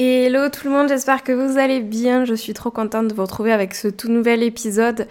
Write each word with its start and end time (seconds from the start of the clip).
Hello 0.00 0.48
tout 0.48 0.68
le 0.68 0.72
monde, 0.72 0.86
j'espère 0.88 1.24
que 1.24 1.32
vous 1.32 1.58
allez 1.58 1.80
bien. 1.80 2.24
Je 2.24 2.34
suis 2.34 2.52
trop 2.52 2.70
contente 2.70 3.08
de 3.08 3.14
vous 3.14 3.22
retrouver 3.22 3.50
avec 3.50 3.74
ce 3.74 3.88
tout 3.88 4.08
nouvel 4.08 4.44
épisode. 4.44 5.08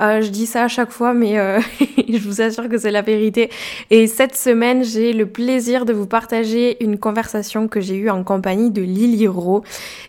Euh, 0.00 0.22
je 0.22 0.28
dis 0.30 0.46
ça 0.46 0.64
à 0.64 0.68
chaque 0.68 0.92
fois, 0.92 1.12
mais 1.12 1.38
euh, 1.38 1.60
je 2.08 2.26
vous 2.26 2.40
assure 2.40 2.70
que 2.70 2.78
c'est 2.78 2.90
la 2.90 3.02
vérité. 3.02 3.50
Et 3.90 4.06
cette 4.06 4.34
semaine, 4.34 4.82
j'ai 4.82 5.12
le 5.12 5.26
plaisir 5.26 5.84
de 5.84 5.92
vous 5.92 6.06
partager 6.06 6.82
une 6.82 6.96
conversation 6.96 7.68
que 7.68 7.82
j'ai 7.82 7.96
eue 7.96 8.08
en 8.08 8.24
compagnie 8.24 8.70
de 8.70 8.80
Lily 8.80 9.28
Rowe, 9.28 9.62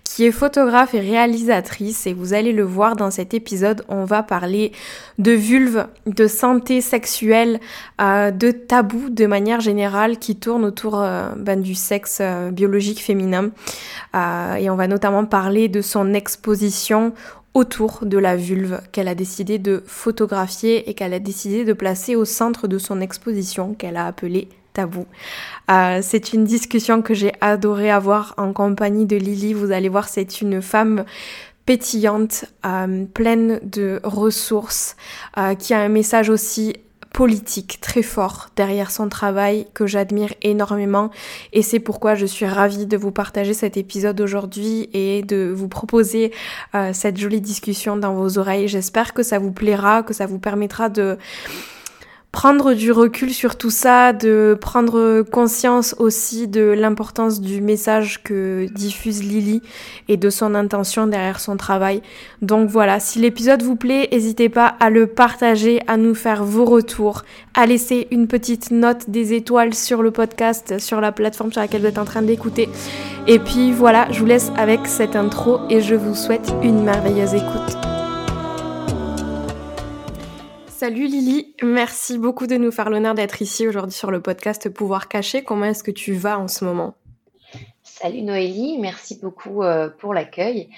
qui 0.06 0.26
est 0.26 0.32
photographe 0.32 0.94
et 0.94 1.02
réalisatrice 1.02 2.08
et 2.08 2.14
vous 2.14 2.34
allez 2.34 2.54
le 2.54 2.64
voir 2.64 2.96
dans 2.96 3.12
cet 3.12 3.34
épisode, 3.34 3.84
on 3.90 4.06
va 4.06 4.24
parler 4.24 4.72
de 5.20 5.34
vulve, 5.34 5.88
de 6.06 6.28
santé 6.28 6.80
sexuelle, 6.80 7.60
euh, 8.00 8.32
de 8.32 8.52
tabous 8.52 9.10
de 9.10 9.26
manière 9.26 9.60
générale 9.60 10.20
qui 10.20 10.38
tournent 10.38 10.66
autour 10.66 11.04
ben, 11.36 11.62
du 11.62 11.76
sexe 11.76 12.22
biologique 12.52 13.02
féminin 13.02 13.52
et 14.60 14.70
on 14.70 14.76
va 14.76 14.88
notamment 14.88 15.26
parler 15.26 15.68
de 15.68 15.82
son 15.82 16.14
exposition 16.14 17.14
autour 17.54 18.00
de 18.04 18.18
la 18.18 18.36
vulve 18.36 18.82
qu'elle 18.92 19.08
a 19.08 19.16
décidé 19.16 19.60
de 19.60 19.84
photographier 19.86 20.90
et 20.90 20.94
qu'elle 20.94 21.14
a 21.14 21.20
décidé 21.20 21.66
de 21.66 21.74
placer 21.74 22.16
au 22.16 22.26
centre 22.26 22.68
de 22.68 22.78
son 22.78 23.02
exposition 23.02 23.74
qu'elle 23.74 23.98
a 23.98 24.08
appelée 24.08 24.48
tabou. 24.74 25.06
Euh, 25.70 26.00
c'est 26.02 26.34
une 26.34 26.46
discussion 26.46 27.02
que 27.02 27.14
j'ai 27.14 27.34
adoré 27.42 27.92
avoir 27.92 28.34
en 28.38 28.54
compagnie 28.54 29.06
de 29.06 29.18
Lily. 29.18 29.54
Vous 29.54 29.72
allez 29.72 29.90
voir, 29.90 30.08
c'est 30.08 30.42
une 30.42 30.62
femme 30.62 31.04
pétillante, 31.66 32.46
euh, 32.66 33.06
pleine 33.14 33.60
de 33.64 34.00
ressources, 34.04 34.96
euh, 35.38 35.56
qui 35.56 35.74
a 35.74 35.82
un 35.82 35.90
message 35.90 36.30
aussi 36.30 36.76
politique 37.14 37.80
très 37.82 38.02
fort 38.02 38.50
derrière 38.56 38.92
son 38.92 39.10
travail 39.10 39.68
que 39.74 39.86
j'admire 39.86 40.34
énormément 40.42 41.12
et 41.54 41.62
c'est 41.62 41.80
pourquoi 41.80 42.16
je 42.16 42.26
suis 42.26 42.46
ravie 42.46 42.86
de 42.86 42.98
vous 42.98 43.12
partager 43.12 43.54
cet 43.54 43.78
épisode 43.78 44.20
aujourd'hui 44.22 44.90
et 44.94 45.22
de 45.24 45.52
vous 45.54 45.68
proposer 45.68 46.32
cette 46.94 47.18
jolie 47.18 47.42
discussion 47.42 47.98
dans 47.98 48.14
vos 48.14 48.38
oreilles. 48.38 48.68
J'espère 48.68 49.14
que 49.14 49.24
ça 49.24 49.40
vous 49.40 49.52
plaira, 49.52 50.04
que 50.04 50.14
ça 50.14 50.26
vous 50.26 50.40
permettra 50.40 50.90
de 50.90 51.18
prendre 52.32 52.74
du 52.74 52.92
recul 52.92 53.34
sur 53.34 53.58
tout 53.58 53.70
ça, 53.70 54.14
de 54.14 54.58
prendre 54.60 55.22
conscience 55.24 55.96
aussi 56.00 56.48
de 56.48 56.62
l'importance 56.62 57.42
du 57.42 57.62
message 57.62 58.24
que 58.24 58.68
diffuse 58.74 59.22
Lily 59.22 59.62
et 60.08 60.16
de 60.16 60.30
son 60.30 60.56
intention 60.56 61.08
derrière 61.08 61.40
son 61.40 61.58
travail. 61.58 62.02
Donc 62.42 62.70
voilà, 62.70 63.00
si 63.00 63.20
l'épisode 63.20 63.64
vous 63.64 63.76
plaît, 63.76 64.08
n'hésitez 64.12 64.48
pas 64.48 64.68
à 64.80 64.90
le 64.90 65.08
partager, 65.08 65.82
à 65.88 65.98
nous 65.98 66.16
faire 66.16 66.44
vos 66.44 66.66
retours, 66.66 67.24
à 67.54 67.66
laisser 67.66 68.08
une 68.12 68.28
petite 68.28 68.72
note 68.72 69.10
des 69.10 69.34
étoiles 69.34 69.74
sur 69.74 70.02
le 70.02 70.12
podcast, 70.12 70.80
sur 70.80 71.02
la 71.02 71.12
plateforme 71.12 71.52
sur 71.52 71.62
laquelle 71.62 71.82
vous 71.82 71.88
êtes 71.88 71.98
en 71.98 72.06
train 72.06 72.22
d'écouter. 72.22 72.70
Et 73.28 73.40
puis 73.40 73.74
voilà, 73.74 74.08
je 74.12 74.20
vous 74.20 74.26
laisse 74.26 74.52
avec 74.58 74.88
cette 74.88 75.18
intro 75.18 75.60
et 75.70 75.82
je 75.82 75.96
vous 75.96 76.16
souhaite 76.16 76.54
une 76.64 76.84
merveilleuse 76.84 77.34
écoute. 77.34 77.91
Salut 80.82 81.06
Lily, 81.06 81.56
merci 81.62 82.18
beaucoup 82.18 82.48
de 82.48 82.56
nous 82.56 82.72
faire 82.72 82.90
l'honneur 82.90 83.14
d'être 83.14 83.44
ici 83.44 83.68
aujourd'hui 83.68 83.94
sur 83.94 84.10
le 84.10 84.20
podcast 84.20 84.68
Pouvoir 84.68 85.10
Caché. 85.10 85.44
Comment 85.44 85.66
est-ce 85.66 85.84
que 85.84 85.92
tu 85.92 86.14
vas 86.14 86.40
en 86.40 86.48
ce 86.48 86.66
moment? 86.66 86.96
Salut 87.84 88.24
Noélie, 88.24 88.80
merci 88.80 89.20
beaucoup 89.22 89.62
euh, 89.62 89.92
pour 89.92 90.16
l'accueil. 90.16 90.72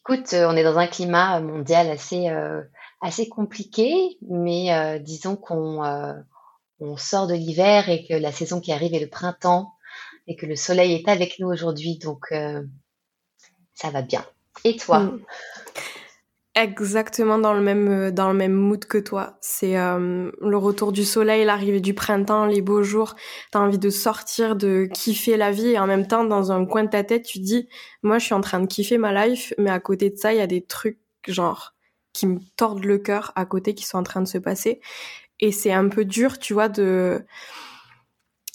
Écoute, 0.00 0.32
euh, 0.32 0.48
on 0.50 0.56
est 0.56 0.64
dans 0.64 0.76
un 0.76 0.88
climat 0.88 1.38
mondial 1.38 1.88
assez, 1.88 2.28
euh, 2.30 2.62
assez 3.00 3.28
compliqué, 3.28 4.18
mais 4.28 4.98
disons 4.98 5.36
qu'on 5.36 5.84
on 6.80 6.96
sort 6.96 7.28
de 7.28 7.34
l'hiver 7.34 7.88
et 7.88 8.04
que 8.08 8.14
la 8.14 8.32
saison 8.32 8.60
qui 8.60 8.72
arrive 8.72 8.92
est 8.92 8.98
le 8.98 9.08
printemps 9.08 9.72
et 10.26 10.34
que 10.34 10.46
le 10.46 10.56
soleil 10.56 10.94
est 10.94 11.08
avec 11.08 11.38
nous 11.38 11.46
aujourd'hui, 11.46 11.96
donc 11.98 12.34
ça 13.72 13.90
va 13.90 14.02
bien. 14.02 14.24
Et 14.64 14.74
toi? 14.74 14.98
Mm 14.98 15.20
exactement 16.62 17.38
dans 17.38 17.54
le 17.54 17.60
même 17.60 17.88
euh, 17.88 18.10
dans 18.10 18.28
le 18.30 18.36
même 18.36 18.52
mood 18.52 18.84
que 18.84 18.98
toi. 18.98 19.38
C'est 19.40 19.78
euh, 19.78 20.30
le 20.40 20.56
retour 20.56 20.92
du 20.92 21.04
soleil, 21.04 21.44
l'arrivée 21.44 21.80
du 21.80 21.94
printemps, 21.94 22.46
les 22.46 22.62
beaux 22.62 22.82
jours. 22.82 23.14
T'as 23.52 23.60
envie 23.60 23.78
de 23.78 23.90
sortir, 23.90 24.56
de 24.56 24.88
kiffer 24.92 25.36
la 25.36 25.50
vie 25.50 25.68
et 25.68 25.78
en 25.78 25.86
même 25.86 26.06
temps 26.06 26.24
dans 26.24 26.52
un 26.52 26.64
coin 26.66 26.84
de 26.84 26.90
ta 26.90 27.04
tête 27.04 27.24
tu 27.24 27.38
dis 27.40 27.68
moi 28.02 28.18
je 28.18 28.26
suis 28.26 28.34
en 28.34 28.40
train 28.40 28.60
de 28.60 28.66
kiffer 28.66 28.98
ma 28.98 29.26
life, 29.26 29.52
mais 29.58 29.70
à 29.70 29.80
côté 29.80 30.10
de 30.10 30.16
ça 30.16 30.32
il 30.32 30.38
y 30.38 30.42
a 30.42 30.46
des 30.46 30.64
trucs 30.64 30.98
genre 31.26 31.74
qui 32.12 32.26
me 32.26 32.38
tordent 32.56 32.84
le 32.84 32.98
cœur 32.98 33.32
à 33.36 33.44
côté 33.44 33.74
qui 33.74 33.84
sont 33.84 33.98
en 33.98 34.02
train 34.02 34.20
de 34.22 34.28
se 34.28 34.38
passer 34.38 34.80
et 35.40 35.52
c'est 35.52 35.72
un 35.72 35.88
peu 35.88 36.04
dur 36.04 36.38
tu 36.38 36.54
vois 36.54 36.68
de 36.68 37.24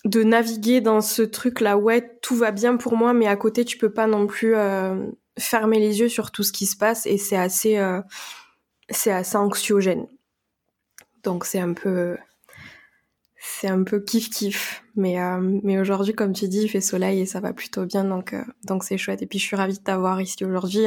de 0.05 0.23
naviguer 0.23 0.81
dans 0.81 1.01
ce 1.01 1.21
truc 1.21 1.61
là 1.61 1.77
ouais 1.77 2.17
tout 2.21 2.35
va 2.35 2.51
bien 2.51 2.75
pour 2.77 2.97
moi 2.97 3.13
mais 3.13 3.27
à 3.27 3.35
côté 3.37 3.63
tu 3.63 3.77
peux 3.77 3.93
pas 3.93 4.07
non 4.07 4.27
plus 4.27 4.55
euh, 4.55 4.95
fermer 5.37 5.79
les 5.79 5.99
yeux 5.99 6.09
sur 6.09 6.31
tout 6.31 6.43
ce 6.43 6.51
qui 6.51 6.65
se 6.65 6.77
passe 6.77 7.05
et 7.05 7.17
c'est 7.17 7.37
assez 7.37 7.77
euh, 7.77 8.01
c'est 8.89 9.11
assez 9.11 9.37
anxiogène. 9.37 10.07
Donc 11.23 11.45
c'est 11.45 11.59
un 11.59 11.73
peu 11.73 12.17
c'est 13.39 13.67
un 13.67 13.83
peu 13.83 13.99
kiff 13.99 14.29
kiff 14.29 14.83
mais 14.95 15.19
euh, 15.19 15.59
mais 15.63 15.79
aujourd'hui 15.79 16.13
comme 16.13 16.33
tu 16.33 16.47
dis 16.47 16.63
il 16.63 16.69
fait 16.69 16.81
soleil 16.81 17.21
et 17.21 17.25
ça 17.25 17.39
va 17.39 17.53
plutôt 17.53 17.85
bien 17.85 18.03
donc 18.03 18.33
euh, 18.33 18.43
donc 18.65 18.83
c'est 18.83 18.97
chouette 18.97 19.21
et 19.21 19.25
puis 19.25 19.39
je 19.39 19.45
suis 19.45 19.55
ravie 19.55 19.77
de 19.77 19.83
t'avoir 19.83 20.21
ici 20.21 20.45
aujourd'hui 20.45 20.85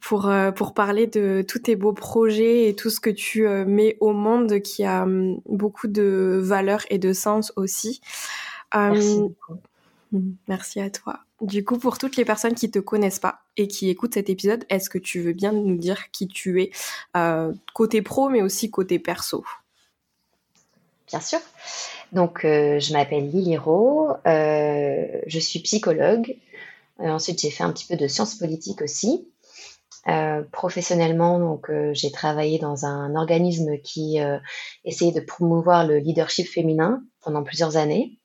pour 0.00 0.30
pour 0.56 0.74
parler 0.74 1.06
de 1.06 1.44
tous 1.46 1.58
tes 1.58 1.76
beaux 1.76 1.92
projets 1.92 2.68
et 2.68 2.74
tout 2.74 2.90
ce 2.90 3.00
que 3.00 3.10
tu 3.10 3.46
mets 3.66 3.96
au 4.00 4.12
monde 4.12 4.60
qui 4.60 4.84
a 4.84 5.02
hum, 5.02 5.40
beaucoup 5.46 5.88
de 5.88 6.40
valeur 6.42 6.82
et 6.88 6.98
de 6.98 7.12
sens 7.12 7.52
aussi. 7.56 8.00
Merci. 8.74 9.20
Merci 10.48 10.80
à 10.80 10.90
toi. 10.90 11.20
Du 11.40 11.64
coup, 11.64 11.78
pour 11.78 11.98
toutes 11.98 12.16
les 12.16 12.24
personnes 12.24 12.54
qui 12.54 12.70
te 12.70 12.78
connaissent 12.78 13.18
pas 13.18 13.40
et 13.56 13.68
qui 13.68 13.88
écoutent 13.88 14.14
cet 14.14 14.28
épisode, 14.28 14.64
est-ce 14.68 14.90
que 14.90 14.98
tu 14.98 15.20
veux 15.20 15.32
bien 15.32 15.52
nous 15.52 15.76
dire 15.76 16.10
qui 16.10 16.26
tu 16.26 16.62
es, 16.62 16.70
euh, 17.16 17.52
côté 17.74 18.02
pro, 18.02 18.28
mais 18.28 18.42
aussi 18.42 18.70
côté 18.70 18.98
perso? 18.98 19.44
Bien 21.06 21.20
sûr. 21.20 21.38
Donc, 22.12 22.44
euh, 22.44 22.78
je 22.80 22.92
m'appelle 22.92 23.30
Lily 23.30 23.56
Rowe, 23.56 24.16
euh, 24.26 25.06
je 25.26 25.38
suis 25.38 25.60
psychologue. 25.60 26.36
ensuite, 26.98 27.40
j'ai 27.40 27.50
fait 27.50 27.64
un 27.64 27.72
petit 27.72 27.86
peu 27.86 27.96
de 27.96 28.06
sciences 28.06 28.34
politiques 28.34 28.82
aussi. 28.82 29.26
professionnellement, 30.52 31.38
donc, 31.38 31.70
j'ai 31.92 32.10
travaillé 32.10 32.58
dans 32.58 32.84
un 32.84 33.14
organisme 33.14 33.78
qui 33.78 34.18
essayait 34.84 35.12
de 35.12 35.20
promouvoir 35.20 35.86
le 35.86 35.98
leadership 35.98 36.48
féminin 36.48 37.02
pendant 37.22 37.42
plusieurs 37.42 37.76
années. 37.76 38.18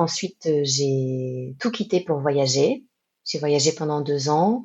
Ensuite, 0.00 0.46
euh, 0.46 0.62
j'ai 0.64 1.54
tout 1.60 1.70
quitté 1.70 2.00
pour 2.00 2.20
voyager. 2.20 2.86
J'ai 3.26 3.38
voyagé 3.38 3.70
pendant 3.72 4.00
deux 4.00 4.30
ans 4.30 4.62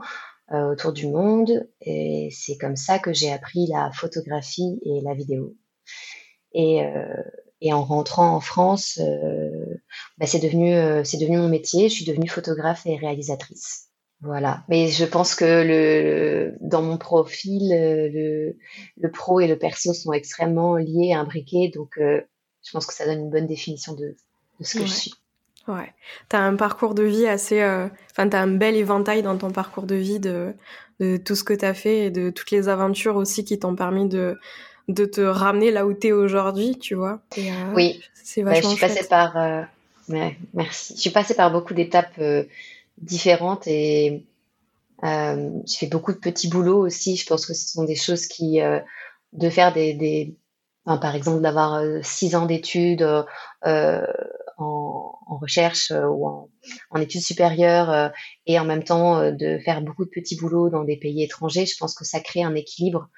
euh, 0.53 0.71
autour 0.71 0.93
du 0.93 1.07
monde 1.07 1.67
et 1.81 2.29
c'est 2.31 2.55
comme 2.55 2.77
ça 2.77 2.99
que 2.99 3.11
j'ai 3.11 3.33
appris 3.33 3.67
la 3.67 3.91
photographie 3.91 4.79
et 4.83 5.01
la 5.03 5.13
vidéo. 5.13 5.57
Et, 6.53 6.85
euh, 6.85 7.21
et 7.59 7.73
en 7.73 7.83
rentrant 7.83 8.33
en 8.33 8.39
France, 8.39 8.97
bah, 10.17 10.25
c'est 10.25 10.39
devenu, 10.39 11.03
c'est 11.03 11.17
devenu 11.17 11.39
mon 11.39 11.49
métier. 11.49 11.89
Je 11.89 11.95
suis 11.95 12.05
devenue 12.05 12.29
photographe 12.29 12.85
et 12.85 12.95
réalisatrice. 12.95 13.89
Voilà. 14.21 14.63
Mais 14.69 14.87
je 14.87 15.03
pense 15.03 15.35
que 15.35 15.43
le, 15.67 16.55
dans 16.61 16.81
mon 16.81 16.97
profil, 16.97 17.71
le, 17.71 18.55
le 18.95 19.11
pro 19.11 19.41
et 19.41 19.47
le 19.47 19.57
perso 19.57 19.93
sont 19.93 20.13
extrêmement 20.13 20.77
liés, 20.77 21.11
imbriqués. 21.11 21.67
Donc, 21.75 21.95
je 21.97 22.71
pense 22.71 22.85
que 22.85 22.93
ça 22.93 23.05
donne 23.05 23.19
une 23.19 23.29
bonne 23.29 23.47
définition 23.47 23.93
de, 23.95 24.15
de 24.59 24.63
ce 24.63 24.77
que 24.77 24.85
je 24.85 24.93
suis. 24.93 25.13
Ouais. 25.67 25.93
T'as 26.29 26.39
un 26.39 26.55
parcours 26.55 26.93
de 26.93 27.03
vie 27.03 27.27
assez. 27.27 27.61
Euh, 27.61 27.87
enfin, 28.11 28.29
t'as 28.29 28.41
un 28.41 28.47
bel 28.47 28.75
éventail 28.75 29.23
dans 29.23 29.37
ton 29.37 29.51
parcours 29.51 29.85
de 29.85 29.95
vie 29.95 30.19
de, 30.19 30.53
de 30.99 31.17
tout 31.17 31.35
ce 31.35 31.43
que 31.43 31.53
t'as 31.53 31.73
fait 31.73 32.05
et 32.05 32.11
de 32.11 32.29
toutes 32.29 32.51
les 32.51 32.69
aventures 32.69 33.15
aussi 33.15 33.43
qui 33.43 33.57
t'ont 33.57 33.75
permis 33.75 34.07
de, 34.07 34.37
de 34.89 35.05
te 35.05 35.21
ramener 35.21 35.71
là 35.71 35.87
où 35.87 35.93
t'es 35.93 36.11
aujourd'hui, 36.11 36.77
tu 36.77 36.93
vois. 36.93 37.21
Euh, 37.37 37.41
oui. 37.73 38.01
C'est 38.13 38.43
vachement 38.43 38.71
Je 38.71 38.75
suis 38.75 38.79
passée 38.79 39.07
par. 39.07 39.37
Euh, 39.37 39.61
merci. 40.53 40.93
Je 40.95 41.01
suis 41.01 41.09
passée 41.09 41.35
par 41.35 41.51
beaucoup 41.51 41.73
d'étapes 41.73 42.19
différentes 42.99 43.65
et 43.67 44.23
j'ai 45.03 45.77
fait 45.77 45.87
beaucoup 45.87 46.11
de 46.11 46.17
petits 46.17 46.47
boulots 46.47 46.85
aussi. 46.85 47.15
Je 47.15 47.25
pense 47.25 47.45
que 47.45 47.53
ce 47.53 47.67
sont 47.67 47.85
des 47.85 47.95
choses 47.95 48.27
qui. 48.27 48.59
de 49.33 49.49
faire 49.49 49.73
des. 49.73 49.93
des... 49.93 50.35
Enfin, 50.87 50.97
par 50.99 51.15
exemple, 51.15 51.41
d'avoir 51.41 51.81
six 52.03 52.35
ans 52.35 52.45
d'études 52.45 53.07
en, 54.57 55.37
recherche 55.41 55.91
ou 55.91 56.27
en, 56.27 56.99
études 56.99 57.21
supérieures 57.21 58.11
et 58.45 58.59
en 58.59 58.65
même 58.65 58.83
temps 58.83 59.31
de 59.31 59.59
faire 59.59 59.81
beaucoup 59.81 60.05
de 60.05 60.09
petits 60.09 60.37
boulots 60.37 60.69
dans 60.69 60.83
des 60.83 60.97
pays 60.97 61.23
étrangers, 61.23 61.65
je 61.65 61.75
pense 61.77 61.93
que 61.95 62.05
ça 62.05 62.19
crée 62.19 62.43
un 62.43 62.55
équilibre 62.55 63.09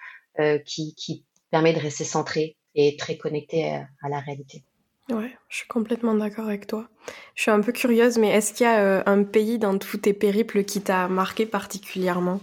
qui, 0.66 1.26
permet 1.50 1.74
de 1.74 1.80
rester 1.80 2.04
centré 2.04 2.58
et 2.76 2.98
très 2.98 3.18
connecté 3.18 3.66
à 4.02 4.10
la 4.10 4.20
réalité. 4.20 4.64
Ouais, 5.10 5.32
je 5.48 5.58
suis 5.58 5.68
complètement 5.68 6.14
d'accord 6.16 6.48
avec 6.48 6.68
toi. 6.68 6.90
Je 7.36 7.44
suis 7.44 7.52
un 7.52 7.62
peu 7.62 7.72
curieuse, 7.72 8.18
mais 8.18 8.30
est-ce 8.30 8.54
qu'il 8.54 8.66
y 8.66 8.70
a 8.70 8.82
euh, 8.82 9.04
un 9.06 9.24
pays 9.24 9.58
dans 9.58 9.78
tous 9.78 9.98
tes 9.98 10.14
périples 10.14 10.66
qui 10.66 10.82
t'a 10.82 11.08
marqué 11.08 11.46
particulièrement? 11.46 12.42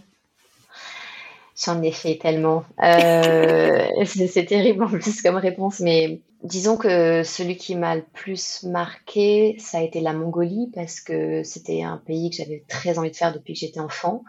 J'en 1.57 1.83
ai 1.83 1.93
fait 1.93 2.17
tellement. 2.17 2.65
Euh, 2.83 3.87
c'est 4.05 4.45
terrible 4.45 4.85
en 4.85 4.89
plus 4.89 5.23
comme 5.23 5.37
réponse, 5.37 5.81
mais 5.81 6.21
disons 6.43 6.77
que 6.77 7.23
celui 7.23 7.57
qui 7.57 7.77
m'a 7.77 7.95
le 7.95 8.05
plus 8.13 8.65
marqué, 8.65 9.57
ça 9.59 9.79
a 9.79 9.83
été 9.83 10.01
la 10.01 10.13
Mongolie, 10.13 10.71
parce 10.75 11.01
que 11.01 11.43
c'était 11.45 11.83
un 11.83 11.99
pays 11.99 12.31
que 12.31 12.37
j'avais 12.37 12.65
très 12.69 12.99
envie 12.99 13.11
de 13.11 13.17
faire 13.17 13.33
depuis 13.33 13.55
que 13.55 13.61
j'étais 13.61 13.81
enfant, 13.81 14.25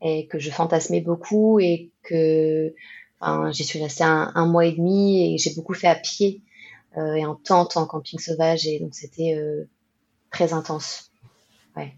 et 0.00 0.26
que 0.26 0.38
je 0.38 0.50
fantasmais 0.50 1.00
beaucoup, 1.00 1.60
et 1.60 1.90
que 2.02 2.74
enfin, 3.20 3.52
j'y 3.52 3.64
suis 3.64 3.82
restée 3.82 4.04
un, 4.04 4.32
un 4.34 4.46
mois 4.46 4.64
et 4.64 4.72
demi, 4.72 5.34
et 5.34 5.38
j'ai 5.38 5.54
beaucoup 5.54 5.74
fait 5.74 5.88
à 5.88 5.96
pied. 5.96 6.40
Euh, 6.96 7.14
et 7.14 7.26
en 7.26 7.34
tente, 7.34 7.76
en 7.76 7.86
camping 7.86 8.18
sauvage. 8.18 8.66
Et 8.66 8.78
donc, 8.78 8.94
c'était 8.94 9.34
euh, 9.34 9.68
très 10.30 10.52
intense. 10.52 11.10
Ouais. 11.76 11.94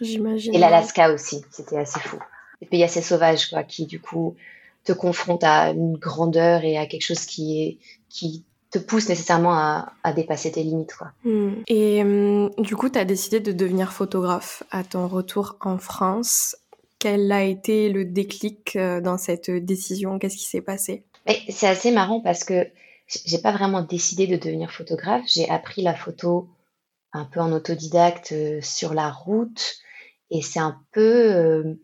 J'imagine. 0.00 0.54
Et 0.54 0.58
l'Alaska 0.58 1.12
aussi, 1.12 1.42
c'était 1.50 1.76
assez 1.76 2.00
fou. 2.00 2.18
Des 2.60 2.66
pays 2.66 2.82
assez 2.82 3.02
sauvages, 3.02 3.48
quoi, 3.50 3.62
qui 3.62 3.86
du 3.86 4.00
coup 4.00 4.36
te 4.84 4.92
confrontent 4.92 5.44
à 5.44 5.70
une 5.70 5.96
grandeur 5.96 6.64
et 6.64 6.76
à 6.76 6.86
quelque 6.86 7.04
chose 7.04 7.24
qui 7.24 7.62
est 7.62 7.78
qui 8.08 8.44
te 8.70 8.78
pousse 8.78 9.08
nécessairement 9.08 9.54
à, 9.54 9.92
à 10.02 10.12
dépasser 10.12 10.52
tes 10.52 10.62
limites. 10.62 10.94
Quoi. 10.94 11.12
Hmm. 11.24 11.62
Et 11.66 12.02
hum, 12.02 12.50
du 12.58 12.76
coup, 12.76 12.88
tu 12.90 12.98
as 12.98 13.04
décidé 13.04 13.40
de 13.40 13.52
devenir 13.52 13.92
photographe 13.92 14.62
à 14.70 14.84
ton 14.84 15.08
retour 15.08 15.56
en 15.60 15.78
France. 15.78 16.56
Quel 16.98 17.30
a 17.32 17.44
été 17.44 17.88
le 17.90 18.04
déclic 18.04 18.76
euh, 18.76 19.00
dans 19.00 19.18
cette 19.18 19.50
décision? 19.50 20.18
Qu'est-ce 20.18 20.36
qui 20.36 20.46
s'est 20.46 20.60
passé? 20.60 21.04
C'est 21.48 21.68
assez 21.68 21.92
marrant 21.92 22.20
parce 22.20 22.42
que 22.44 22.66
j'ai 23.06 23.38
pas 23.38 23.52
vraiment 23.52 23.82
décidé 23.82 24.26
de 24.26 24.36
devenir 24.36 24.72
photographe. 24.72 25.24
J'ai 25.26 25.48
appris 25.48 25.82
la 25.82 25.94
photo 25.94 26.48
un 27.12 27.24
peu 27.24 27.40
en 27.40 27.52
autodidacte 27.52 28.32
euh, 28.32 28.60
sur 28.62 28.94
la 28.94 29.10
route 29.10 29.76
et 30.30 30.42
c'est 30.42 30.58
un 30.58 30.78
peu 30.92 31.32
euh, 31.32 31.74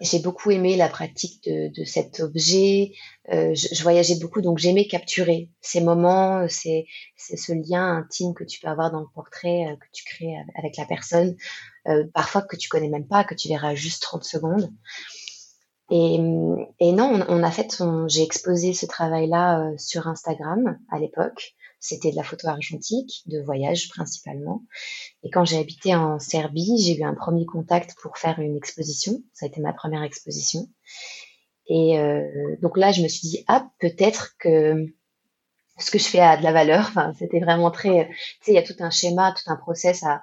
j'ai 0.00 0.18
beaucoup 0.18 0.50
aimé 0.50 0.76
la 0.76 0.88
pratique 0.88 1.44
de, 1.44 1.68
de 1.68 1.84
cet 1.84 2.20
objet. 2.20 2.92
Euh, 3.32 3.54
je, 3.54 3.68
je, 3.72 3.82
voyageais 3.82 4.18
beaucoup, 4.20 4.40
donc 4.42 4.58
j'aimais 4.58 4.86
capturer 4.86 5.50
ces 5.60 5.80
moments, 5.80 6.46
c'est 6.48 6.86
ce 7.16 7.52
lien 7.52 7.96
intime 7.96 8.34
que 8.34 8.44
tu 8.44 8.60
peux 8.60 8.68
avoir 8.68 8.90
dans 8.90 9.00
le 9.00 9.08
portrait 9.14 9.66
euh, 9.66 9.76
que 9.76 9.86
tu 9.92 10.04
crées 10.04 10.34
avec 10.58 10.76
la 10.76 10.84
personne, 10.84 11.36
euh, 11.88 12.04
parfois 12.12 12.42
que 12.42 12.56
tu 12.56 12.68
connais 12.68 12.88
même 12.88 13.06
pas, 13.06 13.24
que 13.24 13.34
tu 13.34 13.48
verras 13.48 13.74
juste 13.74 14.02
30 14.02 14.24
secondes. 14.24 14.70
Et, 15.90 16.16
et 16.80 16.92
non, 16.92 17.24
on, 17.28 17.42
a 17.42 17.50
fait, 17.50 17.80
j'ai 18.08 18.22
exposé 18.22 18.72
ce 18.72 18.86
travail-là 18.86 19.60
euh, 19.60 19.74
sur 19.78 20.08
Instagram 20.08 20.78
à 20.90 20.98
l'époque. 20.98 21.54
C'était 21.78 22.10
de 22.10 22.16
la 22.16 22.22
photo 22.22 22.48
argentique, 22.48 23.22
de 23.26 23.40
voyage 23.40 23.88
principalement. 23.90 24.62
Et 25.22 25.30
quand 25.30 25.44
j'ai 25.44 25.58
habité 25.58 25.94
en 25.94 26.18
Serbie, 26.18 26.78
j'ai 26.82 26.96
eu 26.98 27.04
un 27.04 27.14
premier 27.14 27.46
contact 27.46 27.94
pour 28.00 28.18
faire 28.18 28.38
une 28.40 28.56
exposition. 28.56 29.22
Ça 29.32 29.46
a 29.46 29.48
été 29.48 29.60
ma 29.60 29.72
première 29.72 30.02
exposition. 30.02 30.68
Et 31.68 31.98
euh, 31.98 32.56
donc 32.62 32.76
là, 32.76 32.92
je 32.92 33.02
me 33.02 33.08
suis 33.08 33.28
dit, 33.28 33.44
ah, 33.48 33.68
peut-être 33.78 34.36
que 34.38 34.86
ce 35.78 35.90
que 35.90 35.98
je 35.98 36.04
fais 36.04 36.20
a 36.20 36.36
de 36.36 36.42
la 36.42 36.52
valeur. 36.52 36.86
Enfin, 36.88 37.12
c'était 37.18 37.40
vraiment 37.40 37.70
très, 37.70 38.08
tu 38.08 38.16
sais, 38.42 38.52
il 38.52 38.54
y 38.54 38.58
a 38.58 38.62
tout 38.62 38.76
un 38.80 38.90
schéma, 38.90 39.32
tout 39.32 39.50
un 39.50 39.56
process 39.56 40.02
à, 40.04 40.22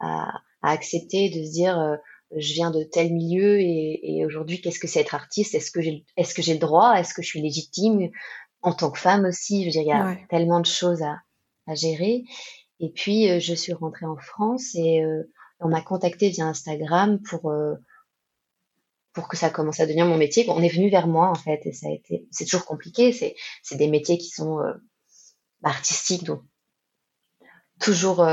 à, 0.00 0.40
accepter, 0.62 1.30
de 1.30 1.44
se 1.44 1.52
dire, 1.52 1.78
euh, 1.78 1.96
je 2.36 2.52
viens 2.54 2.70
de 2.70 2.82
tel 2.82 3.12
milieu 3.12 3.58
et, 3.60 4.24
aujourd'hui, 4.26 4.60
qu'est-ce 4.60 4.78
que 4.78 4.86
c'est 4.86 5.00
être 5.00 5.14
artiste? 5.14 5.54
Est-ce 5.54 5.70
que 5.70 5.80
est-ce 6.16 6.34
que 6.34 6.42
j'ai 6.42 6.52
le 6.52 6.58
droit? 6.58 6.94
Est-ce 6.94 7.14
que 7.14 7.22
je 7.22 7.28
suis 7.28 7.40
légitime? 7.40 8.10
En 8.62 8.72
tant 8.72 8.90
que 8.90 8.98
femme 8.98 9.24
aussi 9.24 9.62
Je 9.62 9.66
veux 9.66 9.72
dire, 9.72 9.82
il 9.82 9.88
y 9.88 9.92
a 9.92 10.16
tellement 10.28 10.60
de 10.60 10.66
choses 10.66 11.02
à, 11.02 11.18
à 11.66 11.74
gérer. 11.74 12.24
Et 12.80 12.90
puis, 12.90 13.28
euh, 13.28 13.40
je 13.40 13.54
suis 13.54 13.72
rentrée 13.72 14.06
en 14.06 14.16
France 14.16 14.74
et 14.74 15.02
euh, 15.02 15.30
on 15.60 15.68
m'a 15.68 15.80
contacté 15.80 16.28
via 16.30 16.46
Instagram 16.46 17.20
pour 17.22 17.50
euh, 17.50 17.74
pour 19.12 19.28
que 19.28 19.36
ça 19.36 19.50
commence 19.50 19.80
à 19.80 19.86
devenir 19.86 20.06
mon 20.06 20.16
métier. 20.16 20.48
On 20.48 20.62
est 20.62 20.68
venu 20.68 20.90
vers 20.90 21.08
moi 21.08 21.28
en 21.28 21.34
fait 21.34 21.60
et 21.64 21.72
ça 21.72 21.88
a 21.88 21.90
été. 21.90 22.26
C'est 22.30 22.44
toujours 22.44 22.66
compliqué. 22.66 23.12
C'est 23.12 23.34
c'est 23.62 23.76
des 23.76 23.88
métiers 23.88 24.18
qui 24.18 24.28
sont 24.28 24.60
artistiques 25.64 26.22
donc 26.22 26.42
toujours 27.80 28.24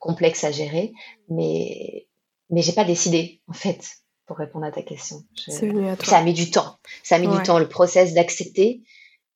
complexes 0.00 0.42
à 0.42 0.50
gérer, 0.50 0.92
mais 1.28 2.08
mais 2.50 2.62
j'ai 2.62 2.72
pas 2.72 2.84
décidé 2.84 3.40
en 3.46 3.52
fait 3.52 3.84
pour 4.26 4.38
répondre 4.38 4.64
à 4.64 4.72
ta 4.72 4.82
question. 4.82 5.22
C'est 5.36 5.68
venu 5.68 5.88
à 5.88 5.94
toi. 5.94 6.06
Ça 6.06 6.18
a 6.18 6.24
mis 6.24 6.34
du 6.34 6.50
temps. 6.50 6.78
Ça 7.04 7.16
a 7.16 7.18
mis 7.20 7.28
du 7.28 7.40
temps. 7.44 7.60
Le 7.60 7.68
process 7.68 8.12
d'accepter 8.12 8.82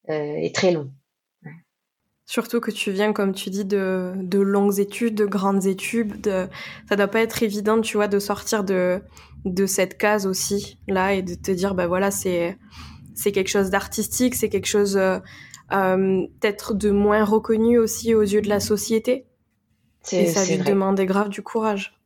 est 0.08 0.55
très 0.55 0.73
long. 0.73 0.91
Surtout 2.26 2.61
que 2.61 2.70
tu 2.70 2.93
viens, 2.93 3.12
comme 3.12 3.35
tu 3.35 3.50
dis, 3.50 3.64
de, 3.64 4.12
de 4.17 4.38
longues 4.38 4.79
études, 4.79 5.17
de 5.17 5.26
grandes 5.26 5.67
études. 5.67 6.20
De... 6.20 6.47
Ça 6.88 6.94
doit 6.94 7.08
pas 7.08 7.23
être 7.23 7.43
évident, 7.43 7.81
tu 7.81 7.97
vois, 7.97 8.06
de 8.06 8.20
sortir 8.20 8.62
de, 8.62 9.02
de 9.44 9.67
cette 9.67 9.99
case 9.99 10.29
aussi, 10.29 10.79
là, 10.87 11.12
et 11.12 11.23
de 11.23 11.35
te 11.35 11.50
dire, 11.50 11.75
bah 11.75 11.88
voilà, 11.88 12.12
c'est, 12.12 12.56
c'est 13.17 13.32
quelque 13.32 13.49
chose 13.49 13.70
d'artistique, 13.70 14.37
c'est 14.37 14.49
quelque 14.49 14.69
chose 14.69 14.97
euh, 14.97 15.19
euh, 15.73 16.26
peut-être 16.41 16.73
de 16.75 16.93
moins 16.93 17.25
reconnu 17.25 17.79
aussi 17.79 18.14
aux 18.14 18.23
yeux 18.23 18.43
de 18.43 18.49
la 18.49 18.61
société. 18.61 19.26
Et 20.12 20.26
ça 20.26 20.44
lui 20.44 20.58
demandait 20.58 21.06
grave 21.06 21.31
du 21.31 21.43
courage. 21.43 21.99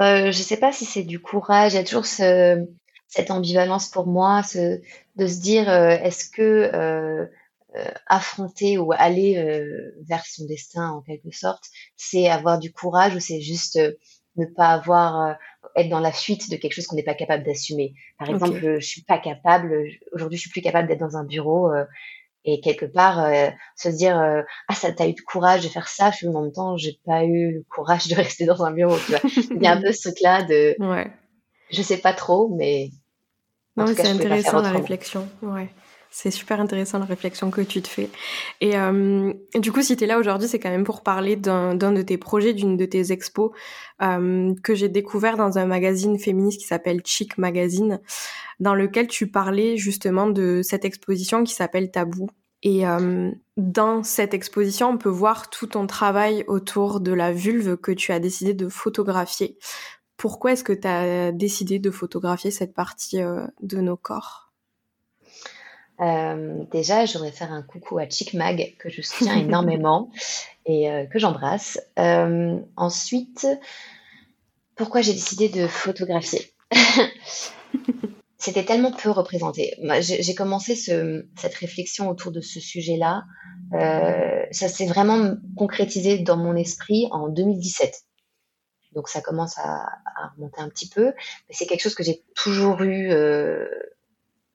Euh, 0.00 0.32
je 0.32 0.42
sais 0.42 0.56
pas 0.56 0.72
si 0.72 0.84
c'est 0.84 1.04
du 1.04 1.20
courage. 1.20 1.74
Il 1.74 1.76
y 1.76 1.78
a 1.78 1.84
toujours 1.84 2.06
ce, 2.06 2.66
cette 3.08 3.30
ambivalence 3.30 3.88
pour 3.88 4.06
moi, 4.06 4.42
ce, 4.42 4.80
de 5.16 5.26
se 5.26 5.40
dire 5.40 5.68
euh, 5.68 5.90
est-ce 5.90 6.28
que 6.30 6.42
euh, 6.42 7.26
euh, 7.76 7.90
affronter 8.06 8.78
ou 8.78 8.92
aller 8.92 9.36
euh, 9.36 9.94
vers 10.08 10.24
son 10.26 10.46
destin 10.46 10.90
en 10.90 11.02
quelque 11.02 11.30
sorte, 11.30 11.64
c'est 11.96 12.28
avoir 12.28 12.58
du 12.58 12.72
courage 12.72 13.14
ou 13.14 13.20
c'est 13.20 13.40
juste 13.40 13.78
ne 14.36 14.44
pas 14.44 14.68
avoir 14.68 15.36
être 15.76 15.88
dans 15.88 16.00
la 16.00 16.12
fuite 16.12 16.50
de 16.50 16.56
quelque 16.56 16.72
chose 16.72 16.86
qu'on 16.86 16.96
n'est 16.96 17.02
pas 17.02 17.14
capable 17.14 17.44
d'assumer? 17.44 17.94
Par 18.18 18.28
exemple, 18.28 18.58
je, 18.60 18.80
je 18.80 18.86
suis 18.86 19.02
pas 19.02 19.18
capable. 19.18 19.86
Aujourd'hui, 20.12 20.36
je 20.36 20.42
suis 20.42 20.50
plus 20.50 20.60
capable 20.60 20.88
d'être 20.88 21.00
dans 21.00 21.16
un 21.16 21.24
bureau 21.24 21.70
et 22.46 22.60
quelque 22.60 22.86
part 22.86 23.22
euh, 23.24 23.48
se 23.76 23.88
dire 23.88 24.18
euh, 24.18 24.42
ah 24.68 24.74
ça 24.74 24.92
t'as 24.92 25.06
eu 25.06 25.14
le 25.18 25.24
courage 25.26 25.64
de 25.64 25.68
faire 25.68 25.88
ça 25.88 26.10
puis 26.10 26.28
en 26.28 26.40
même 26.40 26.52
temps 26.52 26.76
j'ai 26.76 26.98
pas 27.04 27.24
eu 27.24 27.52
le 27.52 27.64
courage 27.68 28.06
de 28.08 28.14
rester 28.14 28.46
dans 28.46 28.64
un 28.64 28.70
bureau 28.70 28.96
tu 29.04 29.12
vois? 29.12 29.20
Il 29.50 29.62
y 29.62 29.66
a 29.66 29.72
un 29.72 29.82
peu 29.82 29.92
ce 29.92 30.08
truc 30.08 30.20
là 30.22 30.42
de 30.42 30.76
ouais. 30.78 31.10
Je 31.70 31.82
sais 31.82 31.98
pas 31.98 32.12
trop 32.12 32.48
mais 32.56 32.90
non 33.76 33.86
c'est 33.86 34.06
intéressant 34.06 34.60
la 34.60 34.70
réflexion 34.70 35.28
ouais 35.42 35.70
c'est 36.16 36.30
super 36.30 36.60
intéressant 36.60 36.98
la 36.98 37.04
réflexion 37.04 37.50
que 37.50 37.60
tu 37.60 37.82
te 37.82 37.88
fais. 37.88 38.08
Et 38.62 38.78
euh, 38.78 39.34
du 39.54 39.70
coup, 39.70 39.82
si 39.82 39.98
tu 39.98 40.04
es 40.04 40.06
là 40.06 40.18
aujourd'hui, 40.18 40.48
c'est 40.48 40.58
quand 40.58 40.70
même 40.70 40.84
pour 40.84 41.02
parler 41.02 41.36
d'un 41.36 41.74
de 41.74 42.00
tes 42.00 42.16
projets, 42.16 42.54
d'une 42.54 42.78
de 42.78 42.86
tes 42.86 43.12
expos 43.12 43.50
euh, 44.00 44.54
que 44.62 44.74
j'ai 44.74 44.88
découvert 44.88 45.36
dans 45.36 45.58
un 45.58 45.66
magazine 45.66 46.18
féministe 46.18 46.60
qui 46.60 46.66
s'appelle 46.66 47.02
Chic 47.04 47.36
Magazine, 47.36 48.00
dans 48.60 48.74
lequel 48.74 49.08
tu 49.08 49.26
parlais 49.30 49.76
justement 49.76 50.26
de 50.26 50.62
cette 50.62 50.86
exposition 50.86 51.44
qui 51.44 51.52
s'appelle 51.52 51.90
Tabou. 51.90 52.28
Et 52.62 52.86
euh, 52.86 53.30
dans 53.58 54.02
cette 54.02 54.32
exposition, 54.32 54.88
on 54.88 54.98
peut 54.98 55.10
voir 55.10 55.50
tout 55.50 55.66
ton 55.66 55.86
travail 55.86 56.44
autour 56.46 57.00
de 57.00 57.12
la 57.12 57.30
vulve 57.30 57.76
que 57.76 57.92
tu 57.92 58.12
as 58.12 58.20
décidé 58.20 58.54
de 58.54 58.70
photographier. 58.70 59.58
Pourquoi 60.16 60.52
est-ce 60.52 60.64
que 60.64 60.72
tu 60.72 60.88
as 60.88 61.30
décidé 61.32 61.78
de 61.78 61.90
photographier 61.90 62.50
cette 62.50 62.74
partie 62.74 63.20
euh, 63.20 63.46
de 63.60 63.78
nos 63.78 63.96
corps? 63.96 64.52
Euh, 66.00 66.64
déjà, 66.72 67.04
je 67.04 67.14
voudrais 67.14 67.32
faire 67.32 67.52
un 67.52 67.62
coucou 67.62 67.98
à 67.98 68.08
Chic 68.08 68.34
Mag, 68.34 68.76
que 68.78 68.88
je 68.88 69.02
soutiens 69.02 69.36
énormément 69.36 70.10
et 70.66 70.90
euh, 70.90 71.06
que 71.06 71.18
j'embrasse. 71.18 71.78
Ensuite, 72.76 73.46
pourquoi 74.74 75.02
j'ai 75.02 75.12
décidé 75.12 75.48
de 75.48 75.66
photographier? 75.66 76.50
C'était 78.38 78.64
tellement 78.64 78.92
peu 78.92 79.10
représenté. 79.10 79.74
J'ai 80.00 80.34
commencé 80.34 80.76
ce, 80.76 81.26
cette 81.36 81.54
réflexion 81.54 82.08
autour 82.08 82.32
de 82.32 82.40
ce 82.40 82.60
sujet-là. 82.60 83.24
Ça 84.52 84.68
s'est 84.68 84.86
vraiment 84.86 85.34
concrétisé 85.56 86.18
dans 86.18 86.36
mon 86.36 86.54
esprit 86.54 87.08
en 87.10 87.28
2017. 87.28 88.06
Donc 88.96 89.08
ça 89.08 89.20
commence 89.20 89.58
à, 89.58 89.86
remonter 90.34 90.60
un 90.60 90.68
petit 90.68 90.88
peu. 90.88 91.12
C'est 91.50 91.66
quelque 91.66 91.82
chose 91.82 91.94
que 91.94 92.02
j'ai 92.02 92.24
toujours 92.34 92.82
eu 92.82 93.10
euh, 93.12 93.68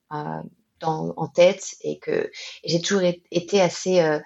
en 0.09 1.27
tête 1.33 1.75
et 1.81 1.99
que 1.99 2.29
j'ai 2.65 2.81
toujours 2.81 3.03
été 3.31 3.61
assez 3.61 4.01
euh, 4.01 4.19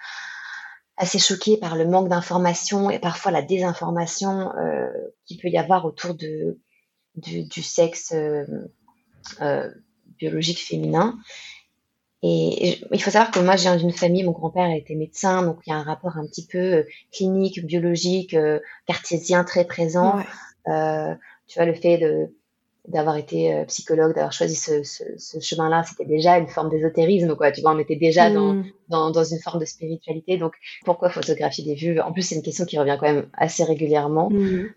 assez 0.97 1.19
choquée 1.19 1.57
par 1.57 1.75
le 1.75 1.85
manque 1.85 2.07
d'information 2.07 2.89
et 2.89 2.99
parfois 2.99 3.31
la 3.31 3.41
désinformation 3.41 4.55
euh, 4.55 4.89
qu'il 5.25 5.37
peut 5.39 5.49
y 5.49 5.57
avoir 5.57 5.85
autour 5.85 6.15
de 6.15 6.57
du, 7.15 7.61
sexe 7.61 8.13
euh, 8.13 9.71
biologique 10.17 10.59
féminin. 10.59 11.17
Et 12.27 12.79
il 12.91 13.01
faut 13.01 13.11
savoir 13.11 13.29
que 13.29 13.39
moi, 13.39 13.55
je 13.55 13.63
viens 13.63 13.75
d'une 13.75 13.91
famille, 13.91 14.23
mon 14.23 14.31
grand-père 14.31 14.71
était 14.71 14.95
médecin, 14.95 15.43
donc 15.43 15.59
il 15.65 15.69
y 15.69 15.73
a 15.73 15.75
un 15.75 15.83
rapport 15.83 16.17
un 16.17 16.25
petit 16.25 16.47
peu 16.47 16.57
euh, 16.57 16.83
clinique, 17.11 17.63
biologique, 17.63 18.33
euh, 18.33 18.59
cartésien 18.87 19.43
très 19.43 19.65
présent. 19.65 20.19
Euh, 20.67 21.13
tu 21.47 21.59
vois, 21.59 21.65
le 21.65 21.73
fait 21.73 21.97
de 21.99 22.33
d'avoir 22.87 23.17
été 23.17 23.63
psychologue, 23.65 24.13
d'avoir 24.13 24.31
choisi 24.31 24.55
ce, 24.55 24.83
ce, 24.83 25.39
chemin-là, 25.39 25.83
c'était 25.89 26.05
déjà 26.05 26.37
une 26.37 26.47
forme 26.47 26.69
d'ésotérisme, 26.69 27.35
quoi. 27.35 27.51
Tu 27.51 27.61
vois, 27.61 27.73
on 27.73 27.79
était 27.79 27.95
déjà 27.95 28.29
dans, 28.29 28.53
mm. 28.53 28.65
dans, 28.89 29.09
dans, 29.09 29.23
une 29.23 29.39
forme 29.39 29.59
de 29.59 29.65
spiritualité. 29.65 30.37
Donc, 30.37 30.53
pourquoi 30.83 31.09
photographier 31.09 31.63
des 31.63 31.73
vues? 31.73 31.99
En 31.99 32.13
plus, 32.13 32.21
c'est 32.21 32.35
une 32.35 32.43
question 32.43 32.63
qui 32.63 32.77
revient 32.77 32.95
quand 32.99 33.11
même 33.11 33.27
assez 33.33 33.63
régulièrement, 33.63 34.29
mm. 34.29 34.67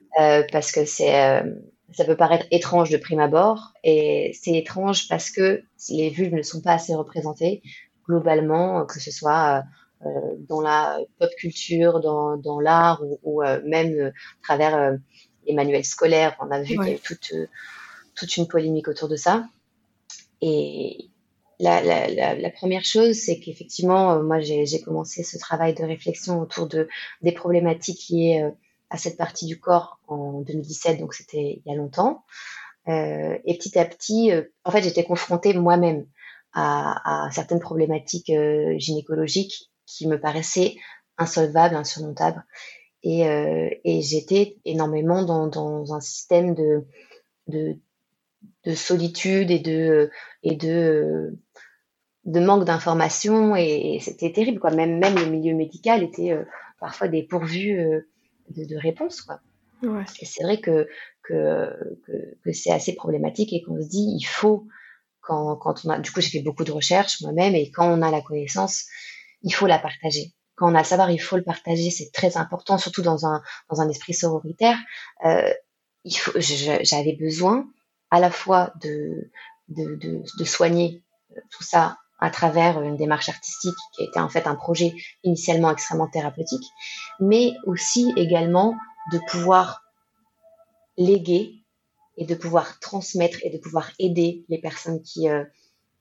parce 0.50 0.72
que 0.72 0.86
c'est 0.86 1.42
ça 1.92 2.04
peut 2.04 2.16
paraître 2.16 2.46
étrange 2.50 2.90
de 2.90 2.96
prime 2.96 3.20
abord, 3.20 3.72
et 3.82 4.36
c'est 4.40 4.54
étrange 4.56 5.08
parce 5.08 5.30
que 5.30 5.62
les 5.88 6.10
vulves 6.10 6.34
ne 6.34 6.42
sont 6.42 6.60
pas 6.60 6.72
assez 6.72 6.94
représentées 6.94 7.62
globalement, 8.06 8.84
que 8.86 9.00
ce 9.00 9.10
soit 9.10 9.64
euh, 10.06 10.08
dans 10.48 10.60
la 10.60 10.98
pop 11.18 11.30
culture, 11.36 12.00
dans, 12.00 12.36
dans 12.36 12.60
l'art 12.60 13.02
ou, 13.22 13.42
euh, 13.42 13.60
même 13.64 13.92
euh, 13.98 14.08
à 14.08 14.42
travers 14.42 14.98
les 15.46 15.54
manuels 15.54 15.84
scolaires. 15.84 16.36
On 16.40 16.50
a 16.50 16.60
vu 16.60 16.76
qu'il 16.76 16.88
y 16.88 16.90
a 16.90 16.94
eu 16.94 16.98
toute, 16.98 17.34
toute 18.14 18.36
une 18.36 18.48
polémique 18.48 18.88
autour 18.88 19.08
de 19.08 19.16
ça. 19.16 19.44
Et 20.40 21.08
la, 21.58 21.82
la, 21.82 22.34
la, 22.36 22.50
première 22.50 22.84
chose, 22.84 23.16
c'est 23.16 23.40
qu'effectivement, 23.40 24.22
moi, 24.22 24.38
j'ai 24.40 24.80
commencé 24.80 25.24
ce 25.24 25.36
travail 25.36 25.74
de 25.74 25.82
réflexion 25.82 26.40
autour 26.40 26.68
de, 26.68 26.88
des 27.22 27.32
problématiques 27.32 28.08
liées 28.08 28.48
à 28.90 28.96
cette 28.96 29.16
partie 29.16 29.46
du 29.46 29.60
corps 29.60 30.00
en 30.08 30.40
2017, 30.40 30.98
donc 30.98 31.14
c'était 31.14 31.60
il 31.64 31.70
y 31.70 31.74
a 31.74 31.76
longtemps. 31.76 32.24
Euh, 32.88 33.36
et 33.44 33.58
petit 33.58 33.78
à 33.78 33.84
petit, 33.84 34.32
euh, 34.32 34.42
en 34.64 34.70
fait, 34.70 34.82
j'étais 34.82 35.04
confrontée 35.04 35.52
moi-même 35.52 36.06
à, 36.52 37.26
à, 37.26 37.30
certaines 37.30 37.60
problématiques 37.60 38.30
euh, 38.30 38.78
gynécologiques 38.78 39.70
qui 39.86 40.06
me 40.06 40.18
paraissaient 40.18 40.76
insolvables, 41.18 41.74
insurmontables. 41.74 42.44
Et, 43.02 43.28
euh, 43.28 43.68
et 43.84 44.00
j'étais 44.02 44.56
énormément 44.64 45.22
dans, 45.22 45.46
dans, 45.48 45.94
un 45.94 46.00
système 46.00 46.54
de, 46.54 46.86
de, 47.46 47.76
de, 48.64 48.74
solitude 48.74 49.50
et 49.50 49.58
de, 49.58 50.10
et 50.42 50.56
de, 50.56 51.36
de 52.24 52.40
manque 52.40 52.64
d'information. 52.64 53.54
Et, 53.54 53.98
c'était 54.00 54.32
terrible, 54.32 54.60
quoi. 54.60 54.70
Même, 54.70 54.98
même 54.98 55.14
le 55.14 55.26
milieu 55.26 55.54
médical 55.54 56.02
était 56.02 56.36
parfois 56.80 57.08
dépourvu 57.08 58.04
de, 58.50 58.64
de 58.64 58.76
réponse. 58.76 59.22
Quoi. 59.22 59.40
Ouais. 59.82 60.04
Et 60.20 60.26
c'est 60.26 60.42
vrai 60.42 60.60
que, 60.60 60.88
que, 61.22 61.70
que, 62.06 62.12
que 62.44 62.52
c'est 62.52 62.72
assez 62.72 62.94
problématique 62.94 63.52
et 63.52 63.62
qu'on 63.62 63.80
se 63.80 63.88
dit, 63.88 64.16
il 64.18 64.24
faut, 64.24 64.66
quand, 65.20 65.56
quand 65.56 65.84
on 65.84 65.90
a, 65.90 65.98
du 65.98 66.10
coup, 66.10 66.20
j'ai 66.20 66.30
fait 66.30 66.42
beaucoup 66.42 66.64
de 66.64 66.72
recherches 66.72 67.20
moi-même 67.20 67.54
et 67.54 67.70
quand 67.70 67.88
on 67.90 68.02
a 68.02 68.10
la 68.10 68.20
connaissance, 68.20 68.86
il 69.42 69.54
faut 69.54 69.66
la 69.66 69.78
partager. 69.78 70.32
Quand 70.56 70.72
on 70.72 70.74
a 70.74 70.78
le 70.78 70.84
savoir, 70.84 71.10
il 71.10 71.18
faut 71.18 71.36
le 71.36 71.44
partager. 71.44 71.90
C'est 71.90 72.10
très 72.12 72.36
important, 72.36 72.78
surtout 72.78 73.02
dans 73.02 73.26
un, 73.26 73.42
dans 73.70 73.80
un 73.80 73.88
esprit 73.88 74.14
sororitaire. 74.14 74.76
Euh, 75.24 75.52
il 76.04 76.16
faut, 76.16 76.32
j'avais 76.36 77.16
besoin 77.18 77.68
à 78.10 78.18
la 78.18 78.30
fois 78.30 78.72
de, 78.82 79.30
de, 79.68 79.94
de, 79.96 80.22
de 80.38 80.44
soigner 80.44 81.04
tout 81.50 81.62
ça 81.62 81.98
à 82.18 82.30
travers 82.30 82.82
une 82.82 82.96
démarche 82.96 83.28
artistique 83.28 83.76
qui 83.94 84.04
était 84.04 84.20
en 84.20 84.28
fait 84.28 84.46
un 84.46 84.56
projet 84.56 84.92
initialement 85.22 85.70
extrêmement 85.70 86.08
thérapeutique, 86.08 86.64
mais 87.20 87.52
aussi 87.64 88.12
également 88.16 88.76
de 89.12 89.20
pouvoir 89.30 89.84
léguer 90.96 91.62
et 92.16 92.24
de 92.24 92.34
pouvoir 92.34 92.80
transmettre 92.80 93.38
et 93.42 93.50
de 93.50 93.58
pouvoir 93.58 93.92
aider 93.98 94.44
les 94.48 94.58
personnes 94.58 95.00
qui, 95.02 95.28
euh, 95.28 95.44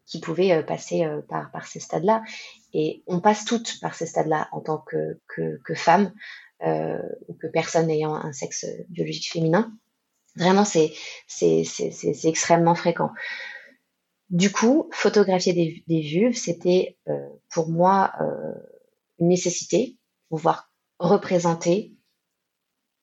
qui 0.07 0.19
pouvaient 0.19 0.51
euh, 0.51 0.63
passer 0.63 1.05
euh, 1.05 1.21
par, 1.21 1.51
par 1.51 1.67
ces 1.67 1.79
stades-là. 1.79 2.23
Et 2.73 3.03
on 3.05 3.21
passe 3.21 3.45
toutes 3.45 3.79
par 3.79 3.93
ces 3.93 4.07
stades-là 4.07 4.49
en 4.51 4.61
tant 4.61 4.79
que, 4.79 5.19
que, 5.27 5.61
que 5.63 5.73
femme 5.75 6.11
ou 6.59 7.35
que 7.35 7.45
personne 7.45 7.87
ayant 7.91 8.15
un 8.15 8.33
sexe 8.33 8.65
biologique 8.89 9.31
féminin. 9.31 9.71
Vraiment, 10.35 10.65
c'est 10.65 10.91
extrêmement 12.23 12.73
fréquent. 12.73 13.11
Du 14.29 14.51
coup, 14.51 14.89
photographier 14.91 15.53
des, 15.53 15.83
des 15.87 16.01
vulves, 16.01 16.35
c'était 16.35 16.97
euh, 17.07 17.29
pour 17.49 17.69
moi 17.69 18.11
euh, 18.21 18.53
une 19.19 19.29
nécessité, 19.29 19.97
pouvoir 20.29 20.69
représenter, 20.99 21.93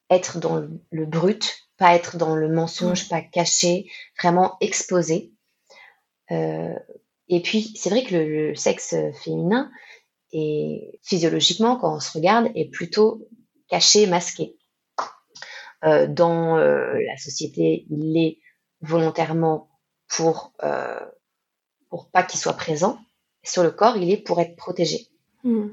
être 0.09 0.39
dans 0.39 0.57
le, 0.91 1.05
brut, 1.05 1.67
pas 1.77 1.95
être 1.95 2.17
dans 2.17 2.35
le 2.35 2.47
mensonge, 2.47 3.09
pas 3.09 3.21
caché, 3.21 3.89
vraiment 4.21 4.55
exposé. 4.61 5.33
Euh, 6.31 6.75
et 7.27 7.41
puis, 7.41 7.73
c'est 7.75 7.89
vrai 7.89 8.03
que 8.03 8.15
le, 8.15 8.55
sexe 8.55 8.95
féminin, 9.23 9.71
est, 10.31 10.99
physiologiquement, 11.03 11.77
quand 11.77 11.95
on 11.95 11.99
se 11.99 12.11
regarde, 12.11 12.51
est 12.55 12.69
plutôt 12.69 13.27
caché, 13.67 14.05
masqué. 14.05 14.57
Euh, 15.83 16.07
dans 16.07 16.57
euh, 16.57 16.99
la 17.05 17.17
société, 17.17 17.85
il 17.89 18.13
l'est 18.13 18.39
volontairement 18.81 19.69
pour 20.07 20.53
euh, 20.63 20.99
pour 21.89 22.09
pas 22.09 22.23
qu'il 22.23 22.39
soit 22.39 22.53
présent. 22.53 22.99
Sur 23.43 23.63
le 23.63 23.71
corps, 23.71 23.97
il 23.97 24.11
est 24.11 24.17
pour 24.17 24.39
être 24.39 24.55
protégé. 24.55 25.07
Hmm. 25.43 25.69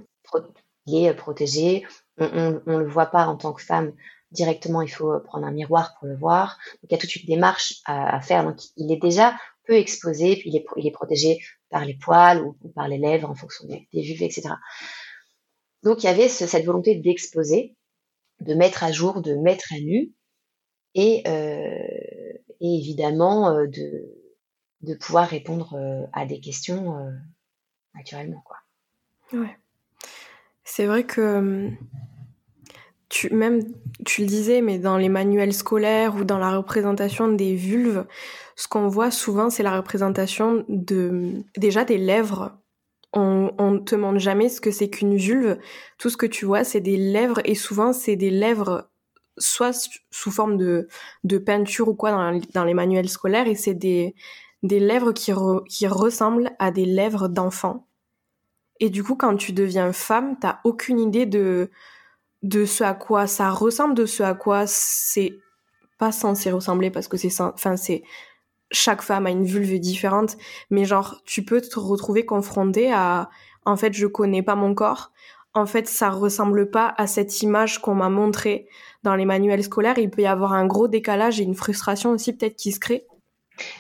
il 0.86 1.04
est 1.04 1.14
protégé. 1.14 1.86
On, 2.18 2.60
on, 2.66 2.78
le 2.78 2.86
voit 2.86 3.06
pas 3.06 3.26
en 3.26 3.36
tant 3.36 3.52
que 3.52 3.62
femme 3.62 3.92
directement. 4.30 4.82
Il 4.82 4.90
faut 4.90 5.18
prendre 5.20 5.46
un 5.46 5.50
miroir 5.50 5.94
pour 5.98 6.06
le 6.06 6.16
voir. 6.16 6.58
Donc 6.82 6.90
il 6.90 6.92
y 6.92 6.94
a 6.94 6.98
toute 6.98 7.16
une 7.16 7.26
démarche 7.26 7.80
à, 7.86 8.20
faire. 8.20 8.44
Donc 8.44 8.58
il 8.76 8.92
est 8.92 9.00
déjà 9.00 9.34
peu 9.64 9.74
exposé, 9.74 10.36
puis 10.36 10.50
il 10.50 10.56
est, 10.56 10.66
il 10.76 10.86
est 10.86 10.92
protégé 10.92 11.38
par 11.70 11.84
les 11.84 11.94
poils 11.94 12.42
ou, 12.42 12.52
par 12.74 12.88
les 12.88 12.98
lèvres 12.98 13.30
en 13.30 13.34
fonction 13.34 13.66
des, 13.66 13.88
des 13.92 14.02
vues, 14.02 14.22
etc. 14.22 14.50
Donc 15.82 16.02
il 16.02 16.06
y 16.06 16.10
avait 16.10 16.28
cette 16.28 16.64
volonté 16.64 16.94
d'exposer, 16.96 17.74
de 18.40 18.54
mettre 18.54 18.84
à 18.84 18.92
jour, 18.92 19.22
de 19.22 19.34
mettre 19.34 19.72
à 19.72 19.80
nu, 19.80 20.12
et, 20.94 21.22
euh, 21.26 22.38
et 22.60 22.76
évidemment 22.76 23.50
euh, 23.50 23.66
de, 23.66 24.21
de 24.82 24.94
pouvoir 24.94 25.28
répondre 25.28 25.74
euh, 25.74 26.06
à 26.12 26.26
des 26.26 26.40
questions 26.40 26.98
euh, 26.98 27.10
naturellement. 27.94 28.42
Quoi. 28.44 28.56
Ouais. 29.32 29.56
C'est 30.64 30.86
vrai 30.86 31.04
que 31.04 31.38
hum, 31.38 31.76
tu, 33.08 33.32
même, 33.34 33.62
tu 34.06 34.22
le 34.22 34.26
disais, 34.26 34.62
mais 34.62 34.78
dans 34.78 34.96
les 34.96 35.08
manuels 35.08 35.52
scolaires 35.52 36.16
ou 36.16 36.24
dans 36.24 36.38
la 36.38 36.56
représentation 36.56 37.28
des 37.28 37.54
vulves, 37.54 38.06
ce 38.56 38.68
qu'on 38.68 38.88
voit 38.88 39.10
souvent, 39.10 39.50
c'est 39.50 39.62
la 39.62 39.76
représentation 39.76 40.64
de, 40.68 41.44
déjà 41.56 41.84
des 41.84 41.98
lèvres. 41.98 42.58
On, 43.12 43.52
on 43.58 43.78
te 43.78 43.94
demande 43.94 44.18
jamais 44.18 44.48
ce 44.48 44.60
que 44.60 44.70
c'est 44.70 44.88
qu'une 44.88 45.16
vulve. 45.16 45.58
Tout 45.98 46.08
ce 46.08 46.16
que 46.16 46.26
tu 46.26 46.46
vois, 46.46 46.64
c'est 46.64 46.80
des 46.80 46.96
lèvres 46.96 47.40
et 47.44 47.54
souvent, 47.54 47.92
c'est 47.92 48.16
des 48.16 48.30
lèvres 48.30 48.88
soit 49.38 49.90
sous 50.10 50.30
forme 50.30 50.56
de, 50.56 50.88
de 51.24 51.38
peinture 51.38 51.88
ou 51.88 51.94
quoi 51.94 52.10
dans, 52.10 52.40
dans 52.54 52.64
les 52.64 52.74
manuels 52.74 53.08
scolaires 53.08 53.46
et 53.46 53.54
c'est 53.54 53.74
des, 53.74 54.14
des 54.62 54.80
lèvres 54.80 55.12
qui, 55.12 55.32
ressemblent 55.32 56.52
à 56.58 56.70
des 56.70 56.84
lèvres 56.84 57.28
d'enfant. 57.28 57.86
Et 58.80 58.90
du 58.90 59.02
coup, 59.02 59.16
quand 59.16 59.36
tu 59.36 59.52
deviens 59.52 59.92
femme, 59.92 60.36
t'as 60.40 60.58
aucune 60.64 60.98
idée 60.98 61.26
de, 61.26 61.70
de 62.42 62.64
ce 62.64 62.84
à 62.84 62.94
quoi 62.94 63.26
ça 63.26 63.50
ressemble, 63.50 63.94
de 63.94 64.06
ce 64.06 64.22
à 64.22 64.34
quoi 64.34 64.64
c'est 64.66 65.38
pas 65.98 66.12
censé 66.12 66.50
ressembler 66.50 66.90
parce 66.90 67.06
que 67.06 67.16
c'est, 67.16 67.40
enfin, 67.40 67.76
c'est, 67.76 68.02
chaque 68.72 69.02
femme 69.02 69.26
a 69.26 69.30
une 69.30 69.44
vulve 69.44 69.78
différente, 69.78 70.36
mais 70.70 70.84
genre, 70.84 71.20
tu 71.24 71.44
peux 71.44 71.60
te 71.60 71.78
retrouver 71.78 72.24
confrontée 72.24 72.92
à, 72.92 73.28
en 73.64 73.76
fait, 73.76 73.92
je 73.92 74.06
connais 74.06 74.42
pas 74.42 74.54
mon 74.54 74.74
corps. 74.74 75.12
En 75.54 75.66
fait, 75.66 75.86
ça 75.86 76.08
ressemble 76.10 76.70
pas 76.70 76.94
à 76.96 77.06
cette 77.06 77.42
image 77.42 77.80
qu'on 77.80 77.94
m'a 77.94 78.08
montrée 78.08 78.66
dans 79.02 79.14
les 79.14 79.26
manuels 79.26 79.62
scolaires. 79.62 79.98
Il 79.98 80.10
peut 80.10 80.22
y 80.22 80.26
avoir 80.26 80.54
un 80.54 80.66
gros 80.66 80.88
décalage 80.88 81.40
et 81.40 81.44
une 81.44 81.54
frustration 81.54 82.10
aussi 82.10 82.32
peut-être 82.32 82.56
qui 82.56 82.72
se 82.72 82.80
crée. 82.80 83.06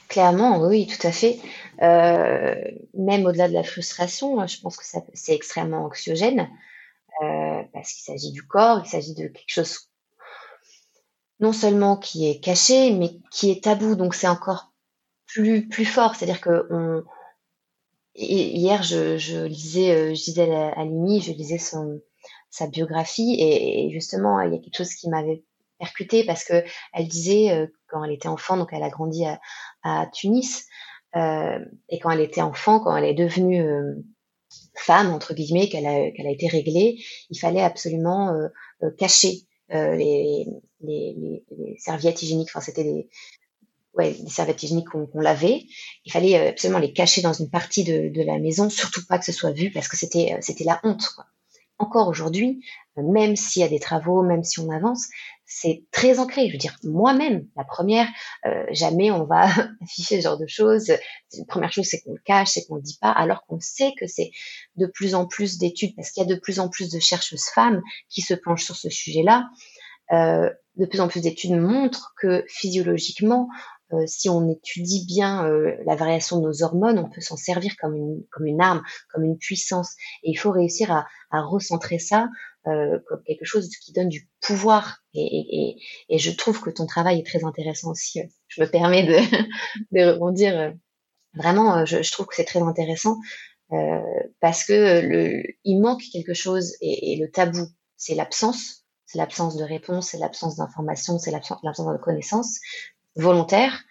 Clairement, 0.08 0.60
oui, 0.60 0.86
tout 0.86 1.06
à 1.06 1.12
fait. 1.12 1.38
Euh, 1.82 2.54
même 2.94 3.24
au-delà 3.24 3.48
de 3.48 3.54
la 3.54 3.62
frustration, 3.62 4.46
je 4.46 4.60
pense 4.60 4.76
que 4.76 4.84
c'est 5.14 5.34
extrêmement 5.34 5.84
anxiogène 5.86 6.48
euh, 7.22 7.62
parce 7.72 7.92
qu'il 7.92 8.04
s'agit 8.04 8.32
du 8.32 8.42
corps, 8.42 8.82
il 8.84 8.88
s'agit 8.88 9.14
de 9.14 9.28
quelque 9.28 9.48
chose 9.48 9.88
non 11.40 11.52
seulement 11.52 11.96
qui 11.96 12.30
est 12.30 12.40
caché, 12.40 12.92
mais 12.92 13.10
qui 13.30 13.50
est 13.50 13.64
tabou. 13.64 13.96
Donc 13.96 14.14
c'est 14.14 14.28
encore 14.28 14.72
plus 15.26 15.68
plus 15.68 15.86
fort. 15.86 16.14
C'est-à-dire 16.14 16.40
que 16.40 17.04
hier, 18.14 18.82
je, 18.82 19.46
lisais, 19.46 19.90
euh, 19.90 20.70
à 20.76 20.84
Lini, 20.84 21.20
je 21.20 21.32
lisais 21.32 21.58
son 21.58 22.00
sa 22.50 22.66
biographie 22.66 23.36
et, 23.38 23.90
justement, 23.90 24.38
il 24.40 24.52
y 24.52 24.56
a 24.56 24.58
quelque 24.58 24.76
chose 24.76 24.94
qui 24.94 25.08
m'avait 25.08 25.42
percuté 25.82 26.24
parce 26.24 26.44
que 26.44 26.64
elle 26.92 27.08
disait 27.08 27.68
quand 27.92 28.02
elle 28.02 28.12
était 28.12 28.28
enfant, 28.28 28.56
donc 28.56 28.70
elle 28.72 28.82
a 28.82 28.88
grandi 28.88 29.24
à, 29.82 30.06
Tunis. 30.12 30.66
Euh, 31.14 31.58
et 31.88 31.98
quand 31.98 32.10
elle 32.10 32.20
était 32.20 32.40
enfant, 32.40 32.80
quand 32.80 32.96
elle 32.96 33.04
est 33.04 33.14
devenue 33.14 33.62
euh, 33.62 33.94
femme, 34.74 35.12
entre 35.12 35.34
guillemets, 35.34 35.68
qu'elle 35.68 35.86
a, 35.86 36.10
qu'elle 36.10 36.26
a 36.26 36.30
été 36.30 36.48
réglée, 36.48 36.98
il 37.30 37.38
fallait 37.38 37.62
absolument 37.62 38.30
euh, 38.30 38.48
euh 38.82 38.90
cacher 38.96 39.42
les, 39.68 40.46
serviettes 41.78 42.22
hygiéniques. 42.22 42.48
Enfin, 42.50 42.60
c'était 42.60 42.84
des, 42.84 43.08
ouais, 43.94 44.12
des 44.12 44.30
serviettes 44.30 44.62
hygiéniques 44.62 44.88
qu'on 44.88 45.20
lavait. 45.20 45.64
Il 46.04 46.12
fallait 46.12 46.48
absolument 46.48 46.78
les 46.78 46.92
cacher 46.92 47.22
dans 47.22 47.32
une 47.32 47.50
partie 47.50 47.84
de, 47.84 48.08
de, 48.08 48.22
la 48.22 48.38
maison, 48.38 48.68
surtout 48.70 49.04
pas 49.06 49.18
que 49.18 49.24
ce 49.24 49.32
soit 49.32 49.52
vu 49.52 49.70
parce 49.70 49.88
que 49.88 49.96
c'était 49.96 50.36
c'était 50.40 50.64
la 50.64 50.80
honte. 50.84 51.08
Quoi. 51.14 51.24
Encore 51.78 52.08
aujourd'hui, 52.08 52.62
même 52.96 53.34
s'il 53.34 53.62
y 53.62 53.64
a 53.64 53.68
des 53.68 53.80
travaux, 53.80 54.22
même 54.22 54.44
si 54.44 54.60
on 54.60 54.70
avance, 54.70 55.08
c'est 55.54 55.84
très 55.90 56.18
ancré. 56.18 56.48
Je 56.48 56.52
veux 56.52 56.58
dire, 56.58 56.76
moi-même, 56.82 57.46
la 57.56 57.64
première, 57.64 58.08
euh, 58.46 58.64
jamais 58.70 59.10
on 59.10 59.24
va 59.24 59.44
afficher 59.82 60.16
ce 60.16 60.22
genre 60.22 60.38
de 60.38 60.46
choses. 60.46 60.88
La 60.88 61.44
première 61.46 61.72
chose, 61.72 61.86
c'est 61.86 62.00
qu'on 62.00 62.12
le 62.12 62.22
cache, 62.24 62.50
c'est 62.50 62.64
qu'on 62.64 62.76
le 62.76 62.82
dit 62.82 62.98
pas, 63.00 63.10
alors 63.10 63.44
qu'on 63.46 63.60
sait 63.60 63.92
que 63.98 64.06
c'est 64.06 64.30
de 64.76 64.86
plus 64.86 65.14
en 65.14 65.26
plus 65.26 65.58
d'études, 65.58 65.94
parce 65.94 66.10
qu'il 66.10 66.22
y 66.22 66.26
a 66.26 66.34
de 66.34 66.40
plus 66.40 66.58
en 66.58 66.68
plus 66.68 66.90
de 66.90 66.98
chercheuses 66.98 67.44
femmes 67.54 67.82
qui 68.08 68.22
se 68.22 68.34
penchent 68.34 68.64
sur 68.64 68.76
ce 68.76 68.88
sujet-là. 68.88 69.48
Euh, 70.12 70.50
de 70.76 70.86
plus 70.86 71.00
en 71.00 71.08
plus 71.08 71.20
d'études 71.20 71.52
montrent 71.52 72.14
que 72.20 72.44
physiologiquement, 72.48 73.48
euh, 73.92 74.04
si 74.06 74.28
on 74.28 74.48
étudie 74.48 75.04
bien 75.06 75.46
euh, 75.46 75.76
la 75.84 75.96
variation 75.96 76.38
de 76.38 76.46
nos 76.46 76.62
hormones, 76.62 76.98
on 76.98 77.08
peut 77.08 77.20
s'en 77.20 77.36
servir 77.36 77.76
comme 77.76 77.94
une, 77.94 78.24
comme 78.30 78.46
une 78.46 78.60
arme, 78.60 78.82
comme 79.12 79.24
une 79.24 79.38
puissance. 79.38 79.94
Et 80.22 80.30
il 80.30 80.34
faut 80.34 80.50
réussir 80.50 80.90
à, 80.90 81.06
recentrer 81.42 81.98
ça 81.98 82.28
euh, 82.66 82.98
comme 83.08 83.22
quelque 83.24 83.44
chose 83.44 83.68
qui 83.68 83.92
donne 83.92 84.08
du 84.08 84.28
pouvoir. 84.40 84.98
Et, 85.14 85.76
je 86.10 86.30
trouve 86.30 86.60
que 86.60 86.70
ton 86.70 86.86
travail 86.86 87.20
est 87.20 87.26
très 87.26 87.44
intéressant 87.44 87.90
aussi. 87.90 88.20
Je 88.48 88.62
me 88.62 88.66
permets 88.66 89.04
de, 89.04 89.16
de 89.92 90.12
rebondir. 90.12 90.74
Vraiment, 91.34 91.84
je, 91.86 92.12
trouve 92.12 92.26
que 92.26 92.36
c'est 92.36 92.44
très 92.44 92.60
intéressant 92.60 93.16
parce 94.40 94.64
que 94.64 95.42
il 95.64 95.80
manque 95.80 96.02
quelque 96.12 96.34
chose 96.34 96.74
et, 96.82 97.12
et 97.12 97.16
le 97.16 97.30
tabou, 97.30 97.66
c'est 97.96 98.14
l'absence. 98.14 98.84
C'est 99.06 99.18
l'absence 99.18 99.56
de 99.56 99.64
réponse, 99.64 100.08
c'est 100.08 100.18
l'absence 100.18 100.56
d'information, 100.56 101.18
c'est 101.18 101.30
l'absence 101.30 101.60
de 101.62 102.02
connaissance 102.02 102.58
volontaire, 103.16 103.82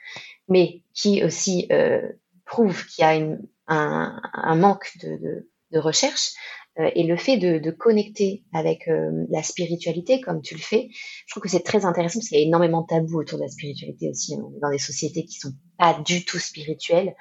mais 0.48 0.82
qui 0.94 1.24
aussi 1.24 1.68
euh, 1.72 2.02
prouve 2.46 2.86
qu'il 2.88 3.04
y 3.04 3.06
a 3.06 3.16
une, 3.16 3.40
un, 3.68 4.20
un, 4.34 4.56
manque 4.56 4.90
de, 5.02 5.18
de, 5.18 5.50
de 5.72 5.80
recherche. 5.80 6.32
Euh, 6.80 6.90
et 6.96 7.04
le 7.04 7.18
fait 7.18 7.38
de, 7.38 7.60
de 7.60 7.70
connecter 7.70 8.46
avec 8.54 8.88
euh, 8.88 9.26
la 9.30 9.44
spiritualité, 9.44 10.22
comme 10.22 10.42
tu 10.42 10.56
le 10.56 10.62
fais, 10.62 10.88
je 11.26 11.34
trouve 11.34 11.44
que 11.44 11.50
c'est 11.50 11.64
très 11.64 11.84
intéressant 11.86 12.20
parce 12.20 12.30
qu'il 12.30 12.38
y 12.38 12.42
a 12.42 12.46
énormément 12.46 12.82
de 12.82 12.88
tabous 12.88 13.20
autour 13.20 13.40
de 13.40 13.44
la 13.44 13.50
spiritualité 13.50 14.10
aussi. 14.10 14.34
Est 14.34 14.60
dans 14.62 14.72
des 14.72 14.78
sociétés 14.78 15.26
qui 15.26 15.38
sont 15.38 15.54
pas 15.78 16.00
du 16.06 16.24
tout 16.24 16.40
spirituelles 16.40 17.14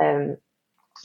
euh, 0.00 0.34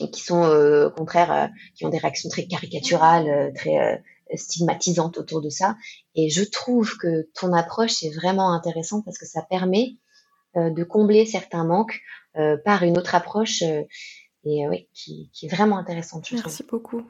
et 0.00 0.10
qui 0.10 0.22
sont 0.22 0.42
au 0.42 0.90
contraire, 0.90 1.50
qui 1.74 1.84
ont 1.84 1.90
des 1.90 1.98
réactions 1.98 2.30
très 2.30 2.46
caricaturales, 2.46 3.52
très 3.54 4.02
stigmatisantes 4.34 5.18
autour 5.18 5.42
de 5.42 5.50
ça. 5.50 5.76
Et 6.14 6.30
je 6.30 6.42
trouve 6.42 6.96
que 6.96 7.28
ton 7.34 7.52
approche 7.52 8.02
est 8.02 8.14
vraiment 8.14 8.52
intéressante 8.54 9.04
parce 9.04 9.18
que 9.18 9.26
ça 9.26 9.42
permet 9.42 9.88
euh, 9.88 10.09
de 10.54 10.84
combler 10.84 11.26
certains 11.26 11.64
manques 11.64 12.00
euh, 12.36 12.56
par 12.64 12.84
une 12.84 12.96
autre 12.96 13.16
approche 13.16 13.62
euh, 13.62 13.82
et 14.44 14.68
oui, 14.68 14.86
qui, 14.94 15.30
qui, 15.32 15.46
est 15.46 15.48
vraiment 15.48 15.76
intéressante. 15.78 16.28
Je 16.28 16.36
Merci 16.36 16.62
beaucoup. 16.62 17.02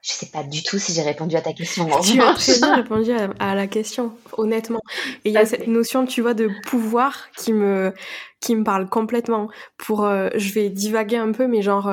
Je 0.00 0.12
sais 0.12 0.26
pas 0.26 0.44
du 0.44 0.62
tout 0.62 0.78
si 0.78 0.92
j'ai 0.92 1.02
répondu 1.02 1.34
à 1.34 1.40
ta 1.40 1.52
question. 1.52 1.84
tu 2.00 2.22
as 2.22 2.34
très 2.34 2.58
bien 2.60 2.76
répondu 2.76 3.10
à, 3.40 3.54
la 3.56 3.66
question, 3.66 4.16
honnêtement. 4.36 4.80
Et 5.24 5.30
il 5.30 5.32
y 5.32 5.38
a 5.38 5.44
cette 5.44 5.66
notion, 5.66 6.06
tu 6.06 6.22
vois, 6.22 6.34
de 6.34 6.48
pouvoir 6.68 7.32
qui 7.36 7.52
me 7.52 7.92
qui 8.40 8.54
me 8.54 8.62
parle 8.62 8.88
complètement. 8.88 9.50
Pour, 9.76 10.02
je 10.02 10.52
vais 10.52 10.70
divaguer 10.70 11.16
un 11.16 11.32
peu, 11.32 11.48
mais 11.48 11.62
genre, 11.62 11.92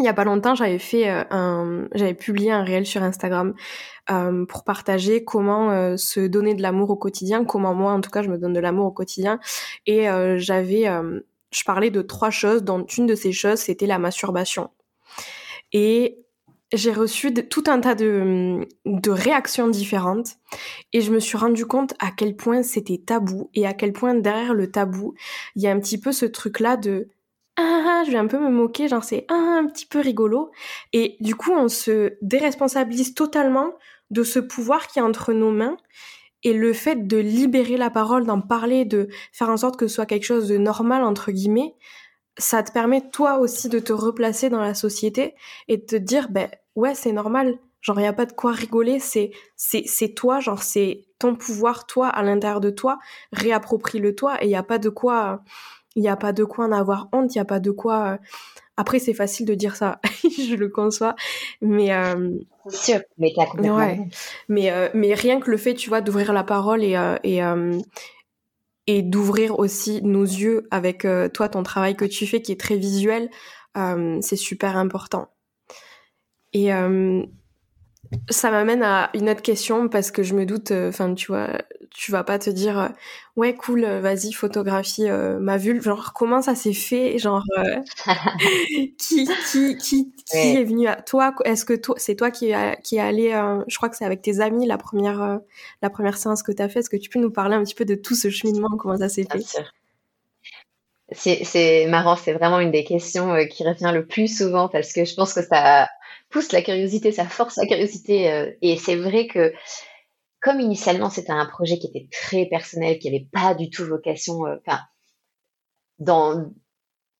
il 0.00 0.06
y 0.06 0.08
a 0.08 0.14
pas 0.14 0.24
longtemps, 0.24 0.54
j'avais 0.54 0.78
fait 0.78 1.08
un, 1.08 1.86
j'avais 1.94 2.14
publié 2.14 2.50
un 2.50 2.64
réel 2.64 2.86
sur 2.86 3.02
Instagram 3.02 3.54
euh, 4.10 4.44
pour 4.46 4.64
partager 4.64 5.24
comment 5.24 5.70
euh, 5.70 5.96
se 5.96 6.20
donner 6.20 6.54
de 6.54 6.62
l'amour 6.62 6.90
au 6.90 6.96
quotidien, 6.96 7.44
comment 7.44 7.74
moi 7.74 7.92
en 7.92 8.00
tout 8.00 8.10
cas 8.10 8.22
je 8.22 8.28
me 8.28 8.38
donne 8.38 8.52
de 8.52 8.60
l'amour 8.60 8.86
au 8.86 8.90
quotidien. 8.90 9.38
Et 9.86 10.08
euh, 10.08 10.36
j'avais, 10.38 10.86
je 11.52 11.64
parlais 11.64 11.90
de 11.90 12.02
trois 12.02 12.30
choses, 12.30 12.64
dont 12.64 12.84
une 12.84 13.06
de 13.06 13.14
ces 13.14 13.32
choses 13.32 13.58
c'était 13.58 13.86
la 13.86 13.98
masturbation. 13.98 14.70
Et 15.72 16.18
j'ai 16.72 16.92
reçu 16.92 17.34
tout 17.34 17.64
un 17.66 17.80
tas 17.80 17.94
de, 17.94 18.66
de 18.84 19.10
réactions 19.10 19.68
différentes 19.68 20.36
et 20.92 21.00
je 21.00 21.12
me 21.12 21.18
suis 21.18 21.36
rendu 21.36 21.66
compte 21.66 21.94
à 21.98 22.10
quel 22.16 22.36
point 22.36 22.62
c'était 22.62 22.98
tabou 22.98 23.50
et 23.54 23.66
à 23.66 23.74
quel 23.74 23.92
point 23.92 24.14
derrière 24.14 24.54
le 24.54 24.70
tabou, 24.70 25.14
il 25.56 25.62
y 25.62 25.66
a 25.66 25.72
un 25.72 25.80
petit 25.80 25.98
peu 25.98 26.12
ce 26.12 26.26
truc-là 26.26 26.76
de 26.76 27.08
ah, 27.60 28.00
ah, 28.00 28.04
je 28.04 28.10
vais 28.10 28.18
un 28.18 28.26
peu 28.26 28.38
me 28.38 28.50
moquer, 28.50 28.88
genre 28.88 29.04
c'est 29.04 29.26
ah, 29.28 29.58
un 29.60 29.66
petit 29.66 29.86
peu 29.86 30.00
rigolo. 30.00 30.50
Et 30.92 31.16
du 31.20 31.34
coup, 31.34 31.52
on 31.52 31.68
se 31.68 32.14
déresponsabilise 32.22 33.14
totalement 33.14 33.74
de 34.10 34.22
ce 34.22 34.38
pouvoir 34.38 34.86
qui 34.86 34.98
est 34.98 35.02
entre 35.02 35.32
nos 35.32 35.50
mains 35.50 35.76
et 36.42 36.52
le 36.52 36.72
fait 36.72 37.06
de 37.06 37.18
libérer 37.18 37.76
la 37.76 37.90
parole, 37.90 38.26
d'en 38.26 38.40
parler, 38.40 38.84
de 38.84 39.08
faire 39.32 39.50
en 39.50 39.56
sorte 39.56 39.76
que 39.76 39.86
ce 39.86 39.96
soit 39.96 40.06
quelque 40.06 40.24
chose 40.24 40.48
de 40.48 40.56
normal, 40.56 41.04
entre 41.04 41.32
guillemets, 41.32 41.74
ça 42.38 42.62
te 42.62 42.72
permet 42.72 43.10
toi 43.10 43.38
aussi 43.38 43.68
de 43.68 43.78
te 43.78 43.92
replacer 43.92 44.48
dans 44.48 44.60
la 44.60 44.74
société 44.74 45.34
et 45.68 45.76
de 45.76 45.84
te 45.84 45.96
dire, 45.96 46.28
ben 46.30 46.48
ouais, 46.74 46.94
c'est 46.94 47.12
normal, 47.12 47.58
genre 47.80 47.98
il 47.98 48.02
n'y 48.02 48.08
a 48.08 48.14
pas 48.14 48.26
de 48.26 48.32
quoi 48.32 48.52
rigoler, 48.52 48.98
c'est, 48.98 49.32
c'est, 49.56 49.82
c'est 49.86 50.14
toi, 50.14 50.40
genre 50.40 50.62
c'est 50.62 51.04
ton 51.18 51.36
pouvoir, 51.36 51.86
toi, 51.86 52.08
à 52.08 52.22
l'intérieur 52.22 52.60
de 52.60 52.70
toi, 52.70 52.98
réapproprie-le 53.32 54.14
toi 54.14 54.42
et 54.42 54.46
il 54.46 54.48
n'y 54.48 54.56
a 54.56 54.62
pas 54.62 54.78
de 54.78 54.88
quoi, 54.88 55.42
il 55.96 56.02
n'y 56.02 56.08
a 56.08 56.16
pas 56.16 56.32
de 56.32 56.44
quoi 56.44 56.66
en 56.66 56.72
avoir 56.72 57.08
honte, 57.12 57.34
il 57.34 57.38
n'y 57.38 57.42
a 57.42 57.46
pas 57.46 57.60
de 57.60 57.70
quoi 57.70 58.18
après, 58.80 58.98
c'est 58.98 59.12
facile 59.12 59.44
de 59.44 59.52
dire 59.54 59.76
ça, 59.76 60.00
je 60.24 60.54
le 60.54 60.70
conçois, 60.70 61.14
mais 61.60 61.92
euh, 61.92 62.30
sûr, 62.70 63.00
mais 63.18 63.34
ouais. 63.70 64.08
mais 64.48 64.72
euh, 64.72 64.88
mais 64.94 65.12
rien 65.12 65.38
que 65.38 65.50
le 65.50 65.58
fait, 65.58 65.74
tu 65.74 65.90
vois, 65.90 66.00
d'ouvrir 66.00 66.32
la 66.32 66.44
parole 66.44 66.82
et 66.82 66.96
euh, 66.96 67.16
et 67.22 67.40
et 68.86 69.02
d'ouvrir 69.02 69.58
aussi 69.58 70.02
nos 70.02 70.24
yeux 70.24 70.66
avec 70.70 71.06
toi, 71.34 71.50
ton 71.50 71.62
travail 71.62 71.94
que 71.94 72.06
tu 72.06 72.26
fais, 72.26 72.40
qui 72.40 72.52
est 72.52 72.60
très 72.60 72.76
visuel, 72.76 73.28
c'est 73.74 74.36
super 74.36 74.78
important. 74.78 75.28
Et 76.54 76.70
ça 78.28 78.50
m'amène 78.50 78.82
à 78.82 79.10
une 79.14 79.30
autre 79.30 79.42
question 79.42 79.88
parce 79.88 80.10
que 80.10 80.22
je 80.22 80.34
me 80.34 80.44
doute, 80.44 80.72
euh, 80.72 80.88
enfin, 80.88 81.14
tu 81.14 81.28
vois, 81.28 81.62
tu 81.90 82.10
vas 82.10 82.24
pas 82.24 82.38
te 82.38 82.50
dire, 82.50 82.78
euh, 82.78 82.88
ouais, 83.36 83.54
cool, 83.54 83.84
euh, 83.84 84.00
vas-y, 84.00 84.32
photographie 84.32 85.08
ma 85.40 85.56
vulve. 85.56 85.82
Genre, 85.84 86.12
comment 86.12 86.42
ça 86.42 86.54
s'est 86.54 86.72
fait? 86.72 87.18
Genre, 87.18 87.44
qui, 88.98 89.28
qui, 89.50 89.76
qui, 89.76 90.12
qui 90.26 90.36
est 90.36 90.64
venu 90.64 90.88
à 90.88 90.96
toi? 90.96 91.34
Est-ce 91.44 91.64
que 91.64 91.74
toi, 91.74 91.94
c'est 91.98 92.16
toi 92.16 92.30
qui, 92.30 92.52
qui 92.82 92.96
est 92.96 93.00
allé, 93.00 93.30
je 93.68 93.76
crois 93.76 93.88
que 93.88 93.96
c'est 93.96 94.04
avec 94.04 94.22
tes 94.22 94.40
amis 94.40 94.66
la 94.66 94.78
première, 94.78 95.40
la 95.82 95.90
première 95.90 96.16
séance 96.16 96.42
que 96.42 96.52
tu 96.52 96.62
as 96.62 96.68
fait. 96.68 96.80
Est-ce 96.80 96.90
que 96.90 96.96
tu 96.96 97.10
peux 97.10 97.20
nous 97.20 97.30
parler 97.30 97.54
un 97.54 97.62
petit 97.62 97.74
peu 97.74 97.84
de 97.84 97.94
tout 97.94 98.14
ce 98.14 98.28
cheminement? 98.28 98.76
Comment 98.76 98.98
ça 98.98 99.08
s'est 99.08 99.26
fait? 99.30 99.44
C'est 101.12 101.86
marrant, 101.86 102.16
c'est 102.16 102.32
vraiment 102.32 102.60
une 102.60 102.70
des 102.70 102.84
questions 102.84 103.36
qui 103.48 103.64
revient 103.64 103.90
le 103.92 104.06
plus 104.06 104.28
souvent 104.28 104.68
parce 104.68 104.92
que 104.92 105.04
je 105.04 105.14
pense 105.14 105.34
que 105.34 105.42
ça 105.42 105.88
pousse 106.30 106.52
la 106.52 106.62
curiosité, 106.62 107.12
ça 107.12 107.26
force 107.26 107.56
la 107.56 107.66
curiosité. 107.66 108.30
Euh, 108.32 108.50
et 108.62 108.76
c'est 108.76 108.96
vrai 108.96 109.26
que 109.26 109.52
comme 110.40 110.60
initialement 110.60 111.10
c'était 111.10 111.32
un 111.32 111.46
projet 111.46 111.78
qui 111.78 111.88
était 111.88 112.08
très 112.10 112.46
personnel, 112.46 112.98
qui 112.98 113.10
n'avait 113.10 113.28
pas 113.30 113.54
du 113.54 113.68
tout 113.68 113.84
vocation, 113.84 114.46
euh, 114.46 114.56
enfin, 114.64 114.80
dans 115.98 116.52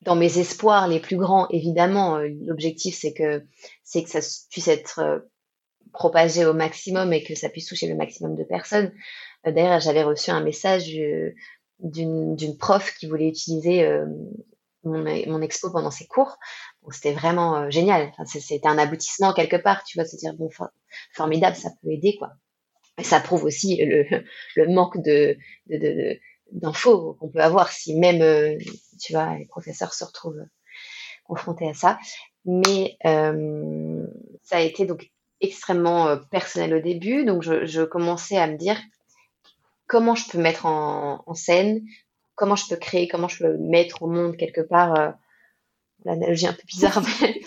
dans 0.02 0.16
mes 0.16 0.38
espoirs 0.38 0.88
les 0.88 0.98
plus 0.98 1.16
grands, 1.16 1.46
évidemment, 1.50 2.16
euh, 2.16 2.28
l'objectif 2.46 2.96
c'est 2.98 3.12
que 3.12 3.44
c'est 3.84 4.02
que 4.02 4.08
ça 4.08 4.20
puisse 4.50 4.68
être 4.68 5.26
propagé 5.92 6.46
au 6.46 6.54
maximum 6.54 7.12
et 7.12 7.22
que 7.22 7.34
ça 7.34 7.50
puisse 7.50 7.66
toucher 7.66 7.88
le 7.88 7.96
maximum 7.96 8.36
de 8.36 8.44
personnes. 8.44 8.92
D'ailleurs, 9.44 9.80
j'avais 9.80 10.04
reçu 10.04 10.30
un 10.30 10.42
message 10.42 10.94
d'une 11.80 12.56
prof 12.58 12.94
qui 12.96 13.06
voulait 13.06 13.28
utiliser 13.28 13.84
mon, 14.84 15.02
mon, 15.02 15.42
expo 15.42 15.70
pendant 15.70 15.90
ses 15.90 16.06
cours 16.06 16.38
c'était 16.90 17.12
vraiment 17.12 17.56
euh, 17.56 17.70
génial. 17.70 18.12
C'était 18.26 18.66
un 18.66 18.78
aboutissement 18.78 19.32
quelque 19.32 19.56
part, 19.56 19.84
tu 19.84 19.98
vois, 19.98 20.06
se 20.06 20.16
dire 20.16 20.34
bon, 20.34 20.48
formidable, 21.12 21.56
ça 21.56 21.70
peut 21.82 21.90
aider 21.90 22.16
quoi. 22.18 22.32
Et 22.98 23.04
ça 23.04 23.20
prouve 23.20 23.44
aussi 23.44 23.82
le, 23.84 24.04
le 24.56 24.68
manque 24.68 25.02
de, 25.02 25.36
d'infos 26.52 27.14
qu'on 27.14 27.28
peut 27.28 27.40
avoir 27.40 27.70
si 27.70 27.98
même, 27.98 28.22
euh, 28.22 28.58
tu 29.00 29.12
vois, 29.12 29.36
les 29.36 29.46
professeurs 29.46 29.94
se 29.94 30.04
retrouvent 30.04 30.44
confrontés 31.24 31.68
à 31.68 31.74
ça. 31.74 31.98
Mais 32.44 32.96
euh, 33.06 34.06
ça 34.42 34.56
a 34.56 34.60
été 34.60 34.86
donc 34.86 35.10
extrêmement 35.40 36.18
personnel 36.30 36.74
au 36.74 36.80
début, 36.80 37.24
donc 37.24 37.42
je, 37.42 37.64
je, 37.64 37.82
commençais 37.82 38.36
à 38.36 38.46
me 38.46 38.56
dire 38.56 38.78
comment 39.86 40.14
je 40.14 40.28
peux 40.28 40.38
mettre 40.38 40.66
en, 40.66 41.34
scène, 41.34 41.82
comment 42.34 42.56
je 42.56 42.66
peux 42.68 42.76
créer, 42.76 43.08
comment 43.08 43.28
je 43.28 43.44
peux 43.44 43.56
mettre 43.56 44.02
au 44.02 44.06
monde 44.06 44.36
quelque 44.36 44.60
part 44.60 45.14
l'analogie 46.04 46.46
un 46.46 46.52
peu 46.52 46.62
bizarre, 46.66 47.02
mais, 47.22 47.40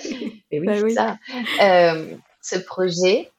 oui, 0.52 0.66
bah 0.66 0.76
c'est 0.80 0.94
ça. 0.94 1.18
Euh, 1.62 2.16
ce 2.42 2.58
projet. 2.58 3.32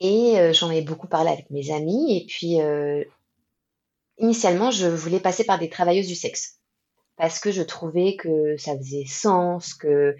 Et 0.00 0.38
euh, 0.38 0.52
j'en 0.52 0.70
ai 0.70 0.80
beaucoup 0.80 1.08
parlé 1.08 1.30
avec 1.30 1.50
mes 1.50 1.72
amis. 1.72 2.16
Et 2.16 2.26
puis, 2.26 2.60
euh, 2.60 3.04
initialement, 4.18 4.70
je 4.70 4.86
voulais 4.86 5.20
passer 5.20 5.44
par 5.44 5.58
des 5.58 5.68
travailleuses 5.68 6.06
du 6.06 6.14
sexe. 6.14 6.58
Parce 7.16 7.38
que 7.38 7.52
je 7.52 7.62
trouvais 7.62 8.16
que 8.16 8.56
ça 8.56 8.76
faisait 8.78 9.04
sens, 9.06 9.74
que 9.74 10.16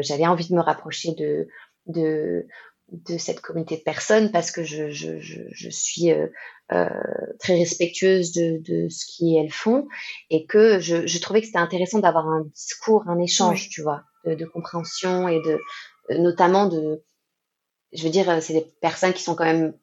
j'avais 0.00 0.26
envie 0.26 0.46
de 0.48 0.54
me 0.54 0.60
rapprocher 0.60 1.12
de, 1.14 1.48
de, 1.86 2.46
de 2.92 3.16
cette 3.16 3.40
communauté 3.40 3.78
de 3.78 3.82
personnes 3.82 4.30
parce 4.30 4.50
que 4.50 4.64
je, 4.64 4.90
je, 4.90 5.18
je, 5.18 5.70
suis 5.70 6.12
euh, 6.12 6.26
euh, 6.72 6.88
très 7.40 7.54
respectueuse 7.54 8.32
de, 8.32 8.58
de, 8.58 8.88
ce 8.90 9.06
qu'elles 9.06 9.50
font 9.50 9.88
et 10.28 10.44
que 10.46 10.78
je, 10.78 11.06
je 11.06 11.18
trouvais 11.18 11.40
que 11.40 11.46
c'était 11.46 11.58
intéressant 11.58 12.00
d'avoir 12.00 12.28
un 12.28 12.42
discours, 12.54 13.08
un 13.08 13.18
échange, 13.18 13.70
tu 13.70 13.82
vois, 13.82 14.02
de, 14.26 14.34
de, 14.34 14.44
compréhension 14.44 15.26
et 15.26 15.40
de 15.40 15.58
notamment 16.18 16.66
de, 16.68 17.02
je 17.92 18.04
veux 18.04 18.10
dire, 18.10 18.42
c'est 18.42 18.52
des 18.52 18.66
personnes 18.80 19.14
qui 19.14 19.22
sont 19.22 19.34
quand 19.34 19.44
même 19.44 19.74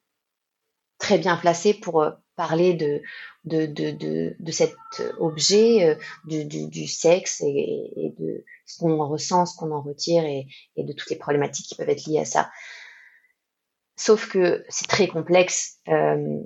très 0.99 1.17
bien 1.17 1.35
placées 1.35 1.73
pour 1.73 2.05
parler 2.35 2.73
de, 2.73 3.01
de, 3.45 3.65
de, 3.65 3.91
de, 3.91 4.35
de 4.39 4.51
cet 4.51 4.75
objet, 5.17 5.97
du, 6.25 6.45
du, 6.45 6.67
du 6.67 6.87
sexe 6.87 7.41
et, 7.41 7.91
et, 7.95 8.13
de 8.19 8.45
ce 8.65 8.79
qu'on 8.79 9.03
ressent, 9.07 9.45
ce 9.45 9.55
qu'on 9.57 9.71
en 9.71 9.81
retire 9.81 10.25
et, 10.25 10.47
et, 10.75 10.83
de 10.83 10.93
toutes 10.93 11.09
les 11.09 11.15
problématiques 11.15 11.67
qui 11.67 11.75
peuvent 11.75 11.89
être 11.89 12.05
liées 12.05 12.19
à 12.19 12.25
ça. 12.25 12.51
Sauf 13.99 14.29
que 14.29 14.63
c'est 14.69 14.87
très 14.87 15.07
complexe 15.09 15.79
euh, 15.89 16.39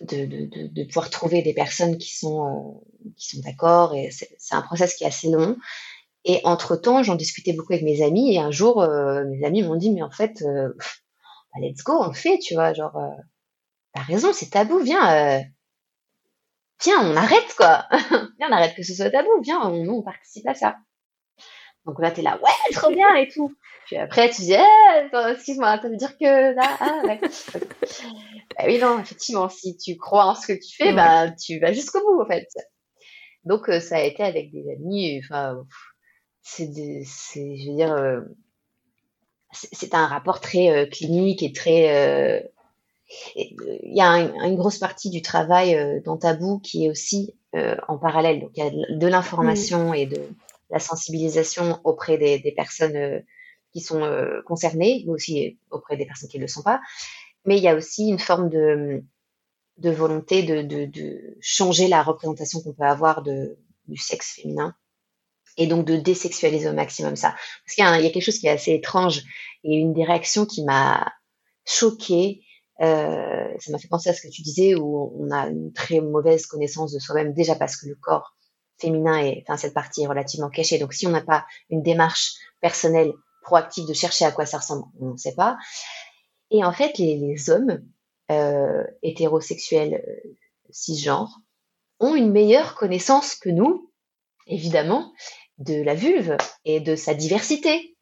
de, 0.00 0.84
pouvoir 0.86 1.08
trouver 1.08 1.40
des 1.40 1.54
personnes 1.54 1.98
qui 1.98 2.16
sont, 2.16 2.44
euh, 2.44 3.08
sont 3.16 3.38
d'accord 3.44 3.94
et 3.94 4.10
c'est 4.10 4.54
un 4.56 4.62
process 4.62 4.96
qui 4.96 5.04
est 5.04 5.06
assez 5.06 5.30
long. 5.30 5.56
Et 6.24 6.40
entre-temps, 6.42 7.04
j'en 7.04 7.14
discutais 7.14 7.52
beaucoup 7.52 7.74
avec 7.74 7.84
mes 7.84 8.02
amis 8.02 8.34
et 8.34 8.40
un 8.40 8.50
jour, 8.50 8.82
euh, 8.82 9.24
mes 9.24 9.44
amis 9.46 9.62
m'ont 9.62 9.76
dit, 9.76 9.92
mais 9.92 10.02
en 10.02 10.10
fait, 10.10 10.42
bah, 10.42 11.60
let's 11.60 11.84
go, 11.84 12.02
on 12.02 12.12
fait, 12.12 12.38
tu 12.40 12.54
vois, 12.54 12.72
genre, 12.72 13.00
t'as 13.94 14.02
raison, 14.02 14.32
c'est 14.32 14.50
tabou, 14.50 14.80
viens, 14.80 15.44
viens, 16.82 17.08
on 17.08 17.14
arrête, 17.14 17.54
quoi. 17.56 17.86
viens, 18.38 18.48
on 18.48 18.52
arrête 18.52 18.74
que 18.74 18.82
ce 18.82 18.94
soit 18.94 19.10
tabou, 19.10 19.30
viens, 19.42 19.60
on, 19.64 19.88
on 19.88 20.02
participe 20.02 20.48
à 20.48 20.54
ça. 20.54 20.74
Donc 21.86 22.00
là, 22.00 22.10
t'es 22.10 22.22
là, 22.22 22.38
ouais, 22.42 22.74
trop 22.74 22.90
bien 22.90 23.14
et 23.16 23.28
tout. 23.28 23.54
Puis 23.86 23.96
après, 23.96 24.30
tu 24.30 24.42
dis, 24.42 24.54
eh, 24.54 25.32
excuse-moi, 25.32 25.80
ça 25.80 25.88
veut 25.88 25.96
dire 25.96 26.16
que 26.16 26.54
là, 26.54 26.76
ah, 26.80 27.02
ouais. 27.04 27.20
bah 28.56 28.64
oui, 28.66 28.78
non, 28.78 29.00
effectivement, 29.00 29.48
si 29.48 29.76
tu 29.76 29.96
crois 29.96 30.26
en 30.26 30.34
ce 30.34 30.46
que 30.46 30.52
tu 30.52 30.76
fais, 30.76 30.92
bah, 30.92 31.30
tu 31.30 31.58
vas 31.58 31.72
jusqu'au 31.72 32.00
bout, 32.00 32.22
en 32.22 32.26
fait. 32.26 32.46
Donc, 33.44 33.68
euh, 33.68 33.80
ça 33.80 33.96
a 33.96 34.02
été 34.02 34.22
avec 34.22 34.52
des 34.52 34.64
amis, 34.70 35.20
enfin, 35.24 35.66
c'est, 36.42 36.72
je 36.72 37.70
veux 37.70 37.76
dire, 37.76 37.92
euh, 37.92 38.20
c'est 39.52 39.94
un 39.94 40.06
rapport 40.06 40.40
très 40.40 40.70
euh, 40.70 40.86
clinique 40.86 41.42
et 41.42 41.52
très. 41.52 42.48
Il 43.36 43.94
y 43.94 44.00
a 44.00 44.20
une 44.46 44.56
grosse 44.56 44.78
partie 44.78 45.10
du 45.10 45.20
travail 45.20 46.00
dans 46.04 46.16
Tabou 46.16 46.60
qui 46.60 46.86
est 46.86 46.88
aussi 46.88 47.34
en 47.52 47.98
parallèle. 47.98 48.40
Donc, 48.40 48.52
il 48.54 48.64
y 48.64 48.66
a 48.66 48.70
de 48.70 49.06
l'information 49.06 49.92
et 49.92 50.06
de 50.06 50.18
la 50.72 50.80
sensibilisation 50.80 51.80
auprès 51.84 52.18
des, 52.18 52.52
personnes 52.56 53.22
qui 53.72 53.80
sont 53.80 54.02
euh, 54.02 54.42
concernés, 54.46 55.04
mais 55.06 55.12
aussi 55.12 55.58
auprès 55.70 55.96
des 55.96 56.06
personnes 56.06 56.28
qui 56.28 56.38
ne 56.38 56.42
le 56.42 56.48
sont 56.48 56.62
pas. 56.62 56.80
Mais 57.44 57.58
il 57.58 57.62
y 57.62 57.68
a 57.68 57.76
aussi 57.76 58.08
une 58.08 58.18
forme 58.18 58.48
de, 58.48 59.04
de 59.78 59.90
volonté 59.90 60.42
de, 60.42 60.62
de, 60.62 60.86
de 60.86 61.36
changer 61.40 61.88
la 61.88 62.02
représentation 62.02 62.60
qu'on 62.60 62.72
peut 62.72 62.84
avoir 62.84 63.22
de, 63.22 63.58
du 63.86 63.96
sexe 63.96 64.34
féminin 64.34 64.74
et 65.56 65.66
donc 65.66 65.86
de 65.86 65.96
désexualiser 65.96 66.68
au 66.68 66.72
maximum 66.72 67.16
ça. 67.16 67.34
Parce 67.64 67.74
qu'il 67.74 67.84
y, 67.84 68.04
y, 68.04 68.06
a 68.06 68.10
quelque 68.10 68.24
chose 68.24 68.38
qui 68.38 68.46
est 68.46 68.50
assez 68.50 68.72
étrange 68.72 69.22
et 69.64 69.76
une 69.76 69.92
des 69.92 70.04
réactions 70.04 70.46
qui 70.46 70.64
m'a 70.64 71.12
choquée, 71.66 72.42
euh, 72.80 73.48
ça 73.58 73.70
m'a 73.70 73.78
fait 73.78 73.88
penser 73.88 74.08
à 74.08 74.14
ce 74.14 74.22
que 74.22 74.32
tu 74.32 74.42
disais 74.42 74.74
où 74.74 75.12
on 75.18 75.30
a 75.30 75.48
une 75.48 75.72
très 75.72 76.00
mauvaise 76.00 76.46
connaissance 76.46 76.92
de 76.92 76.98
soi-même 76.98 77.34
déjà 77.34 77.54
parce 77.54 77.76
que 77.76 77.86
le 77.86 77.94
corps 77.94 78.34
féminin 78.82 79.18
est, 79.18 79.44
enfin 79.46 79.56
cette 79.56 79.74
partie 79.74 80.02
est 80.02 80.06
relativement 80.06 80.50
cachée. 80.50 80.78
Donc 80.78 80.92
si 80.92 81.06
on 81.06 81.10
n'a 81.10 81.22
pas 81.22 81.46
une 81.70 81.82
démarche 81.82 82.34
personnelle 82.60 83.12
proactif 83.42 83.86
de 83.86 83.94
chercher 83.94 84.24
à 84.24 84.32
quoi 84.32 84.46
ça 84.46 84.58
ressemble, 84.58 84.84
on 85.00 85.12
ne 85.12 85.16
sait 85.16 85.34
pas. 85.34 85.56
Et 86.50 86.64
en 86.64 86.72
fait, 86.72 86.98
les, 86.98 87.50
hommes 87.50 87.82
euh, 88.30 88.84
hétérosexuels 89.02 89.94
euh, 89.94 90.30
cisgenres 90.70 91.40
ont 91.98 92.14
une 92.14 92.30
meilleure 92.30 92.74
connaissance 92.74 93.34
que 93.34 93.48
nous, 93.48 93.90
évidemment, 94.46 95.12
de 95.58 95.82
la 95.82 95.94
vulve 95.94 96.36
et 96.64 96.80
de 96.80 96.94
sa 96.94 97.14
diversité. 97.14 97.96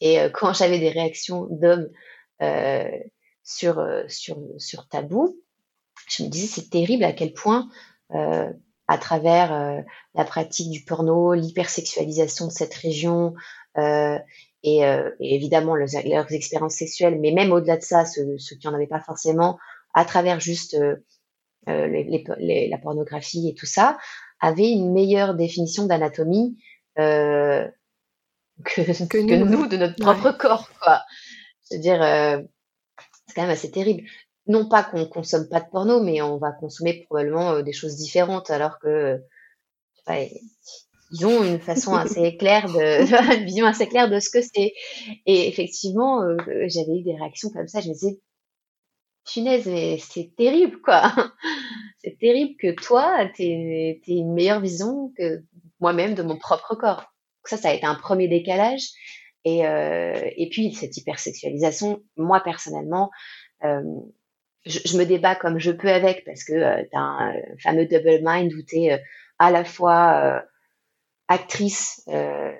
Et 0.00 0.20
euh, 0.20 0.28
quand 0.30 0.52
j'avais 0.52 0.78
des 0.78 0.90
réactions 0.90 1.46
d'hommes 1.50 1.90
sur, 3.42 3.82
sur, 4.08 4.38
sur 4.58 4.86
tabou, 4.88 5.40
je 6.08 6.24
me 6.24 6.28
disais 6.28 6.46
c'est 6.46 6.68
terrible 6.68 7.04
à 7.04 7.12
quel 7.12 7.32
point, 7.32 7.70
à 8.86 8.98
travers 8.98 9.82
la 10.14 10.24
pratique 10.24 10.70
du 10.70 10.84
porno, 10.84 11.32
l'hypersexualisation 11.34 12.46
de 12.46 12.52
cette 12.52 12.74
région, 12.74 13.34
euh, 13.78 14.18
et, 14.64 14.84
euh, 14.84 15.10
et 15.20 15.34
évidemment 15.34 15.76
leurs, 15.76 15.88
leurs, 16.04 16.32
expériences 16.32 16.76
sexuelles, 16.76 17.18
mais 17.20 17.32
même 17.32 17.52
au-delà 17.52 17.76
de 17.76 17.82
ça, 17.82 18.04
ceux, 18.04 18.38
ceux 18.38 18.56
qui 18.56 18.66
n'en 18.66 18.74
avaient 18.74 18.86
pas 18.86 19.00
forcément, 19.00 19.58
à 19.92 20.04
travers 20.04 20.40
juste 20.40 20.74
euh, 20.74 20.96
euh 21.68 21.86
les, 21.86 22.04
les, 22.04 22.24
les, 22.38 22.68
la 22.68 22.78
pornographie 22.78 23.48
et 23.48 23.54
tout 23.54 23.66
ça, 23.66 23.98
avaient 24.40 24.70
une 24.70 24.92
meilleure 24.92 25.34
définition 25.34 25.86
d'anatomie 25.86 26.56
euh, 26.98 27.68
que, 28.64 28.80
que, 28.80 29.26
que, 29.26 29.34
nous, 29.34 29.66
de 29.66 29.76
notre 29.76 29.96
propre 29.96 30.30
ouais. 30.30 30.38
corps. 30.38 30.70
Quoi. 30.80 31.02
C'est-à-dire, 31.62 32.02
euh, 32.02 32.40
c'est 33.26 33.34
quand 33.34 33.42
même 33.42 33.50
assez 33.50 33.70
terrible. 33.70 34.04
Non 34.46 34.68
pas 34.68 34.82
qu'on 34.84 35.06
consomme 35.06 35.48
pas 35.48 35.60
de 35.60 35.70
porno, 35.70 36.02
mais 36.02 36.20
on 36.20 36.36
va 36.38 36.52
consommer 36.52 37.04
probablement 37.04 37.52
euh, 37.52 37.62
des 37.62 37.72
choses 37.72 37.96
différentes, 37.96 38.50
alors 38.50 38.78
que 38.78 39.22
ils 41.10 41.26
ont 41.26 41.44
une 41.44 41.60
façon 41.60 41.94
assez 41.94 42.36
claire 42.36 42.66
de, 42.66 43.36
une 43.38 43.44
vision 43.44 43.66
assez 43.66 43.88
claire 43.88 44.10
de 44.10 44.20
ce 44.20 44.30
que 44.30 44.42
c'est. 44.42 44.72
Et 45.26 45.48
effectivement, 45.48 46.22
euh, 46.22 46.36
j'avais 46.66 46.98
eu 46.98 47.02
des 47.02 47.16
réactions 47.16 47.50
comme 47.50 47.68
ça. 47.68 47.80
Je 47.80 47.88
me 47.88 47.94
disais, 47.94 48.20
punaise, 49.24 49.66
mais 49.66 49.98
c'est 49.98 50.32
terrible, 50.36 50.80
quoi. 50.80 51.12
c'est 52.04 52.18
terrible 52.18 52.56
que 52.58 52.72
toi, 52.72 53.28
tu 53.34 53.42
aies 53.42 54.00
une 54.06 54.34
meilleure 54.34 54.60
vision 54.60 55.12
que 55.16 55.42
moi-même 55.80 56.14
de 56.14 56.22
mon 56.22 56.36
propre 56.36 56.74
corps. 56.74 57.00
Donc 57.00 57.48
ça, 57.48 57.56
ça 57.56 57.70
a 57.70 57.74
été 57.74 57.86
un 57.86 57.94
premier 57.94 58.28
décalage. 58.28 58.88
Et, 59.44 59.66
euh, 59.66 60.30
et 60.36 60.48
puis, 60.48 60.72
cette 60.72 60.96
hypersexualisation, 60.96 62.02
moi, 62.16 62.40
personnellement, 62.40 63.10
euh, 63.62 63.82
je, 64.66 64.80
je, 64.84 64.96
me 64.96 65.04
débat 65.04 65.34
comme 65.34 65.58
je 65.58 65.70
peux 65.70 65.90
avec 65.90 66.24
parce 66.24 66.44
que 66.44 66.52
euh, 66.52 66.82
tu 66.82 66.96
as 66.96 67.00
un 67.00 67.34
fameux 67.62 67.86
double 67.86 68.20
mind 68.22 68.52
où 68.52 68.62
tu 68.62 68.76
es 68.76 69.02
à 69.38 69.50
la 69.50 69.64
fois 69.64 70.44
actrice 71.28 72.02
euh, 72.08 72.52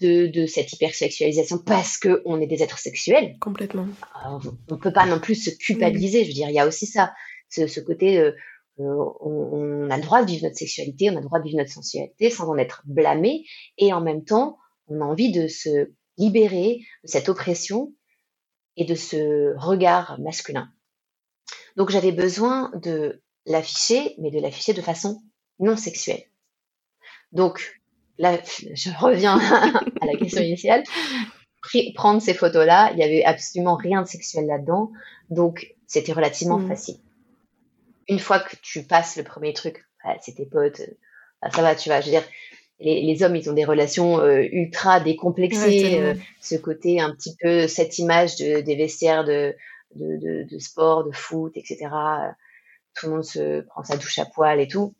de, 0.00 0.26
de, 0.28 0.46
cette 0.46 0.72
hypersexualisation 0.72 1.58
parce 1.58 1.98
que 1.98 2.22
on 2.24 2.40
est 2.40 2.46
des 2.46 2.62
êtres 2.62 2.78
sexuels. 2.78 3.36
Complètement. 3.40 3.86
On 4.70 4.78
peut 4.78 4.92
pas 4.92 5.06
non 5.06 5.20
plus 5.20 5.34
se 5.34 5.50
culpabiliser. 5.50 6.22
Je 6.22 6.28
veux 6.28 6.34
dire, 6.34 6.48
il 6.48 6.54
y 6.54 6.60
a 6.60 6.66
aussi 6.66 6.86
ça, 6.86 7.12
ce, 7.48 7.66
ce 7.66 7.80
côté, 7.80 8.18
euh, 8.18 8.32
euh, 8.80 9.04
on, 9.20 9.86
on, 9.86 9.90
a 9.90 9.96
le 9.96 10.02
droit 10.02 10.22
de 10.22 10.30
vivre 10.30 10.44
notre 10.44 10.56
sexualité, 10.56 11.10
on 11.10 11.16
a 11.16 11.20
le 11.20 11.26
droit 11.26 11.38
de 11.38 11.44
vivre 11.44 11.58
notre 11.58 11.72
sensualité 11.72 12.30
sans 12.30 12.48
en 12.48 12.56
être 12.56 12.82
blâmé, 12.86 13.44
et 13.78 13.92
en 13.92 14.00
même 14.00 14.24
temps, 14.24 14.58
on 14.88 15.00
a 15.00 15.04
envie 15.04 15.32
de 15.32 15.48
se 15.48 15.90
libérer 16.16 16.80
de 17.02 17.08
cette 17.08 17.28
oppression 17.28 17.92
et 18.76 18.84
de 18.84 18.94
ce 18.94 19.54
regard 19.56 20.18
masculin. 20.20 20.68
Donc 21.76 21.90
j'avais 21.90 22.12
besoin 22.12 22.70
de 22.74 23.22
l'afficher, 23.46 24.14
mais 24.18 24.30
de 24.30 24.40
l'afficher 24.40 24.72
de 24.72 24.80
façon 24.80 25.22
non 25.58 25.76
sexuelle. 25.76 26.22
Donc, 27.32 27.80
là, 28.18 28.38
je 28.74 28.90
reviens 28.98 29.38
à 30.00 30.06
la 30.06 30.16
question 30.16 30.42
initiale. 30.42 30.82
Prendre 31.94 32.20
ces 32.20 32.34
photos-là, 32.34 32.92
il 32.92 32.98
y 32.98 33.02
avait 33.02 33.24
absolument 33.24 33.74
rien 33.74 34.02
de 34.02 34.06
sexuel 34.06 34.46
là-dedans, 34.46 34.92
donc 35.30 35.74
c'était 35.86 36.12
relativement 36.12 36.58
mmh. 36.58 36.68
facile. 36.68 36.96
Une 38.06 38.18
fois 38.18 38.38
que 38.38 38.54
tu 38.60 38.82
passes 38.82 39.16
le 39.16 39.24
premier 39.24 39.54
truc, 39.54 39.82
ouais, 40.04 40.18
c'est 40.20 40.34
tes 40.34 40.44
potes, 40.44 40.82
bah, 41.40 41.48
ça 41.50 41.62
va, 41.62 41.74
tu 41.74 41.88
vas. 41.88 42.02
Je 42.02 42.06
veux 42.06 42.12
dire, 42.12 42.24
les, 42.80 43.00
les 43.00 43.22
hommes, 43.22 43.34
ils 43.34 43.48
ont 43.48 43.54
des 43.54 43.64
relations 43.64 44.20
euh, 44.20 44.42
ultra 44.52 45.00
décomplexées. 45.00 45.98
Ouais, 45.98 46.00
euh, 46.00 46.14
ce 46.38 46.56
côté 46.56 47.00
un 47.00 47.14
petit 47.14 47.34
peu, 47.40 47.66
cette 47.66 47.98
image 47.98 48.36
de, 48.36 48.60
des 48.60 48.76
vestiaires 48.76 49.24
de, 49.24 49.56
de, 49.94 50.16
de, 50.16 50.48
de 50.48 50.58
sport, 50.58 51.04
de 51.04 51.12
foot, 51.12 51.52
etc. 51.56 51.88
Tout 52.94 53.06
le 53.06 53.12
monde 53.12 53.24
se 53.24 53.62
prend 53.62 53.82
sa 53.84 53.96
douche 53.96 54.18
à 54.18 54.26
poil 54.26 54.60
et 54.60 54.68
tout 54.68 54.94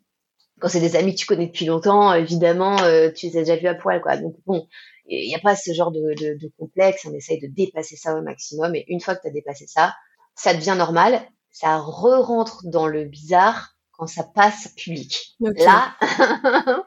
quand 0.59 0.69
c'est 0.69 0.79
des 0.79 0.95
amis 0.95 1.13
que 1.13 1.19
tu 1.19 1.25
connais 1.25 1.47
depuis 1.47 1.65
longtemps, 1.65 2.13
évidemment, 2.13 2.81
euh, 2.83 3.11
tu 3.11 3.27
les 3.27 3.37
as 3.37 3.39
déjà 3.41 3.55
vus 3.55 3.67
à 3.67 3.75
poil, 3.75 4.01
quoi. 4.01 4.17
Donc 4.17 4.35
bon, 4.45 4.67
il 5.07 5.27
n'y 5.27 5.35
a 5.35 5.39
pas 5.39 5.55
ce 5.55 5.73
genre 5.73 5.91
de, 5.91 5.99
de, 5.99 6.37
de, 6.39 6.51
complexe. 6.57 7.05
On 7.05 7.13
essaye 7.13 7.39
de 7.39 7.47
dépasser 7.47 7.95
ça 7.95 8.17
au 8.17 8.21
maximum. 8.21 8.73
Et 8.75 8.85
une 8.87 9.01
fois 9.01 9.15
que 9.15 9.21
tu 9.21 9.27
as 9.27 9.31
dépassé 9.31 9.65
ça, 9.67 9.93
ça 10.35 10.53
devient 10.53 10.75
normal. 10.77 11.21
Ça 11.51 11.77
re-rentre 11.77 12.61
dans 12.65 12.87
le 12.87 13.05
bizarre 13.05 13.75
quand 13.91 14.07
ça 14.07 14.23
passe 14.23 14.69
public. 14.75 15.35
Okay. 15.41 15.63
Là, 15.63 15.95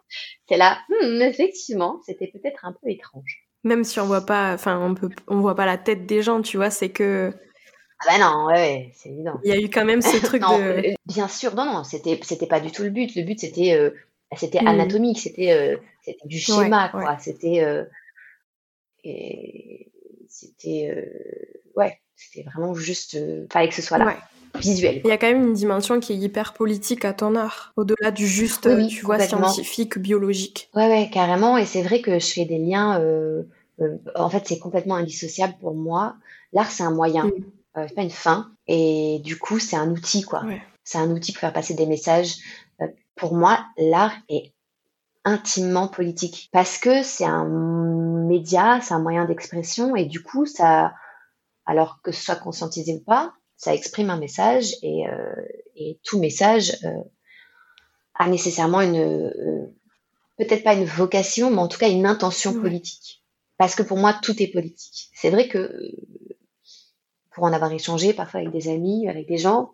c'est 0.49 0.57
là, 0.57 0.79
hmm, 0.89 1.23
effectivement, 1.23 2.01
c'était 2.05 2.27
peut-être 2.27 2.65
un 2.65 2.73
peu 2.73 2.91
étrange. 2.91 3.47
Même 3.65 3.85
si 3.85 3.99
on 3.99 4.07
voit 4.07 4.25
pas, 4.25 4.55
enfin, 4.55 4.79
on 4.79 4.95
peut, 4.95 5.09
on 5.27 5.41
voit 5.41 5.55
pas 5.55 5.67
la 5.67 5.79
tête 5.79 6.07
des 6.07 6.23
gens, 6.23 6.43
tu 6.43 6.57
vois, 6.59 6.71
c'est 6.71 6.91
que 6.91 7.33
ah 8.01 8.05
bah 8.07 8.19
non, 8.19 8.47
ouais, 8.47 8.55
ouais 8.55 8.93
c'est 8.95 9.11
évident. 9.11 9.41
Il 9.45 9.51
y 9.51 9.53
a 9.53 9.61
eu 9.61 9.69
quand 9.69 9.85
même 9.85 10.03
ce 10.03 10.17
truc 10.25 10.43
non, 10.43 10.59
de. 10.59 10.63
Euh, 10.63 10.95
bien 11.07 11.29
sûr, 11.29 11.55
non, 11.55 11.65
non, 11.65 11.85
c'était, 11.85 12.19
c'était 12.23 12.47
pas 12.47 12.61
du 12.61 12.71
tout 12.71 12.83
le 12.83 12.91
but. 12.91 13.15
Le 13.17 13.23
but, 13.23 13.41
c'était, 13.41 13.75
euh, 13.75 13.91
c'était 14.37 14.63
mmh. 14.63 14.69
anatomique, 14.69 15.19
c'était, 15.19 15.53
euh, 15.53 15.77
c'était 16.03 16.27
du 16.27 16.39
schéma, 16.39 16.87
ouais, 16.87 16.91
quoi. 16.91 17.01
Ouais. 17.05 17.17
C'était, 17.19 17.63
euh, 17.63 17.85
et 19.05 19.91
c'était, 20.29 21.11
ouais, 21.75 21.99
c'était 22.15 22.49
vraiment 22.49 22.75
juste, 22.75 23.19
fallait 23.51 23.69
que 23.69 23.75
ce 23.75 23.83
soit 23.83 23.99
là. 23.99 24.17
Visuel. 24.55 25.03
Il 25.05 25.09
y 25.09 25.13
a 25.13 25.19
quand 25.19 25.27
même 25.27 25.49
une 25.49 25.53
dimension 25.53 26.01
qui 26.01 26.13
est 26.13 26.17
hyper 26.17 26.55
politique 26.55 27.05
à 27.05 27.13
ton 27.13 27.37
art, 27.37 27.73
au-delà 27.77 28.11
du 28.11 28.27
juste, 28.27 28.69
tu 28.89 29.05
vois, 29.05 29.19
scientifique, 29.19 29.99
biologique. 29.99 30.71
Ouais, 30.75 30.89
ouais, 30.89 31.11
carrément. 31.13 31.59
Et 31.59 31.67
c'est 31.67 31.83
vrai 31.83 32.01
que 32.01 32.19
je 32.19 32.27
fais 32.27 32.45
des 32.45 32.59
liens. 32.59 33.01
Euh, 33.01 33.43
euh, 33.81 33.97
en 34.15 34.31
fait, 34.31 34.45
c'est 34.47 34.59
complètement 34.59 34.97
indissociable 34.97 35.55
pour 35.61 35.75
moi. 35.75 36.17
L'art, 36.53 36.71
c'est 36.71 36.83
un 36.83 36.91
moyen, 36.91 37.25
mm. 37.27 37.45
C'est 37.87 37.95
pas 37.95 38.03
une 38.03 38.11
fin. 38.11 38.51
Et 38.67 39.21
du 39.25 39.39
coup, 39.39 39.59
c'est 39.59 39.77
un 39.77 39.91
outil, 39.91 40.23
quoi. 40.23 40.43
C'est 40.85 40.99
un 40.99 41.11
outil 41.11 41.33
pour 41.33 41.41
faire 41.41 41.53
passer 41.53 41.75
des 41.75 41.87
messages. 41.87 42.37
pour 43.15 43.35
moi, 43.35 43.65
l'art 43.77 44.15
est 44.29 44.53
intimement 45.29 45.89
politique 45.89 46.49
parce 46.53 46.79
que 46.79 47.03
c'est 47.03 47.25
un 47.25 47.45
média, 47.45 48.81
c'est 48.81 48.95
un 48.95 49.01
moyen 49.01 49.27
d'expression 49.27 49.95
et 49.95 50.07
du 50.07 50.23
coup 50.23 50.47
ça, 50.47 50.95
alors 51.67 52.01
que 52.03 52.13
ce 52.13 52.25
soit 52.25 52.37
conscientisé 52.37 52.95
ou 52.95 53.01
pas, 53.01 53.35
ça 53.57 53.75
exprime 53.75 54.11
un 54.11 54.17
message 54.17 54.75
et, 54.83 55.07
euh, 55.09 55.35
et 55.77 56.01
tout 56.03 56.19
message 56.19 56.79
euh, 56.85 57.03
a 58.15 58.29
nécessairement 58.29 58.81
une 58.81 58.97
euh, 58.97 59.67
peut-être 60.39 60.65
pas 60.65 60.75
une 60.75 60.85
vocation, 60.85 61.51
mais 61.51 61.59
en 61.59 61.69
tout 61.69 61.79
cas 61.79 61.91
une 61.91 62.07
intention 62.07 62.55
politique. 62.61 63.23
Parce 63.59 63.75
que 63.75 63.83
pour 63.83 63.99
moi 63.99 64.15
tout 64.23 64.41
est 64.43 64.53
politique. 64.53 65.11
C'est 65.15 65.31
vrai 65.31 65.49
que 65.49 65.93
pour 67.39 67.47
en 67.47 67.53
avoir 67.53 67.73
échangé 67.73 68.13
parfois 68.13 68.41
avec 68.41 68.53
des 68.53 68.69
amis, 68.69 69.09
avec 69.09 69.29
des 69.29 69.39
gens, 69.39 69.71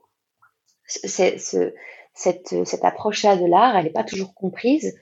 cette, 0.86 1.56
approche-là 2.82 3.36
de 3.36 3.46
l'art, 3.46 3.76
elle 3.76 3.84
n'est 3.84 3.90
pas 3.90 4.04
toujours 4.04 4.34
comprise 4.34 4.94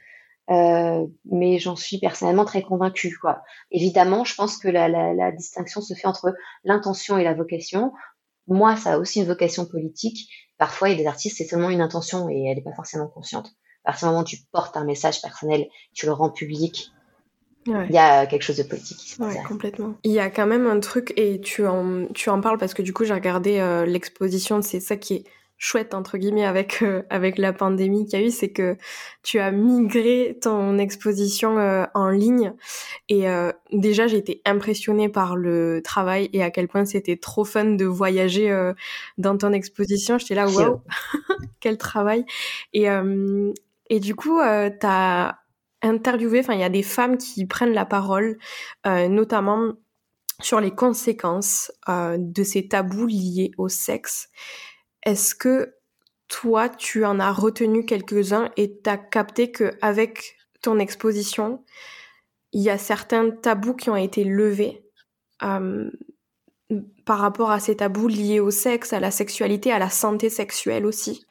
euh, 0.51 1.07
mais 1.25 1.59
j'en 1.59 1.77
suis 1.77 1.99
personnellement 1.99 2.45
très 2.45 2.63
convaincue. 2.63 3.17
Évidemment, 3.71 4.25
je 4.25 4.35
pense 4.35 4.59
que 4.59 4.69
la, 4.69 5.33
distinction 5.33 5.81
se 5.81 5.95
fait 5.95 6.07
entre 6.07 6.35
l'intention 6.65 7.19
et 7.19 7.25
la 7.25 7.35
vocation. 7.35 7.93
Moi, 8.49 8.77
ça 8.77 8.95
a 8.95 8.99
aussi 8.99 9.21
une 9.21 9.27
vocation 9.27 9.67
politique. 9.67 10.29
Parfois, 10.59 10.89
il 10.89 10.93
y 10.93 10.95
a 11.01 11.03
des 11.03 11.07
artistes, 11.07 11.39
c'est 11.39 11.47
seulement 11.47 11.71
une 11.71 11.81
intention 11.81 12.29
et 12.29 12.45
elle 12.49 12.57
n'est 12.57 12.63
pas 12.63 12.75
forcément 12.75 13.09
consciente. 13.09 13.53
À 13.85 13.93
partir 13.93 14.09
moment 14.09 14.21
où 14.21 14.25
tu 14.25 14.39
portes 14.53 14.77
un 14.77 14.85
message 14.85 15.23
personnel, 15.23 15.69
tu 15.95 16.07
le 16.07 16.13
rends 16.13 16.31
public, 16.31 16.91
il 17.67 17.91
y 17.91 17.99
a 17.99 18.27
quelque 18.27 18.43
chose 18.43 18.57
de 18.57 18.63
politique 18.63 18.99
qui 18.99 19.11
se 19.11 19.23
ouais, 19.23 19.37
complètement. 19.47 19.95
Il 20.05 20.13
y 20.13 20.19
a 20.19 20.31
quand 20.31 20.47
même 20.47 20.67
un 20.67 20.81
truc, 20.81 21.13
et 21.17 21.41
tu 21.41 21.67
en, 21.67 22.07
tu 22.15 22.31
en 22.31 22.41
parles 22.41 22.59
parce 22.59 22.75
que 22.75 22.83
du 22.83 22.93
coup, 22.93 23.05
j'ai 23.05 23.15
regardé 23.15 23.59
euh, 23.59 23.85
l'exposition, 23.87 24.63
c'est 24.63 24.81
ça 24.81 24.97
qui 24.97 25.15
est 25.15 25.25
chouette 25.63 25.95
entre 25.95 26.19
guillemets 26.19 26.45
avec 26.45 26.83
euh, 26.83 27.03
avec 27.09 27.39
la 27.39 27.53
pandémie 27.53 28.05
qu'il 28.05 28.19
y 28.19 28.23
a 28.23 28.27
eu, 28.27 28.33
c'est 28.33 28.51
que 28.51 28.77
tu 29.23 29.39
as 29.39 29.53
migré 29.53 30.37
ton 30.43 30.77
exposition 30.77 31.57
euh, 31.57 31.85
en 31.95 32.09
ligne. 32.09 32.53
Et 33.09 33.29
euh, 33.29 33.53
déjà 33.71 34.09
j'ai 34.09 34.17
été 34.17 34.43
impressionnée 34.45 35.09
par 35.09 35.37
le 35.37 35.81
travail 35.85 36.29
et 36.33 36.43
à 36.43 36.51
quel 36.51 36.67
point 36.67 36.85
c'était 36.85 37.17
trop 37.17 37.45
fun 37.45 37.65
de 37.65 37.85
voyager 37.85 38.73
dans 39.19 39.39
ton 39.39 39.53
exposition. 39.53 40.19
J'étais 40.19 40.35
là 40.35 40.49
waouh 40.49 40.81
quel 41.61 41.79
travail. 41.79 42.25
Et 42.73 42.87
et 43.89 44.01
du 44.01 44.17
coup 44.17 44.41
tu 44.41 44.87
as 44.87 45.42
interviewé, 45.83 46.41
enfin 46.41 46.55
il 46.55 46.61
y 46.61 46.65
a 46.65 46.69
des 46.69 46.83
femmes 46.83 47.19
qui 47.19 47.47
prennent 47.47 47.75
la 47.75 47.85
parole, 47.85 48.39
notamment 48.85 49.73
sur 50.41 50.61
les 50.61 50.71
conséquences 50.73 51.73
de 51.89 52.43
ces 52.43 52.69
tabous 52.69 53.07
liés 53.07 53.53
au 53.59 53.69
sexe. 53.69 54.29
Est-ce 55.05 55.35
que 55.35 55.75
toi, 56.29 56.71
tu 56.71 57.05
en 57.05 57.21
as 57.21 57.31
retenu 57.31 57.85
quelques-uns 57.85 58.51
et 58.57 58.79
t'as 58.79 58.97
capté 58.97 59.51
que 59.51 59.77
avec 59.83 60.37
ton 60.63 60.79
exposition, 60.79 61.63
il 62.53 62.63
y 62.63 62.71
a 62.71 62.79
certains 62.79 63.31
tabous 63.31 63.75
qui 63.75 63.91
ont 63.91 63.97
été 63.97 64.25
levés 64.25 64.83
euh, 65.43 65.91
par 67.05 67.19
rapport 67.19 67.51
à 67.51 67.61
ces 67.61 67.77
tabous 67.77 68.09
liés 68.09 68.41
au 68.41 68.51
sexe, 68.51 68.95
à 68.95 69.01
la 69.01 69.11
sexualité, 69.11 69.73
à 69.73 69.79
la 69.79 69.91
santé 69.91 70.31
sexuelle 70.31 70.87
aussi? 70.87 71.27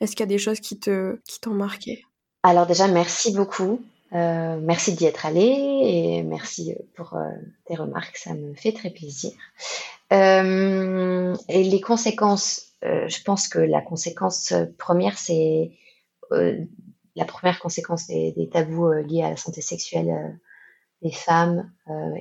Est-ce 0.00 0.12
qu'il 0.12 0.20
y 0.20 0.24
a 0.24 0.26
des 0.26 0.38
choses 0.38 0.60
qui 0.60 0.78
te 0.78 1.16
qui 1.26 1.40
t'ont 1.40 1.54
marqué? 1.54 2.04
Alors 2.42 2.66
déjà, 2.66 2.88
merci 2.88 3.32
beaucoup. 3.32 3.80
Euh, 4.14 4.58
merci 4.60 4.92
d'y 4.92 5.06
être 5.06 5.24
allé 5.24 5.40
et 5.40 6.22
merci 6.22 6.74
pour 6.94 7.14
euh, 7.14 7.30
tes 7.64 7.76
remarques, 7.76 8.16
ça 8.16 8.34
me 8.34 8.54
fait 8.54 8.72
très 8.72 8.90
plaisir. 8.90 9.32
et 10.10 11.64
les 11.64 11.80
conséquences 11.80 12.72
euh, 12.84 13.08
je 13.08 13.22
pense 13.22 13.48
que 13.48 13.58
la 13.58 13.80
conséquence 13.80 14.52
euh, 14.52 14.66
première, 14.78 15.16
c'est 15.16 15.70
euh, 16.32 16.58
la 17.14 17.24
première 17.24 17.60
conséquence 17.60 18.06
des, 18.08 18.48
tabous 18.50 18.92
liés 18.92 19.22
à 19.22 19.30
la 19.30 19.36
santé 19.36 19.60
sexuelle 19.60 20.38
des 21.02 21.12
femmes 21.12 21.70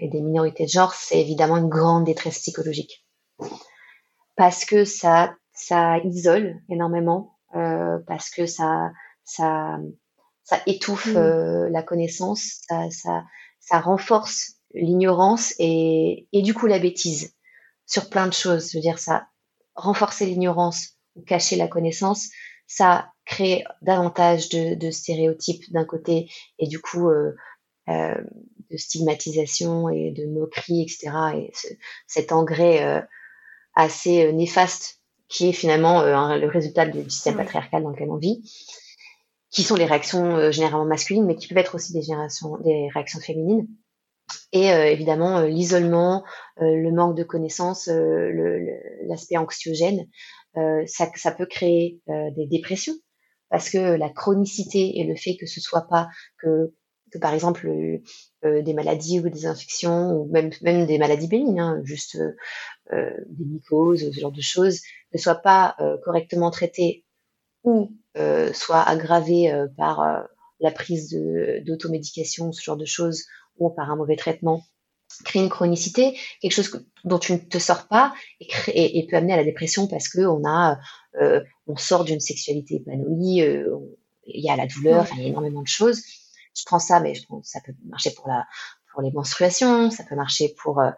et 0.02 0.10
des 0.10 0.22
minorités 0.22 0.66
de 0.66 0.70
genre, 0.70 0.94
c'est 0.94 1.22
évidemment 1.22 1.56
une 1.56 1.70
grande 1.70 2.04
détresse 2.04 2.40
psychologique. 2.40 3.06
Parce 4.36 4.66
que 4.66 4.84
ça, 4.84 5.34
ça 5.54 6.00
isole 6.00 6.60
énormément, 6.68 7.38
parce 7.54 8.30
que 8.32 8.48
ça, 8.48 8.92
ça, 9.24 9.80
ça 10.52 10.62
étouffe 10.66 11.08
mmh. 11.08 11.68
la 11.68 11.82
connaissance, 11.82 12.60
ça, 12.68 12.90
ça, 12.92 13.24
ça 13.62 13.80
renforce 13.80 14.56
l'ignorance 14.74 15.54
et, 15.60 16.28
et 16.34 16.42
du 16.42 16.54
coup 16.54 16.68
la 16.68 16.78
bêtise 16.78 17.34
sur 17.86 18.10
plein 18.10 18.28
de 18.28 18.34
choses. 18.34 18.72
Je 18.72 18.78
veux 18.78 18.82
dire, 18.82 19.00
ça 19.00 19.28
renforcer 19.76 20.26
l'ignorance 20.26 20.98
ou 21.16 21.22
cacher 21.22 21.56
la 21.56 21.70
connaissance, 21.70 22.28
ça 22.68 23.12
crée 23.26 23.64
davantage 23.82 24.50
de, 24.50 24.92
stéréotypes 24.92 25.72
d'un 25.72 25.86
côté 25.86 26.30
et 26.60 26.68
du 26.68 26.82
coup 26.82 27.10
euh, 27.10 27.34
euh, 27.88 28.16
de 28.70 28.78
stigmatisation 28.78 29.90
et 29.90 30.12
de 30.12 30.26
moquerie, 30.26 30.82
etc. 30.82 31.12
Et 31.38 31.52
cet 32.08 32.34
engrais 32.34 32.84
euh, 32.84 33.02
assez 33.74 34.34
néfaste 34.34 35.02
qui 35.30 35.48
est 35.48 35.54
finalement 35.54 36.04
le 36.04 36.48
résultat 36.48 36.86
du 36.86 37.10
système 37.10 37.38
patriarcal 37.38 37.84
dans 37.84 37.92
lequel 37.92 38.10
on 38.10 38.18
vit, 38.18 38.42
qui 39.52 39.64
sont 39.64 39.76
les 39.76 39.86
réactions 39.86 40.52
généralement 40.52 40.86
masculines, 40.86 41.26
mais 41.26 41.36
qui 41.36 41.48
peuvent 41.48 41.58
être 41.58 41.76
aussi 41.76 41.94
des, 41.94 42.02
générations, 42.02 42.58
des 42.64 42.90
réactions 42.94 43.20
féminines. 43.20 43.68
Et 44.52 44.72
euh, 44.72 44.86
évidemment, 44.86 45.40
euh, 45.40 45.48
l'isolement, 45.48 46.24
euh, 46.62 46.76
le 46.76 46.92
manque 46.92 47.16
de 47.16 47.24
connaissances, 47.24 47.88
l'aspect 47.88 49.38
anxiogène, 49.38 50.08
ça, 50.86 51.10
ça, 51.16 51.32
peut 51.32 51.46
créer 51.46 52.02
des 52.36 52.46
dépressions 52.46 52.96
parce 53.50 53.70
que 53.70 53.78
la 53.78 54.10
chronicité 54.10 55.00
et 55.00 55.06
le 55.06 55.16
fait 55.16 55.38
que 55.38 55.46
ce 55.46 55.62
soit 55.62 55.88
pas 55.88 56.10
que, 56.40 56.74
que 57.10 57.18
par 57.20 57.34
exemple 57.34 57.72
des 58.44 58.74
maladies 58.74 59.22
ou 59.22 59.30
des 59.30 59.46
infections 59.46 60.12
ou 60.12 60.30
même 60.30 60.52
même 60.62 60.86
des 60.86 60.98
maladies 60.98 61.30
bénignes, 61.30 61.62
hein, 61.62 61.80
juste 61.86 62.18
des 62.92 63.46
mycoses, 63.46 64.12
ce 64.12 64.20
genre 64.20 64.34
de 64.34 64.42
choses, 64.42 64.82
ne 65.14 65.18
soient 65.18 65.36
pas 65.36 65.78
correctement 66.04 66.52
traitées 66.52 67.06
ou 67.64 67.94
soient 68.54 68.82
aggravées 68.82 69.54
par 69.78 70.28
la 70.60 70.72
prise 70.72 71.18
d'automédication, 71.66 72.52
ce 72.52 72.62
genre 72.62 72.78
de 72.78 72.86
choses, 72.86 73.26
ou 73.58 73.70
par 73.70 73.90
un 73.90 73.96
mauvais 73.96 74.16
traitement 74.16 74.64
crée 75.24 75.40
une 75.40 75.50
chronicité, 75.50 76.18
quelque 76.42 76.54
chose 76.54 76.86
dont 77.04 77.20
tu 77.20 77.34
ne 77.34 77.38
te 77.38 77.58
sors 77.58 77.88
pas 77.88 78.14
et, 78.40 79.06
peut 79.10 79.18
amener 79.18 79.34
à 79.34 79.38
la 79.38 79.44
dépression 79.44 79.88
parce 79.88 80.08
que 80.08 80.22
on 80.22 80.44
a, 80.46 80.80
euh, 81.22 81.42
on 81.68 81.76
sort 81.76 82.06
d'une 82.06 82.20
sexualité 82.20 82.76
épanouie, 82.76 83.42
euh, 83.42 83.78
il 84.26 84.44
y 84.44 84.50
a 84.50 84.56
la 84.56 84.68
douleur, 84.68 85.08
il 85.14 85.22
y 85.22 85.26
a 85.26 85.28
énormément 85.28 85.62
de 85.62 85.68
choses. 85.68 86.04
Je 86.56 86.64
prends 86.66 86.80
ça, 86.80 87.00
mais 87.00 87.16
je 87.16 87.26
prends, 87.26 87.42
ça 87.44 87.60
peut 87.66 87.74
marcher 87.86 88.12
pour 88.12 88.28
la, 88.28 88.46
pour 88.92 89.02
les 89.02 89.12
menstruations, 89.12 89.90
ça 89.90 90.04
peut 90.04 90.16
marcher 90.16 90.54
pour 90.62 90.80
euh, 90.80 90.92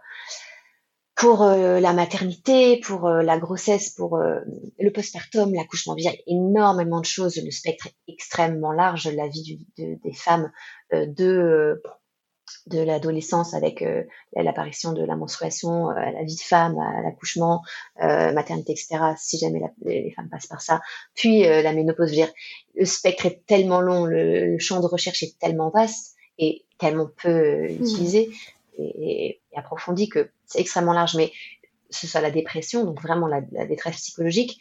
pour 1.15 1.45
la 1.45 1.93
maternité, 1.93 2.80
pour 2.80 3.08
la 3.08 3.38
grossesse, 3.38 3.91
pour 3.91 4.17
le 4.17 4.91
postpartum, 4.91 5.54
l'accouchement. 5.54 5.95
Il 5.95 6.04
y 6.04 6.08
a 6.08 6.15
énormément 6.28 6.99
de 6.99 7.06
choses. 7.06 7.39
Le 7.43 7.52
spectre 7.52 7.88
est 7.88 8.12
extrêmement 8.12 8.71
large. 8.71 9.08
La 9.08 9.28
vie 9.28 9.65
des 9.78 10.13
femmes 10.13 10.52
de 10.91 11.82
de 12.67 12.80
l'adolescence 12.80 13.54
avec 13.54 13.82
euh, 13.82 14.04
l'apparition 14.36 14.93
de 14.93 15.04
la 15.04 15.15
menstruation, 15.15 15.89
euh, 15.89 15.95
la 15.95 16.23
vie 16.23 16.36
de 16.36 16.41
femme, 16.41 16.78
l'accouchement, 17.04 17.62
euh, 18.02 18.32
maternité, 18.32 18.73
etc. 18.73 18.99
Si 19.17 19.38
jamais 19.38 19.62
les 19.86 20.12
femmes 20.12 20.30
passent 20.30 20.47
par 20.47 20.62
ça, 20.62 20.82
puis 21.13 21.41
la 21.43 21.73
ménopause, 21.73 22.08
je 22.08 22.12
veux 22.12 22.26
dire, 22.26 22.34
le 22.76 22.86
spectre 22.86 23.26
est 23.26 23.45
tellement 23.45 23.82
long, 23.82 24.06
le, 24.06 24.58
champ 24.60 24.80
de 24.80 24.86
recherche 24.86 25.23
est 25.23 25.38
tellement 25.39 25.69
vaste 25.69 26.15
et 26.38 26.65
tellement 26.80 27.10
peu 27.21 27.67
mmh. 27.67 27.82
utilisé 27.82 28.30
et, 28.78 29.39
approfondi 29.56 30.10
que 30.10 30.30
c'est 30.46 30.60
extrêmement 30.60 30.94
large. 30.94 31.16
Mais 31.16 31.32
ce 31.89 32.08
soit 32.08 32.22
la 32.22 32.32
dépression, 32.32 32.86
donc 32.86 33.02
vraiment 33.02 33.28
la, 33.28 33.42
détresse 33.42 33.98
psychologique, 33.98 34.60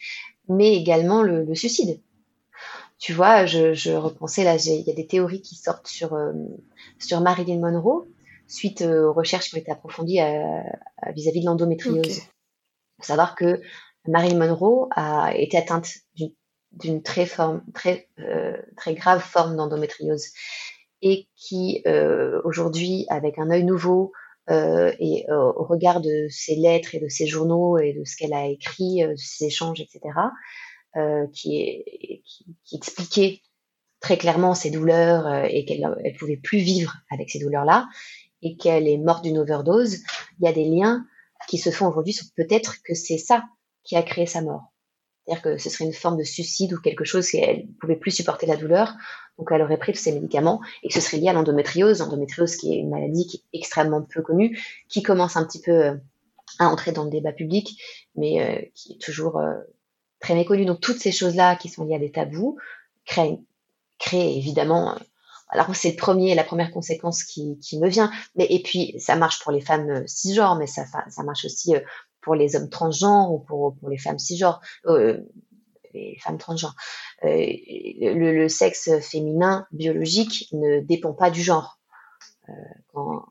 mais 0.48 0.74
également 0.76 1.22
le 1.22 1.54
suicide 1.54 2.00
tu 3.02 3.12
vois, 3.12 3.46
je, 3.46 3.74
je 3.74 3.90
repensais 3.90 4.44
là, 4.44 4.54
il 4.54 4.86
y 4.86 4.90
a 4.90 4.94
des 4.94 5.08
théories 5.08 5.42
qui 5.42 5.56
sortent 5.56 5.88
sur, 5.88 6.14
euh, 6.14 6.32
sur 7.00 7.20
Marilyn 7.20 7.58
Monroe 7.58 8.06
suite 8.46 8.82
euh, 8.82 9.08
aux 9.08 9.12
recherches 9.12 9.50
qui 9.50 9.56
ont 9.56 9.58
été 9.58 9.72
approfondies 9.72 10.20
vis-à-vis 11.12 11.40
de 11.40 11.46
l'endométriose. 11.46 12.18
Il 12.18 12.22
faut 12.98 13.02
savoir 13.02 13.34
que 13.34 13.60
Marilyn 14.06 14.38
Monroe 14.38 14.88
a 14.94 15.34
été 15.34 15.58
atteinte 15.58 15.88
d'une 16.70 17.02
très, 17.02 17.26
forme, 17.26 17.64
très, 17.74 18.08
euh, 18.20 18.56
très 18.76 18.94
grave 18.94 19.20
forme 19.20 19.56
d'endométriose 19.56 20.26
et 21.02 21.26
qui 21.34 21.82
aujourd'hui, 22.44 23.06
avec 23.08 23.40
un 23.40 23.50
œil 23.50 23.64
nouveau, 23.64 24.12
et 24.52 25.26
au 25.30 25.64
regard 25.64 26.00
de 26.00 26.26
ses 26.30 26.54
lettres 26.56 26.94
et 26.94 27.00
de 27.00 27.08
ses 27.08 27.26
journaux 27.26 27.78
et 27.78 27.92
de 27.92 28.04
ce 28.04 28.16
qu'elle 28.16 28.34
a 28.34 28.46
écrit, 28.46 29.02
de 29.02 29.16
ses 29.16 29.46
échanges, 29.46 29.80
etc., 29.80 30.14
qui, 31.32 31.60
est, 31.60 32.22
expliquait 32.72 33.40
très 34.00 34.18
clairement 34.18 34.54
ses 34.54 34.70
douleurs 34.70 35.44
et 35.44 35.64
qu'elle 35.64 35.80
ne 35.80 36.18
pouvait 36.18 36.36
plus 36.36 36.58
vivre 36.58 36.94
avec 37.10 37.30
ces 37.30 37.38
douleurs-là 37.38 37.88
et 38.42 38.56
qu'elle 38.56 38.88
est 38.88 38.98
morte 38.98 39.24
d'une 39.24 39.38
overdose, 39.38 39.98
il 40.38 40.44
y 40.44 40.48
a 40.48 40.52
des 40.52 40.64
liens 40.64 41.06
qui 41.48 41.58
se 41.58 41.70
font 41.70 41.88
aujourd'hui 41.88 42.12
sur 42.12 42.26
peut-être 42.36 42.82
que 42.82 42.94
c'est 42.94 43.18
ça 43.18 43.44
qui 43.84 43.96
a 43.96 44.02
créé 44.02 44.26
sa 44.26 44.42
mort. 44.42 44.71
C'est-à-dire 45.24 45.42
que 45.42 45.58
ce 45.58 45.70
serait 45.70 45.84
une 45.84 45.92
forme 45.92 46.16
de 46.16 46.24
suicide 46.24 46.72
ou 46.72 46.80
quelque 46.80 47.04
chose 47.04 47.30
qu'elle 47.30 47.66
ne 47.66 47.72
pouvait 47.80 47.96
plus 47.96 48.10
supporter 48.10 48.46
la 48.46 48.56
douleur, 48.56 48.94
donc 49.38 49.48
elle 49.52 49.62
aurait 49.62 49.78
pris 49.78 49.92
tous 49.92 50.00
ces 50.00 50.12
médicaments 50.12 50.60
et 50.82 50.90
ce 50.90 51.00
serait 51.00 51.18
lié 51.18 51.28
à 51.28 51.32
l'endométriose, 51.32 52.00
l'endométriose 52.00 52.56
qui 52.56 52.74
est 52.74 52.78
une 52.78 52.90
maladie 52.90 53.26
qui 53.26 53.36
est 53.36 53.58
extrêmement 53.58 54.02
peu 54.02 54.22
connue, 54.22 54.58
qui 54.88 55.02
commence 55.02 55.36
un 55.36 55.44
petit 55.44 55.60
peu 55.60 55.70
euh, 55.72 55.94
à 56.58 56.66
entrer 56.66 56.92
dans 56.92 57.04
le 57.04 57.10
débat 57.10 57.32
public, 57.32 57.80
mais 58.16 58.42
euh, 58.42 58.60
qui 58.74 58.94
est 58.94 59.00
toujours 59.00 59.38
euh, 59.38 59.54
très 60.18 60.34
méconnue. 60.34 60.64
Donc 60.64 60.80
toutes 60.80 60.98
ces 60.98 61.12
choses-là 61.12 61.56
qui 61.56 61.68
sont 61.68 61.84
liées 61.84 61.96
à 61.96 62.00
des 62.00 62.10
tabous 62.10 62.58
créent, 63.04 63.38
créent 63.98 64.36
évidemment 64.36 64.96
alors 65.48 65.76
c'est 65.76 65.90
le 65.90 65.96
premier, 65.96 66.34
la 66.34 66.44
première 66.44 66.70
conséquence 66.70 67.24
qui, 67.24 67.58
qui, 67.58 67.78
me 67.78 67.86
vient. 67.86 68.10
Mais 68.36 68.46
et 68.48 68.62
puis 68.62 68.94
ça 68.98 69.16
marche 69.16 69.40
pour 69.40 69.52
les 69.52 69.60
femmes 69.60 70.02
cisgenres, 70.08 70.56
mais 70.56 70.66
ça, 70.66 70.86
ça 70.86 71.22
marche 71.22 71.44
aussi 71.44 71.74
pour 72.22 72.34
les 72.34 72.56
hommes 72.56 72.70
transgenres 72.70 73.32
ou 73.32 73.40
pour, 73.40 73.76
pour 73.76 73.90
les 73.90 73.98
femmes 73.98 74.18
cisgenres, 74.18 74.60
euh, 74.86 75.20
les 75.92 76.16
femmes 76.20 76.38
transgenres. 76.38 76.76
Euh, 77.24 77.28
le, 77.28 78.32
le, 78.32 78.48
sexe 78.48 78.90
féminin 79.00 79.66
biologique 79.72 80.48
ne 80.52 80.80
dépend 80.80 81.12
pas 81.12 81.30
du 81.30 81.42
genre. 81.42 81.78
Euh, 82.48 82.52
quand, 82.92 83.26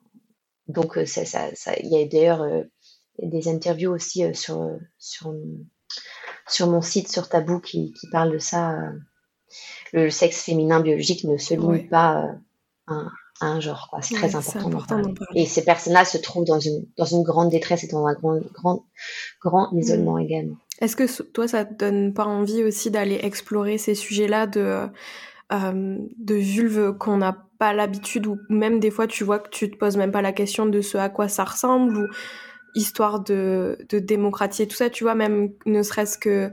donc 0.68 0.98
ça, 1.06 1.26
ça, 1.26 1.54
ça, 1.56 1.74
il 1.80 1.90
y 1.90 2.02
a 2.02 2.06
d'ailleurs 2.06 2.42
euh, 2.42 2.64
des 3.20 3.48
interviews 3.48 3.92
aussi 3.92 4.24
euh, 4.24 4.34
sur 4.34 4.78
sur 4.98 5.34
sur 6.48 6.68
mon 6.68 6.82
site 6.82 7.12
sur 7.12 7.28
Tabou 7.28 7.60
qui, 7.60 7.94
qui 7.94 8.10
parle 8.10 8.32
de 8.32 8.40
ça. 8.40 8.78
Le, 9.92 10.10
sexe 10.10 10.44
féminin 10.44 10.80
biologique 10.80 11.26
ne 11.26 11.38
se 11.38 11.54
limite 11.54 11.90
pas 11.90 12.38
à 12.88 12.94
un 12.94 13.12
genre. 13.60 13.88
Quoi. 13.90 14.02
C'est 14.02 14.16
très 14.16 14.36
important. 14.36 15.02
Et 15.36 15.46
ces 15.46 15.64
personnes-là 15.64 16.06
se 16.06 16.18
trouvent 16.18 16.46
dans 16.46 16.60
une, 16.60 16.86
dans 16.98 17.06
une 17.06 17.24
grande 17.24 17.50
détresse 17.50 17.84
et 17.84 17.88
dans 17.88 18.06
un 18.06 18.14
grand, 18.14 18.40
grand, 18.54 18.86
grand 19.42 19.72
mm. 19.72 19.80
isolement 19.80 20.18
également. 20.18 20.56
Est-ce 20.80 20.96
que 20.96 21.22
toi, 21.24 21.48
ça 21.48 21.66
te 21.66 21.74
donne 21.74 22.14
pas 22.14 22.26
envie 22.26 22.64
aussi 22.64 22.90
d'aller 22.90 23.20
explorer 23.22 23.78
ces 23.78 23.96
sujets-là 23.96 24.48
de, 24.48 24.88
euh, 25.54 25.98
de 26.18 26.36
vulve 26.36 26.98
qu'on 26.98 27.18
n'a 27.18 27.38
pas 27.60 27.74
l'habitude 27.74 28.26
ou 28.26 28.38
même 28.50 28.80
des 28.80 28.90
fois 28.90 29.06
tu 29.06 29.24
vois 29.24 29.38
que 29.38 29.50
tu 29.50 29.70
te 29.70 29.78
poses 29.78 29.96
même 29.96 30.12
pas 30.12 30.24
la 30.24 30.32
question 30.32 30.66
de 30.66 30.82
ce 30.82 30.98
à 30.98 31.10
quoi 31.10 31.28
ça 31.28 31.44
ressemble 31.44 31.96
ou 31.96 32.08
histoire 32.74 33.20
de, 33.20 33.78
de 33.90 34.00
démocratiser 34.00 34.68
tout 34.68 34.76
ça, 34.76 34.90
tu 34.90 35.04
vois, 35.04 35.16
même 35.16 35.52
ne 35.66 35.84
serait-ce 35.84 36.18
que 36.18 36.52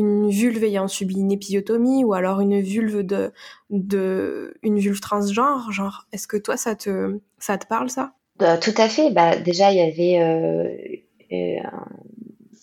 une 0.00 0.30
vulve 0.30 0.64
ayant 0.64 0.88
subi 0.88 1.16
une 1.16 1.32
épisiotomie 1.32 2.04
ou 2.04 2.14
alors 2.14 2.40
une 2.40 2.60
vulve 2.60 3.02
de, 3.02 3.32
de 3.70 4.54
une 4.62 4.78
vulve 4.78 5.00
transgenre 5.00 5.70
genre 5.70 6.06
est-ce 6.12 6.26
que 6.26 6.36
toi 6.36 6.56
ça 6.56 6.74
te 6.74 7.18
ça 7.38 7.58
te 7.58 7.66
parle 7.66 7.90
ça? 7.90 8.12
Bah, 8.38 8.58
tout 8.58 8.74
à 8.76 8.88
fait. 8.88 9.10
Bah 9.10 9.36
déjà 9.36 9.72
il 9.72 9.78
y 9.78 9.80
avait 9.80 10.22
euh, 10.22 11.36
euh, 11.36 11.68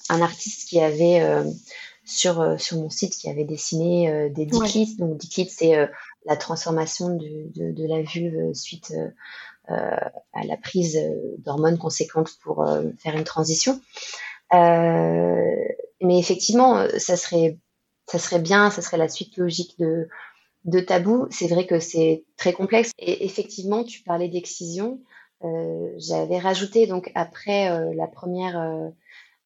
un, 0.10 0.22
artiste 0.22 0.68
qui 0.68 0.80
avait 0.80 1.22
euh, 1.22 1.44
sur 2.04 2.60
sur 2.60 2.78
mon 2.78 2.90
site 2.90 3.16
qui 3.16 3.30
avait 3.30 3.46
dessiné 3.46 4.30
des 4.30 4.46
diclites 4.46 5.00
donc 5.00 5.18
diclites 5.18 5.52
c'est 5.52 5.90
la 6.26 6.36
transformation 6.36 7.16
de, 7.16 7.52
de, 7.56 7.72
de, 7.72 7.88
la 7.88 8.02
vulve 8.02 8.54
suite 8.54 8.94
à 9.68 10.44
la 10.46 10.58
prise 10.58 10.98
d'hormones 11.40 11.78
conséquentes 11.78 12.32
pour 12.42 12.66
faire 13.00 13.16
une 13.16 13.26
transition. 13.26 13.82
Euh, 14.54 15.66
mais 16.02 16.20
effectivement, 16.20 16.78
euh, 16.78 16.90
ça 16.98 17.18
serait, 17.18 17.60
ça 18.08 18.20
serait 18.20 18.40
bien, 18.40 18.70
ça 18.70 18.82
serait 18.82 18.98
la 18.98 19.10
suite 19.10 19.38
logique 19.38 19.78
de, 19.80 20.08
de 20.66 20.80
tabou. 20.80 21.28
C'est 21.32 21.48
vrai 21.48 21.66
que 21.66 21.80
c'est 21.80 22.26
très 22.38 22.54
complexe. 22.54 22.92
Et 23.00 23.26
effectivement, 23.26 23.84
tu 23.84 24.04
parlais 24.04 24.30
d'excision. 24.30 25.02
Euh, 25.44 25.94
J'avais 25.98 26.40
rajouté 26.40 26.88
donc 26.88 27.12
après 27.14 27.70
euh, 27.70 27.94
la 27.96 28.08
première 28.08 28.60
euh, 28.60 28.90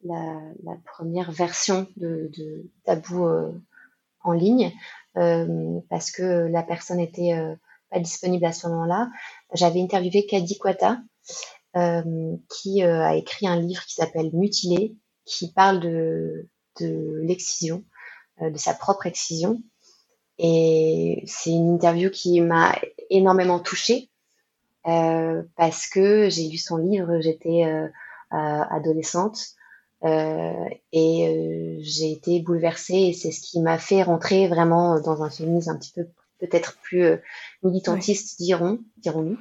la, 0.04 0.40
la, 0.64 0.78
première 0.86 1.32
version 1.32 1.88
de, 1.98 2.32
de 2.36 2.72
tabou 2.86 3.28
en 4.24 4.32
ligne 4.32 4.72
parce 5.14 6.10
que 6.10 6.48
la 6.48 6.64
personne 6.64 7.00
était 7.00 7.36
pas 7.92 8.00
disponible 8.00 8.46
à 8.46 8.52
ce 8.52 8.68
moment-là. 8.68 9.12
J'avais 9.54 9.80
interviewé 9.80 10.26
Kadi 10.26 10.58
Kwata 10.58 10.98
qui 11.76 12.82
a 12.82 13.16
écrit 13.16 13.46
un 13.46 13.60
livre 13.60 13.86
qui 13.86 13.94
s'appelle 13.94 14.32
Mutilé 14.34 14.96
qui 15.26 15.52
parle 15.52 15.80
de, 15.80 16.48
de 16.80 17.20
l'excision, 17.24 17.84
euh, 18.42 18.50
de 18.50 18.58
sa 18.58 18.74
propre 18.74 19.06
excision. 19.08 19.62
Et 20.38 21.24
c'est 21.28 21.52
une 21.52 21.76
interview 21.76 22.10
qui 22.10 22.42
m'a 22.42 22.76
énormément 23.10 23.60
touchée 23.60 24.10
euh, 24.88 25.44
parce 25.56 25.88
que 25.88 26.30
j'ai 26.30 26.48
lu 26.48 26.58
son 26.58 26.78
livre, 26.78 27.20
j'étais 27.22 27.66
euh, 27.66 27.88
adolescente 28.32 29.40
euh, 30.04 30.66
et 30.94 31.28
euh, 31.28 31.78
j'ai 31.82 32.12
été 32.12 32.40
bouleversée 32.40 32.96
et 32.96 33.14
c'est 33.14 33.32
ce 33.32 33.42
qui 33.42 33.60
m'a 33.62 33.78
fait 33.78 34.04
rentrer 34.04 34.48
vraiment 34.48 35.00
dans 35.00 35.22
un 35.22 35.30
féminisme 35.30 35.72
un 35.72 35.78
petit 35.78 35.92
peu 35.92 36.08
peut-être 36.40 36.78
plus 36.82 37.18
militantiste, 37.62 38.40
diront, 38.42 38.80
dirons-nous, 38.98 39.38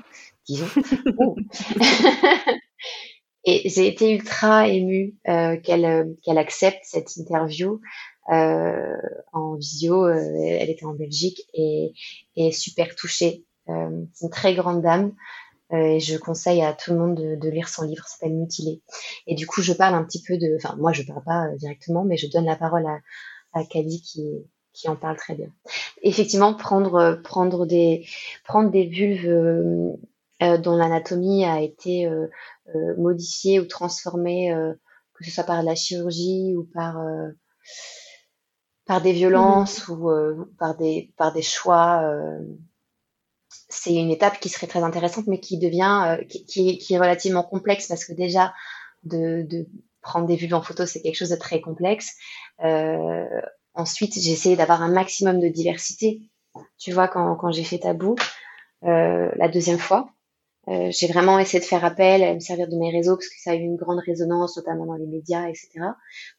disons. 0.46 0.66
Et 3.44 3.68
j'ai 3.68 3.86
été 3.86 4.12
ultra 4.14 4.68
émue 4.68 5.14
euh, 5.28 5.56
qu'elle 5.56 5.84
euh, 5.84 6.04
qu'elle 6.22 6.38
accepte 6.38 6.80
cette 6.82 7.16
interview 7.16 7.80
euh, 8.30 8.96
en 9.32 9.54
visio. 9.54 10.04
Euh, 10.04 10.20
elle 10.42 10.70
était 10.70 10.84
en 10.84 10.94
Belgique 10.94 11.42
et, 11.54 11.92
et 12.36 12.52
super 12.52 12.94
touchée. 12.94 13.44
Euh, 13.68 14.04
c'est 14.12 14.26
une 14.26 14.30
très 14.30 14.54
grande 14.54 14.82
dame. 14.82 15.12
et 15.72 16.00
je 16.00 16.16
conseille 16.18 16.62
à 16.62 16.72
tout 16.72 16.92
le 16.92 16.98
monde 16.98 17.14
de, 17.14 17.36
de 17.36 17.48
lire 17.48 17.68
son 17.68 17.84
livre, 17.84 18.06
s'appelle 18.06 18.34
Mutilé. 18.34 18.82
Et 19.26 19.34
du 19.34 19.46
coup, 19.46 19.62
je 19.62 19.72
parle 19.72 19.94
un 19.94 20.04
petit 20.04 20.22
peu 20.22 20.36
de, 20.36 20.56
enfin, 20.56 20.76
moi, 20.76 20.92
je 20.92 21.02
parle 21.04 21.22
pas 21.24 21.48
directement, 21.56 22.04
mais 22.04 22.16
je 22.16 22.26
donne 22.26 22.46
la 22.46 22.56
parole 22.56 22.86
à, 22.86 22.98
à 23.52 23.64
qui, 23.64 24.24
qui 24.72 24.88
en 24.88 24.96
parle 24.96 25.16
très 25.16 25.34
bien. 25.34 25.48
Effectivement, 26.02 26.54
prendre 26.54 27.20
prendre 27.22 27.66
des 27.66 28.06
prendre 28.44 28.70
des 28.70 28.86
vulves 28.86 29.28
euh, 29.28 29.92
dont 30.58 30.76
l'anatomie 30.76 31.44
a 31.44 31.60
été 31.60 32.06
euh, 32.06 32.26
euh, 32.74 32.96
modifiée 32.96 33.60
ou 33.60 33.66
transformée, 33.66 34.54
que 35.14 35.24
ce 35.24 35.30
soit 35.30 35.44
par 35.44 35.62
la 35.62 35.74
chirurgie 35.74 36.54
ou 36.56 36.64
par 36.74 36.96
par 38.86 39.00
des 39.00 39.12
violences 39.12 39.86
mmh. 39.88 39.92
ou 39.92 40.46
par 40.58 40.76
des 40.76 41.12
par 41.16 41.32
des 41.32 41.42
choix 41.42 42.02
c'est 43.68 43.94
une 43.94 44.10
étape 44.10 44.40
qui 44.40 44.48
serait 44.48 44.66
très 44.66 44.82
intéressante, 44.82 45.26
mais 45.28 45.40
qui 45.40 45.58
devient, 45.58 46.18
qui, 46.28 46.78
qui, 46.78 46.94
est 46.94 46.98
relativement 46.98 47.44
complexe 47.44 47.86
parce 47.86 48.04
que 48.04 48.12
déjà 48.12 48.52
de, 49.04 49.42
de 49.42 49.66
prendre 50.02 50.26
des 50.26 50.36
vues 50.36 50.52
en 50.52 50.62
photo, 50.62 50.86
c'est 50.86 51.00
quelque 51.00 51.16
chose 51.16 51.30
de 51.30 51.36
très 51.36 51.60
complexe. 51.60 52.16
Euh, 52.64 53.24
ensuite, 53.74 54.14
j'ai 54.18 54.32
essayé 54.32 54.56
d'avoir 54.56 54.82
un 54.82 54.92
maximum 54.92 55.40
de 55.40 55.48
diversité. 55.48 56.20
Tu 56.78 56.92
vois, 56.92 57.08
quand, 57.08 57.36
quand 57.36 57.52
j'ai 57.52 57.64
fait 57.64 57.78
tabou 57.78 58.16
euh, 58.84 59.30
la 59.36 59.48
deuxième 59.48 59.78
fois, 59.78 60.10
euh, 60.68 60.90
j'ai 60.90 61.06
vraiment 61.06 61.38
essayé 61.38 61.60
de 61.60 61.64
faire 61.64 61.84
appel, 61.84 62.22
à 62.22 62.34
me 62.34 62.40
servir 62.40 62.68
de 62.68 62.76
mes 62.76 62.90
réseaux 62.90 63.16
parce 63.16 63.28
que 63.28 63.40
ça 63.42 63.52
a 63.52 63.54
eu 63.54 63.60
une 63.60 63.76
grande 63.76 64.00
résonance, 64.00 64.56
notamment 64.56 64.86
dans 64.86 64.94
les 64.94 65.06
médias, 65.06 65.48
etc. 65.48 65.68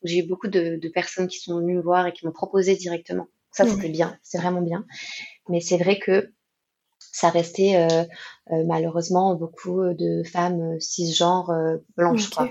J'ai 0.04 0.20
eu 0.20 0.28
beaucoup 0.28 0.48
de, 0.48 0.78
de, 0.78 0.90
personnes 0.90 1.28
qui 1.28 1.40
sont 1.40 1.58
venues 1.58 1.76
me 1.76 1.82
voir 1.82 2.08
et 2.08 2.14
qui 2.14 2.26
m'ont 2.26 2.32
proposé 2.32 2.76
directement. 2.76 3.28
Ça, 3.52 3.66
c'était 3.66 3.90
bien, 3.90 4.18
c'est 4.22 4.38
vraiment 4.38 4.62
bien. 4.62 4.86
Mais 5.50 5.60
c'est 5.60 5.78
vrai 5.78 6.00
que 6.00 6.32
ça 7.00 7.30
restait 7.30 7.76
euh, 7.76 8.06
euh, 8.52 8.64
malheureusement 8.66 9.36
beaucoup 9.36 9.82
de 9.94 10.24
femmes 10.24 10.80
cisgenres 10.80 11.50
euh, 11.50 11.78
blanches. 11.98 12.30
Quoi. 12.30 12.50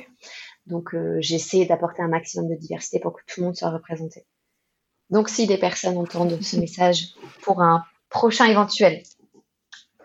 Donc, 0.66 0.94
euh, 0.94 1.18
j'essaie 1.20 1.64
d'apporter 1.66 2.02
un 2.02 2.08
maximum 2.08 2.48
de 2.48 2.54
diversité 2.54 3.00
pour 3.00 3.14
que 3.14 3.22
tout 3.26 3.40
le 3.40 3.46
monde 3.46 3.56
soit 3.56 3.70
représenté. 3.70 4.26
Donc, 5.10 5.28
si 5.28 5.46
des 5.46 5.58
personnes 5.58 5.96
entendent 5.96 6.40
ce 6.42 6.56
message 6.56 7.14
pour 7.42 7.62
un 7.62 7.84
prochain 8.08 8.46
éventuel, 8.46 9.02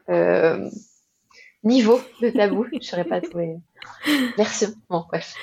euh, 0.10 0.70
niveau 1.66 2.00
de 2.22 2.30
tabou. 2.30 2.66
je 2.72 2.78
ne 2.78 2.82
saurais 2.82 3.04
pas 3.04 3.22
trouver 3.22 3.58
version. 4.38 4.70
Bon, 4.90 5.06
bref. 5.08 5.34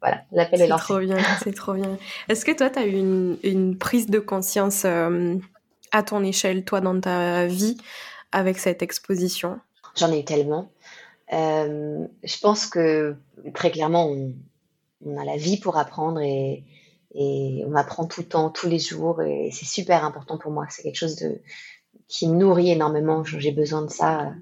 Voilà, 0.00 0.22
l'appel 0.32 0.62
est, 0.62 0.66
lancé. 0.66 0.84
C'est 0.86 0.92
trop 0.92 1.00
bien, 1.00 1.18
c'est 1.42 1.54
trop 1.54 1.74
bien. 1.74 1.98
Est-ce 2.28 2.44
que 2.44 2.52
toi, 2.52 2.70
tu 2.70 2.78
as 2.78 2.86
eu 2.86 2.92
une, 2.92 3.36
une, 3.42 3.76
prise 3.76 4.06
de 4.06 4.18
conscience 4.18 4.84
euh, 4.86 5.36
à 5.92 6.02
ton 6.02 6.24
échelle, 6.24 6.64
toi, 6.64 6.80
dans 6.80 6.98
ta 6.98 7.46
vie, 7.46 7.76
avec 8.32 8.58
cette 8.58 8.82
exposition? 8.82 9.60
J'en 9.96 10.10
ai 10.12 10.20
eu 10.20 10.24
tellement. 10.24 10.70
Euh, 11.32 12.06
je 12.24 12.38
pense 12.38 12.66
que 12.66 13.14
très 13.52 13.70
clairement, 13.70 14.08
on, 14.08 14.32
on, 15.04 15.20
a 15.20 15.24
la 15.24 15.36
vie 15.36 15.58
pour 15.58 15.76
apprendre 15.76 16.20
et, 16.20 16.64
et 17.14 17.62
on 17.66 17.74
apprend 17.74 18.06
tout 18.06 18.22
le 18.22 18.26
temps, 18.26 18.48
tous 18.48 18.68
les 18.68 18.78
jours, 18.78 19.20
et 19.20 19.50
c'est 19.52 19.66
super 19.66 20.04
important 20.04 20.38
pour 20.38 20.50
moi. 20.50 20.66
C'est 20.70 20.82
quelque 20.82 20.96
chose 20.96 21.16
de, 21.16 21.40
qui 22.08 22.26
me 22.26 22.36
nourrit 22.36 22.70
énormément. 22.70 23.22
J'ai 23.24 23.52
besoin 23.52 23.82
de 23.82 23.90
ça 23.90 24.32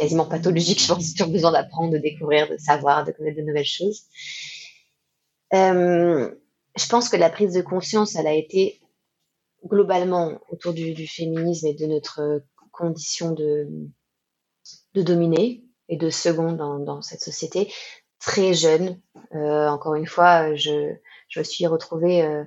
quasiment 0.00 0.26
pathologique, 0.26 0.80
je 0.82 0.88
pense, 0.92 1.14
sur 1.14 1.28
besoin 1.28 1.52
d'apprendre, 1.52 1.92
de 1.92 1.98
découvrir, 1.98 2.48
de 2.48 2.56
savoir, 2.56 3.04
de 3.04 3.12
connaître 3.12 3.36
de 3.36 3.42
nouvelles 3.42 3.64
choses. 3.64 4.04
Euh, 5.52 6.30
je 6.76 6.86
pense 6.88 7.08
que 7.08 7.16
la 7.16 7.30
prise 7.30 7.52
de 7.52 7.60
conscience, 7.60 8.16
elle 8.16 8.26
a 8.26 8.34
été 8.34 8.80
globalement 9.66 10.40
autour 10.48 10.72
du, 10.72 11.06
féminisme 11.06 11.66
et 11.66 11.74
de 11.74 11.86
notre 11.86 12.42
condition 12.72 13.32
de, 13.32 13.68
de 14.94 15.02
dominer 15.02 15.64
et 15.88 15.96
de 15.96 16.08
second 16.08 16.52
dans, 16.52 17.02
cette 17.02 17.20
société 17.20 17.72
très 18.20 18.54
jeune. 18.54 19.00
Euh, 19.34 19.68
encore 19.68 19.96
une 19.96 20.06
fois, 20.06 20.54
je, 20.54 20.94
je 21.28 21.40
me 21.40 21.44
suis 21.44 21.66
retrouvée 21.66 22.22
euh, 22.22 22.44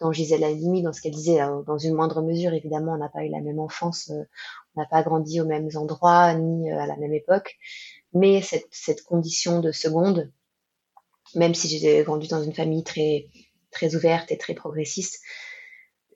dans 0.00 0.12
Gisèle 0.12 0.44
Halimi, 0.44 0.82
dans 0.82 0.92
ce 0.92 1.00
qu'elle 1.00 1.14
disait, 1.14 1.40
euh, 1.40 1.62
dans 1.62 1.78
une 1.78 1.94
moindre 1.94 2.22
mesure, 2.22 2.52
évidemment, 2.52 2.92
on 2.92 2.98
n'a 2.98 3.08
pas 3.08 3.24
eu 3.24 3.28
la 3.28 3.40
même 3.40 3.58
enfance, 3.58 4.10
euh, 4.10 4.24
on 4.74 4.80
n'a 4.80 4.86
pas 4.86 5.02
grandi 5.02 5.40
aux 5.40 5.46
mêmes 5.46 5.70
endroits, 5.74 6.34
ni 6.34 6.70
à 6.70 6.86
la 6.86 6.96
même 6.96 7.14
époque, 7.14 7.56
mais 8.12 8.42
cette, 8.42 8.68
cette 8.70 9.02
condition 9.02 9.60
de 9.60 9.72
seconde, 9.72 10.30
même 11.34 11.54
si 11.54 11.68
j'ai 11.78 12.02
grandi 12.02 12.28
dans 12.28 12.42
une 12.42 12.54
famille 12.54 12.84
très, 12.84 13.26
très 13.70 13.94
ouverte 13.94 14.30
et 14.30 14.38
très 14.38 14.54
progressiste, 14.54 15.20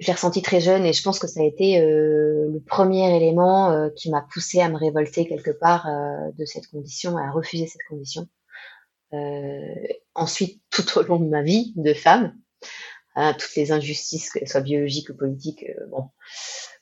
je 0.00 0.06
l'ai 0.06 0.14
ressenti 0.14 0.40
très 0.40 0.60
jeune 0.60 0.86
et 0.86 0.94
je 0.94 1.02
pense 1.02 1.18
que 1.18 1.26
ça 1.26 1.40
a 1.40 1.44
été 1.44 1.78
euh, 1.78 2.50
le 2.50 2.60
premier 2.60 3.14
élément 3.14 3.70
euh, 3.70 3.90
qui 3.90 4.10
m'a 4.10 4.22
poussé 4.32 4.60
à 4.60 4.68
me 4.70 4.76
révolter 4.76 5.28
quelque 5.28 5.50
part 5.50 5.86
euh, 5.86 6.30
de 6.38 6.44
cette 6.46 6.68
condition, 6.68 7.18
à 7.18 7.30
refuser 7.30 7.66
cette 7.66 7.84
condition. 7.88 8.26
ensuite, 10.14 10.62
tout 10.70 10.98
au 10.98 11.02
long 11.02 11.20
de 11.20 11.28
ma 11.28 11.42
vie 11.42 11.74
de 11.76 11.92
femme, 11.92 12.34
hein, 13.14 13.34
toutes 13.38 13.54
les 13.56 13.72
injustices, 13.72 14.30
qu'elles 14.30 14.48
soient 14.48 14.60
biologiques 14.60 15.10
ou 15.10 15.16
politiques, 15.16 15.66
bon, 15.88 16.10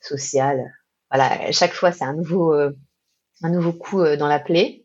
sociales, 0.01 0.73
voilà, 1.11 1.51
chaque 1.53 1.73
fois 1.73 1.93
c'est 1.93 2.05
un 2.05 2.15
nouveau, 2.15 2.53
un 2.53 3.51
nouveau 3.51 3.73
coup 3.73 4.05
dans 4.17 4.29
la 4.29 4.41
plaie. 4.41 4.85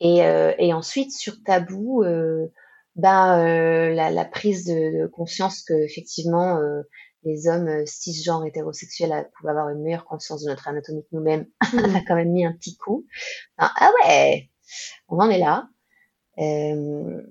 Et, 0.00 0.18
et 0.18 0.72
ensuite, 0.74 1.12
sur 1.12 1.42
tabou, 1.44 2.04
ben, 2.96 3.94
la, 3.94 4.10
la, 4.10 4.24
prise 4.24 4.64
de, 4.64 5.02
de 5.02 5.06
conscience 5.06 5.62
que 5.62 5.74
effectivement 5.74 6.60
les 7.26 7.48
hommes 7.48 7.68
euh, 7.68 7.84
cisgenres 7.84 8.46
hétérosexuels 8.46 9.28
pouvaient 9.36 9.50
avoir 9.50 9.68
une 9.68 9.82
meilleure 9.82 10.04
conscience 10.04 10.44
de 10.44 10.48
notre 10.48 10.68
anatomie 10.68 11.02
que 11.02 11.16
nous-mêmes, 11.16 11.46
a 11.60 12.00
quand 12.06 12.14
même 12.14 12.30
mis 12.30 12.46
un 12.46 12.52
petit 12.52 12.76
coup. 12.76 13.04
ah 13.58 13.90
ouais, 14.04 14.48
on 15.08 15.18
en 15.18 15.28
est 15.28 15.38
là. 15.38 15.68
Euh, 16.38 17.22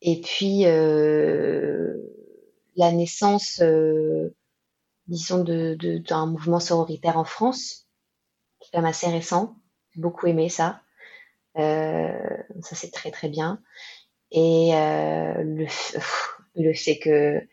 et 0.00 0.20
puis 0.20 0.64
euh, 0.66 1.96
la 2.76 2.92
naissance, 2.92 3.60
euh, 3.60 4.34
disons, 5.06 5.44
d'un 5.44 5.76
de, 5.76 6.30
mouvement 6.30 6.60
sororitaire 6.60 7.16
en 7.16 7.24
France, 7.24 7.86
qui 8.60 8.68
est 8.68 8.70
quand 8.72 8.82
même 8.82 8.90
assez 8.90 9.08
récent. 9.08 9.56
J'ai 9.94 10.00
beaucoup 10.00 10.26
aimé 10.26 10.48
ça. 10.48 10.80
Euh, 11.58 12.36
ça 12.62 12.74
c'est 12.74 12.90
très 12.90 13.10
très 13.10 13.28
bien. 13.28 13.60
Et 14.30 14.70
le, 14.72 15.66
le 16.56 16.74
fait 16.74 16.98
que 16.98 17.46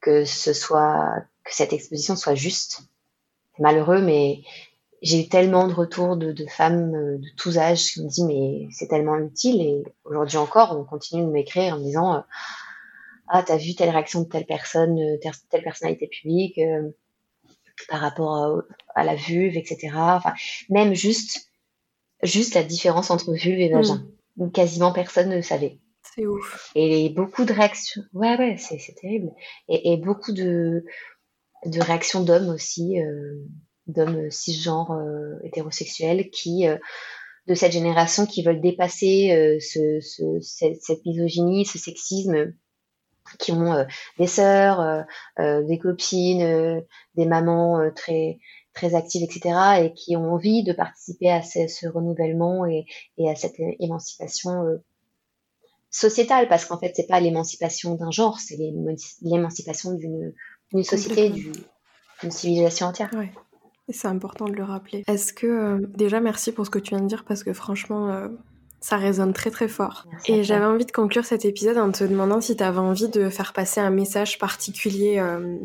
que 0.00 0.24
ce 0.24 0.52
soit 0.52 1.24
que 1.44 1.54
cette 1.54 1.72
exposition 1.72 2.16
soit 2.16 2.34
juste. 2.34 2.82
C'est 3.56 3.62
malheureux, 3.62 4.00
mais 4.00 4.42
j'ai 5.02 5.22
eu 5.22 5.28
tellement 5.28 5.66
de 5.68 5.74
retours 5.74 6.16
de, 6.16 6.32
de, 6.32 6.46
femmes 6.46 6.94
euh, 6.94 7.18
de 7.18 7.28
tous 7.36 7.58
âges 7.58 7.92
qui 7.92 8.02
me 8.02 8.08
disent 8.08 8.24
mais 8.24 8.68
c'est 8.70 8.88
tellement 8.88 9.16
utile 9.18 9.60
et 9.60 9.82
aujourd'hui 10.04 10.38
encore 10.38 10.76
on 10.78 10.84
continue 10.84 11.24
de 11.24 11.30
m'écrire 11.30 11.74
en 11.74 11.78
me 11.78 11.84
disant 11.84 12.14
euh, 12.14 12.20
ah 13.28 13.42
t'as 13.42 13.56
vu 13.56 13.74
telle 13.74 13.90
réaction 13.90 14.22
de 14.22 14.28
telle 14.28 14.46
personne, 14.46 14.98
euh, 14.98 15.18
telle, 15.20 15.32
telle 15.50 15.62
personnalité 15.62 16.08
publique 16.08 16.60
par 17.88 18.00
rapport 18.00 18.62
à, 18.94 19.04
la 19.04 19.14
vulve, 19.14 19.56
etc. 19.56 19.90
Enfin 19.94 20.34
même 20.70 20.94
juste 20.94 21.50
juste 22.22 22.54
la 22.54 22.62
différence 22.62 23.10
entre 23.10 23.32
vulve 23.32 23.60
et 23.60 23.68
vagin. 23.68 24.06
Mm. 24.36 24.50
Quasiment 24.50 24.92
personne 24.92 25.30
ne 25.30 25.40
savait. 25.40 25.80
C'est 26.14 26.26
ouf. 26.26 26.70
Et 26.74 27.10
beaucoup 27.10 27.44
de 27.44 27.52
réactions. 27.52 28.02
Ouais, 28.12 28.36
ouais, 28.38 28.56
c'est, 28.58 28.78
terrible. 28.94 29.32
Et, 29.68 29.92
et, 29.92 29.96
beaucoup 29.96 30.32
de, 30.32 30.84
de 31.66 31.80
réactions 31.80 32.22
d'hommes 32.22 32.48
aussi, 32.48 33.00
euh, 33.00 33.44
d'hommes 33.86 34.30
cisgenres 34.30 34.92
euh, 34.92 35.34
hétérosexuels 35.44 36.30
qui, 36.30 36.66
euh, 36.66 36.76
de 37.46 37.54
cette 37.54 37.72
génération, 37.72 38.26
qui 38.26 38.42
veulent 38.42 38.60
dépasser 38.60 39.32
euh, 39.32 39.58
ce, 39.60 40.00
ce, 40.00 40.40
cette, 40.40 40.82
cette, 40.82 41.04
misogynie, 41.04 41.64
ce 41.64 41.78
sexisme, 41.78 42.52
qui 43.38 43.52
ont 43.52 43.72
euh, 43.72 43.84
des 44.18 44.26
sœurs, 44.26 45.04
des 45.38 45.78
copines, 45.78 46.82
des 47.14 47.26
mamans 47.26 47.90
très 47.94 48.38
très 48.74 48.94
actives, 48.94 49.22
etc., 49.22 49.56
et 49.84 49.94
qui 49.94 50.18
ont 50.18 50.34
envie 50.34 50.62
de 50.62 50.74
participer 50.74 51.30
à 51.30 51.40
ce, 51.40 51.66
ce 51.66 51.86
renouvellement 51.86 52.66
et, 52.66 52.84
et, 53.16 53.30
à 53.30 53.34
cette 53.34 53.54
émancipation 53.80 54.78
sociétale, 55.90 56.46
parce 56.48 56.66
qu'en 56.66 56.78
fait, 56.78 56.92
c'est 56.94 57.06
pas 57.06 57.20
l'émancipation 57.20 57.94
d'un 57.94 58.10
genre, 58.10 58.38
c'est 58.38 58.58
l'émancipation 59.22 59.94
d'une 59.94 60.84
société, 60.84 61.30
d'une 61.30 62.30
civilisation 62.30 62.88
entière. 62.88 63.10
Ouais. 63.14 63.32
C'est 63.88 64.08
important 64.08 64.46
de 64.46 64.52
le 64.52 64.64
rappeler. 64.64 65.04
Est-ce 65.06 65.32
que 65.32 65.46
euh, 65.46 65.86
déjà 65.94 66.20
merci 66.20 66.50
pour 66.52 66.66
ce 66.66 66.70
que 66.70 66.78
tu 66.78 66.90
viens 66.90 67.02
de 67.02 67.06
dire 67.06 67.24
parce 67.24 67.44
que 67.44 67.52
franchement 67.52 68.08
euh, 68.10 68.28
ça 68.80 68.96
résonne 68.96 69.32
très 69.32 69.50
très 69.50 69.68
fort. 69.68 70.06
et 70.26 70.44
j'avais 70.44 70.64
envie 70.64 70.84
de 70.84 70.92
conclure 70.92 71.24
cet 71.24 71.44
épisode 71.44 71.78
en 71.78 71.90
te 71.90 72.04
demandant 72.04 72.40
si 72.40 72.56
tu 72.56 72.62
avais 72.62 72.78
envie 72.78 73.08
de 73.08 73.28
faire 73.28 73.52
passer 73.52 73.80
un 73.80 73.90
message 73.90 74.38
particulier 74.38 75.18
euh, 75.18 75.56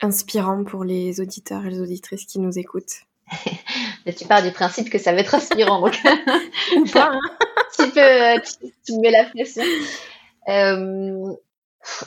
inspirant 0.00 0.64
pour 0.64 0.84
les 0.84 1.20
auditeurs 1.20 1.66
et 1.66 1.70
les 1.70 1.80
auditrices 1.80 2.24
qui 2.24 2.38
nous 2.38 2.58
écoutent. 2.58 3.04
Mais 4.06 4.12
tu 4.14 4.24
pars 4.26 4.42
du 4.42 4.52
principe 4.52 4.90
que 4.90 4.98
ça 4.98 5.12
va 5.12 5.20
être 5.20 5.34
inspirant 5.34 5.80
donc. 5.80 5.98
Pas. 6.92 7.10
Hein 7.12 7.20
tu 7.76 7.90
peux, 7.90 8.40
tu, 8.84 8.92
me 8.94 9.00
mets 9.00 9.10
la 9.10 9.24
pression. 9.24 9.62
Euh, 10.48 11.34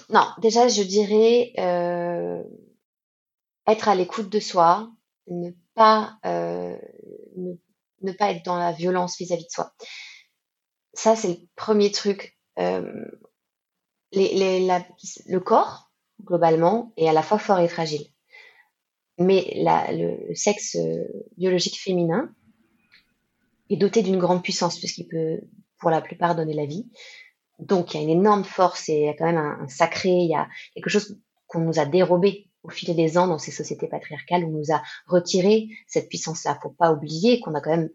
non, 0.10 0.28
déjà, 0.42 0.68
je 0.68 0.84
dirais 0.84 1.54
euh, 1.60 2.44
être 3.68 3.88
à 3.88 3.96
l'écoute 3.96 4.30
de 4.30 4.40
soi, 4.40 4.90
ne 5.28 5.52
pas, 5.76 6.18
euh, 6.26 6.76
ne, 7.38 7.54
ne, 8.02 8.12
pas 8.12 8.32
être 8.32 8.44
dans 8.44 8.58
la 8.58 8.72
violence 8.72 9.18
vis-à-vis 9.18 9.46
de 9.46 9.52
soi. 9.52 9.74
Ça, 10.94 11.16
c'est 11.16 11.30
le 11.30 11.38
premier 11.56 11.92
truc. 11.92 12.38
Euh, 12.60 13.06
le 14.14 15.38
corps, 15.40 15.92
globalement, 16.24 16.94
est 16.98 17.08
à 17.08 17.14
la 17.14 17.24
fois 17.24 17.40
fort 17.40 17.60
et 17.60 17.68
fragile. 17.68 18.06
Mais 19.18 19.54
le 19.56 20.34
sexe 20.34 20.78
biologique 21.38 21.80
féminin 21.80 22.34
est 23.70 23.78
doté 23.78 24.02
d'une 24.02 24.18
grande 24.18 24.44
puissance 24.44 24.80
puisqu'il 24.80 25.08
peut 25.08 25.42
pour 25.80 25.90
la 25.90 26.02
plupart 26.02 26.36
donner 26.36 26.54
la 26.54 26.66
vie. 26.66 26.90
Donc 27.60 27.94
il 27.94 27.98
y 27.98 28.00
a 28.00 28.04
une 28.04 28.10
énorme 28.10 28.44
force 28.44 28.90
et 28.90 28.94
il 28.94 29.06
y 29.06 29.10
a 29.10 29.14
quand 29.14 29.26
même 29.26 29.38
un, 29.38 29.68
sacré, 29.68 30.10
il 30.10 30.30
y 30.30 30.36
a 30.36 30.48
quelque 30.74 30.90
chose 30.90 31.20
qu'on 31.48 31.60
nous 31.60 31.80
a 31.80 31.86
dérobé 31.86 32.48
au 32.64 32.70
fil 32.70 32.96
des 32.96 33.18
ans 33.18 33.28
dans 33.28 33.40
ces 33.40 33.52
sociétés 33.52 33.88
patriarcales, 33.88 34.46
on 34.46 34.52
nous 34.52 34.72
a 34.72 34.82
retiré 35.08 35.70
cette 35.88 36.10
puissance-là. 36.10 36.60
Faut 36.62 36.70
pas 36.70 36.92
oublier 36.92 37.40
qu'on 37.40 37.56
a 37.56 37.62
quand 37.62 37.72
même 37.72 37.90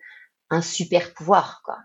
un 0.50 0.60
super 0.60 1.14
pouvoir, 1.14 1.62
quoi. 1.64 1.78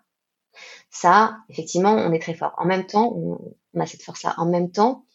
Ça, 0.89 1.37
effectivement, 1.49 1.91
on 1.91 2.11
est 2.11 2.21
très 2.21 2.33
fort. 2.33 2.53
En 2.57 2.65
même 2.65 2.85
temps, 2.85 3.13
on, 3.15 3.79
a 3.79 3.85
cette 3.85 4.03
force-là. 4.03 4.33
En 4.37 4.45
même 4.45 4.71
temps, 4.71 5.05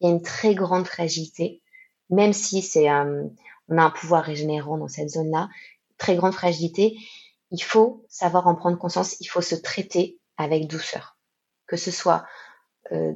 il 0.00 0.08
y 0.08 0.10
a 0.10 0.14
une 0.14 0.22
très 0.22 0.54
grande 0.54 0.86
fragilité, 0.86 1.62
même 2.10 2.32
si 2.32 2.62
c'est, 2.62 2.90
euh, 2.90 3.24
on 3.68 3.78
a 3.78 3.82
un 3.84 3.90
pouvoir 3.90 4.24
régénérant 4.24 4.78
dans 4.78 4.88
cette 4.88 5.10
zone-là, 5.10 5.48
très 5.98 6.16
grande 6.16 6.32
fragilité. 6.34 6.96
Il 7.50 7.62
faut 7.62 8.04
savoir 8.08 8.46
en 8.46 8.54
prendre 8.54 8.78
conscience. 8.78 9.20
Il 9.20 9.26
faut 9.26 9.42
se 9.42 9.54
traiter 9.54 10.18
avec 10.36 10.66
douceur. 10.66 11.16
Que 11.66 11.76
ce 11.76 11.90
soit 11.90 12.24
euh, 12.92 13.12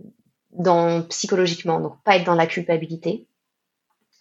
dans 0.51 1.03
psychologiquement, 1.05 1.81
donc 1.81 2.03
pas 2.03 2.17
être 2.17 2.25
dans 2.25 2.35
la 2.35 2.47
culpabilité, 2.47 3.29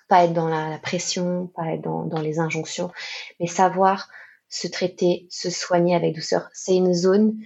pas 0.07 0.25
être 0.25 0.33
dans 0.33 0.47
la, 0.47 0.77
pression, 0.79 1.47
pas 1.47 1.73
être 1.73 1.81
dans, 1.81 2.03
dans, 2.05 2.21
les 2.21 2.39
injonctions, 2.39 2.91
mais 3.39 3.47
savoir 3.47 4.09
se 4.49 4.67
traiter, 4.67 5.27
se 5.29 5.49
soigner 5.49 5.95
avec 5.95 6.15
douceur. 6.15 6.49
C'est 6.53 6.75
une 6.75 6.93
zone, 6.93 7.39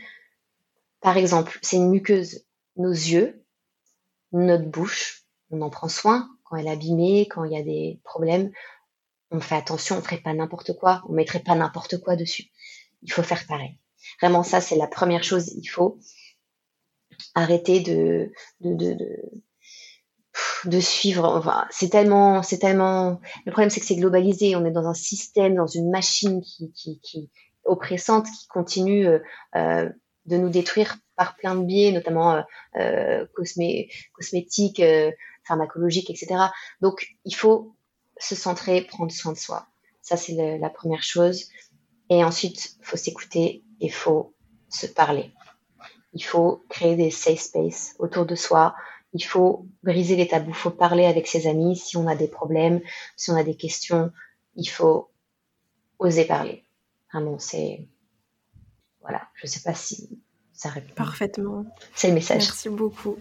par 1.01 1.17
exemple, 1.17 1.59
c'est 1.61 1.75
une 1.75 1.89
muqueuse, 1.89 2.45
nos 2.77 2.91
yeux, 2.91 3.45
notre 4.31 4.65
bouche, 4.65 5.25
on 5.51 5.61
en 5.61 5.69
prend 5.69 5.89
soin 5.89 6.29
quand 6.43 6.57
elle 6.57 6.67
est 6.67 6.71
abîmée, 6.71 7.27
quand 7.29 7.43
il 7.43 7.53
y 7.53 7.57
a 7.57 7.63
des 7.63 7.99
problèmes, 8.03 8.51
on 9.31 9.39
fait 9.39 9.55
attention, 9.55 9.97
on 9.97 10.01
ferait 10.01 10.21
pas 10.21 10.33
n'importe 10.33 10.73
quoi, 10.73 11.03
on 11.09 11.13
mettrait 11.13 11.39
pas 11.39 11.55
n'importe 11.55 11.99
quoi 11.99 12.15
dessus. 12.15 12.45
Il 13.01 13.11
faut 13.11 13.23
faire 13.23 13.45
pareil. 13.47 13.77
Vraiment, 14.21 14.43
ça, 14.43 14.61
c'est 14.61 14.75
la 14.75 14.87
première 14.87 15.23
chose. 15.23 15.53
Il 15.55 15.65
faut 15.65 15.99
arrêter 17.35 17.79
de, 17.79 18.31
de, 18.61 18.73
de, 18.73 18.93
de, 18.93 19.07
suivre. 20.79 21.25
Enfin, 21.25 21.65
c'est 21.69 21.89
tellement, 21.89 22.43
c'est 22.43 22.59
tellement. 22.59 23.19
Le 23.45 23.51
problème, 23.51 23.69
c'est 23.69 23.79
que 23.79 23.85
c'est 23.85 23.95
globalisé. 23.95 24.55
On 24.55 24.65
est 24.65 24.71
dans 24.71 24.87
un 24.87 24.93
système, 24.93 25.55
dans 25.55 25.67
une 25.67 25.89
machine 25.89 26.41
qui, 26.41 26.71
qui, 26.73 26.99
qui 27.01 27.29
oppressante, 27.65 28.27
qui 28.27 28.47
continue 28.47 29.07
euh, 29.07 29.19
euh 29.55 29.89
de 30.25 30.37
nous 30.37 30.49
détruire 30.49 30.95
par 31.17 31.35
plein 31.35 31.53
de 31.55 31.65
biais, 31.65 31.91
notamment 31.91 32.35
euh, 32.35 32.41
euh 32.77 33.25
cosmé, 33.35 33.89
cosmétiques, 34.13 34.79
euh, 34.79 35.11
pharmacologiques, 35.43 36.09
etc. 36.09 36.45
Donc, 36.81 37.07
il 37.25 37.35
faut 37.35 37.75
se 38.17 38.35
centrer, 38.35 38.81
prendre 38.81 39.11
soin 39.11 39.33
de 39.33 39.37
soi. 39.37 39.67
Ça, 40.01 40.17
c'est 40.17 40.57
la 40.57 40.69
première 40.69 41.03
chose 41.03 41.49
Et 42.09 42.23
ensuite, 42.23 42.77
faut 42.81 42.97
s'écouter 42.97 43.63
et 43.79 43.89
faut 43.89 44.33
se 44.69 44.87
parler. 44.87 45.33
Il 46.13 46.23
faut 46.23 46.63
créer 46.69 46.95
des 46.95 47.11
safe 47.11 47.39
spaces 47.39 47.95
autour 47.99 48.25
de 48.25 48.35
soi. 48.35 48.75
Il 49.13 49.23
faut 49.23 49.67
briser 49.83 50.15
les 50.15 50.27
tabous. 50.27 50.49
Il 50.49 50.55
faut 50.55 50.71
parler 50.71 51.05
avec 51.05 51.27
ses 51.27 51.47
amis 51.47 51.75
si 51.75 51.97
on 51.97 52.07
a 52.07 52.15
des 52.15 52.27
problèmes, 52.27 52.81
si 53.15 53.31
on 53.31 53.35
a 53.35 53.43
des 53.43 53.55
questions. 53.55 54.11
Il 54.55 54.67
faut 54.67 55.09
oser 55.99 56.25
parler. 56.25 56.63
Vraiment, 57.13 57.37
c'est. 57.39 57.87
Voilà, 59.01 59.21
je 59.35 59.45
ne 59.45 59.49
sais 59.49 59.61
pas 59.61 59.73
si 59.73 60.19
ça 60.53 60.69
répond. 60.69 60.93
Parfaitement. 60.95 61.65
C'est 61.93 62.07
le 62.07 62.13
message. 62.13 62.43
Merci 62.43 62.69
beaucoup. 62.69 63.17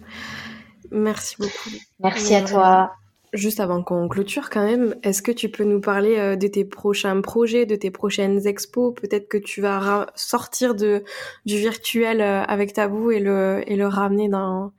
Merci 0.91 1.35
beaucoup. 1.37 1.69
Merci 1.99 2.35
à 2.35 2.43
toi. 2.43 2.93
Juste 3.33 3.59
avant 3.59 3.81
qu'on 3.81 4.07
clôture 4.07 4.51
quand 4.51 4.63
même, 4.63 4.95
est-ce 5.01 5.23
que 5.23 5.31
tu 5.31 5.49
peux 5.49 5.63
nous 5.63 5.81
parler 5.81 6.19
euh, 6.19 6.35
de 6.35 6.47
tes 6.47 6.65
prochains 6.65 7.19
projets, 7.21 7.65
de 7.65 7.75
tes 7.75 7.89
prochaines 7.89 8.45
expos? 8.45 8.93
Peut-être 8.93 9.27
que 9.27 9.39
tu 9.39 9.59
vas 9.59 10.05
sortir 10.13 10.75
de, 10.75 11.03
du 11.45 11.57
virtuel 11.57 12.21
euh, 12.21 12.43
avec 12.43 12.73
Tabou 12.73 13.09
et 13.09 13.19
le, 13.19 13.63
et 13.65 13.75
le 13.75 13.87
ramener 13.87 14.29
dans, 14.29 14.71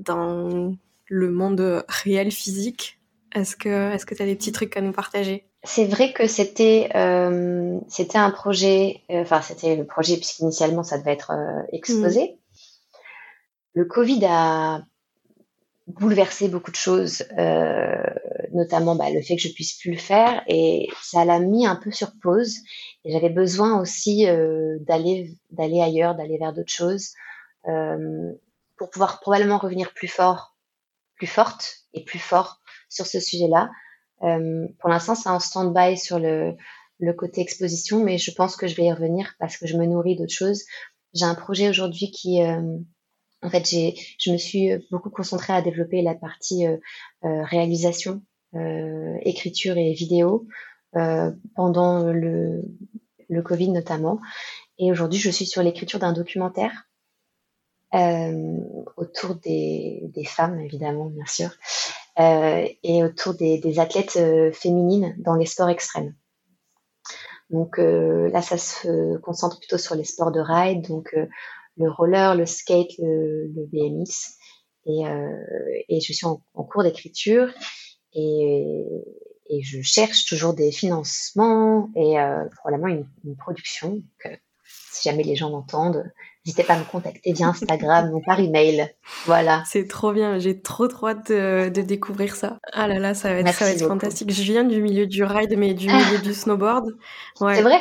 dans 0.00 0.74
le 1.06 1.30
monde 1.30 1.84
réel 1.88 2.30
physique. 2.30 2.98
Est-ce 3.34 3.56
que 3.56 3.92
est-ce 3.92 4.06
que 4.06 4.14
tu 4.14 4.22
as 4.22 4.26
des 4.26 4.36
petits 4.36 4.52
trucs 4.52 4.76
à 4.76 4.80
nous 4.80 4.92
partager? 4.92 5.44
C'est 5.62 5.86
vrai 5.86 6.12
que 6.12 6.26
c'était 6.26 6.88
euh, 6.94 7.78
c'était 7.88 8.18
un 8.18 8.30
projet, 8.30 9.02
enfin 9.10 9.40
c'était 9.42 9.76
le 9.76 9.86
projet 9.86 10.16
puisqu'initialement 10.16 10.82
ça 10.82 10.98
devait 10.98 11.12
être 11.12 11.32
exposé. 11.72 12.22
Mmh. 12.22 12.36
Le 13.74 13.84
Covid 13.84 14.24
a 14.26 14.82
bouleversé 15.90 16.48
beaucoup 16.48 16.70
de 16.70 16.76
choses, 16.76 17.24
euh, 17.38 18.02
notamment 18.52 18.94
bah, 18.96 19.10
le 19.10 19.20
fait 19.22 19.36
que 19.36 19.42
je 19.42 19.52
puisse 19.52 19.76
plus 19.78 19.92
le 19.92 19.98
faire, 19.98 20.42
et 20.46 20.88
ça 21.02 21.24
l'a 21.24 21.40
mis 21.40 21.66
un 21.66 21.76
peu 21.76 21.90
sur 21.90 22.12
pause. 22.22 22.56
Et 23.04 23.12
j'avais 23.12 23.30
besoin 23.30 23.80
aussi 23.80 24.28
euh, 24.28 24.78
d'aller 24.80 25.36
d'aller 25.50 25.80
ailleurs, 25.80 26.14
d'aller 26.14 26.38
vers 26.38 26.52
d'autres 26.52 26.72
choses, 26.72 27.10
euh, 27.68 28.32
pour 28.80 28.88
pouvoir 28.88 29.20
probablement 29.20 29.58
revenir 29.58 29.92
plus 29.92 30.08
fort, 30.08 30.56
plus 31.16 31.26
forte 31.26 31.84
et 31.92 32.02
plus 32.02 32.18
fort 32.18 32.62
sur 32.88 33.06
ce 33.06 33.20
sujet-là. 33.20 33.70
Euh, 34.22 34.66
pour 34.78 34.88
l'instant, 34.88 35.14
c'est 35.14 35.28
en 35.28 35.38
stand-by 35.38 35.98
sur 35.98 36.18
le, 36.18 36.54
le 36.98 37.12
côté 37.12 37.42
exposition, 37.42 38.02
mais 38.02 38.16
je 38.16 38.30
pense 38.30 38.56
que 38.56 38.66
je 38.66 38.74
vais 38.74 38.86
y 38.86 38.92
revenir 38.92 39.34
parce 39.38 39.58
que 39.58 39.66
je 39.66 39.76
me 39.76 39.84
nourris 39.84 40.16
d'autres 40.16 40.32
choses. 40.32 40.64
J'ai 41.12 41.26
un 41.26 41.34
projet 41.34 41.68
aujourd'hui 41.68 42.10
qui 42.10 42.42
euh, 42.42 42.78
en 43.42 43.50
fait, 43.50 43.68
j'ai, 43.68 43.96
je 44.18 44.32
me 44.32 44.38
suis 44.38 44.70
beaucoup 44.90 45.10
concentrée 45.10 45.52
à 45.52 45.60
développer 45.60 46.00
la 46.00 46.14
partie 46.14 46.66
euh, 46.66 46.78
euh, 47.24 47.44
réalisation, 47.44 48.22
euh, 48.54 49.18
écriture 49.22 49.76
et 49.76 49.92
vidéo 49.92 50.46
pendant 51.54 52.02
le, 52.02 52.62
le 53.28 53.42
Covid 53.42 53.68
notamment. 53.68 54.20
Et 54.78 54.90
aujourd'hui, 54.90 55.20
je 55.20 55.30
suis 55.30 55.44
sur 55.44 55.62
l'écriture 55.62 55.98
d'un 55.98 56.14
documentaire 56.14 56.72
euh, 56.72 56.89
autour 57.92 59.34
des, 59.36 60.24
femmes, 60.26 60.60
évidemment, 60.60 61.06
bien 61.06 61.26
sûr, 61.26 61.50
euh, 62.18 62.66
et 62.82 63.04
autour 63.04 63.34
des, 63.34 63.78
athlètes 63.78 64.18
féminines 64.52 65.14
dans 65.18 65.34
les 65.34 65.46
sports 65.46 65.70
extrêmes. 65.70 66.14
Donc 67.50 67.78
là, 67.78 68.42
ça 68.42 68.58
se 68.58 69.16
concentre 69.18 69.58
plutôt 69.58 69.78
sur 69.78 69.96
les 69.96 70.04
sports 70.04 70.30
de 70.30 70.40
ride, 70.40 70.86
donc 70.86 71.14
le 71.80 71.90
roller, 71.90 72.34
le 72.36 72.46
skate, 72.46 72.92
le, 72.98 73.50
BMX. 73.72 74.36
Et, 74.86 75.06
euh, 75.06 75.36
je 75.90 76.12
suis 76.12 76.26
en, 76.26 76.40
cours 76.54 76.82
d'écriture 76.82 77.48
et, 78.12 78.84
je 79.62 79.82
cherche 79.82 80.26
toujours 80.26 80.54
des 80.54 80.70
financements 80.70 81.90
et 81.96 82.20
euh, 82.20 82.44
probablement 82.56 83.04
une, 83.24 83.36
production. 83.36 83.94
Donc, 83.94 84.26
euh, 84.26 84.36
si 84.92 85.08
jamais 85.08 85.24
les 85.24 85.34
gens 85.34 85.50
m'entendent, 85.50 86.12
n'hésitez 86.50 86.64
pas 86.64 86.74
à 86.74 86.78
me 86.78 86.84
contacter 86.84 87.32
via 87.32 87.48
Instagram 87.48 88.12
ou 88.12 88.20
par 88.20 88.40
email. 88.40 88.88
Voilà. 89.26 89.62
C'est 89.66 89.86
trop 89.86 90.12
bien. 90.12 90.38
J'ai 90.38 90.60
trop 90.60 90.88
trop 90.88 91.08
hâte 91.08 91.30
de, 91.30 91.68
de, 91.68 91.82
découvrir 91.82 92.34
ça. 92.34 92.58
Ah 92.72 92.88
là 92.88 92.98
là, 92.98 93.14
ça 93.14 93.32
va 93.32 93.40
être, 93.40 93.52
ça 93.52 93.64
va 93.64 93.70
être 93.70 93.86
fantastique. 93.86 94.30
Je 94.30 94.42
viens 94.42 94.64
du 94.64 94.82
milieu 94.82 95.06
du 95.06 95.22
ride, 95.24 95.56
mais 95.56 95.74
du 95.74 95.86
milieu 95.86 96.18
du 96.18 96.34
snowboard. 96.34 96.96
Ouais. 97.40 97.56
C'est 97.56 97.62
vrai? 97.62 97.80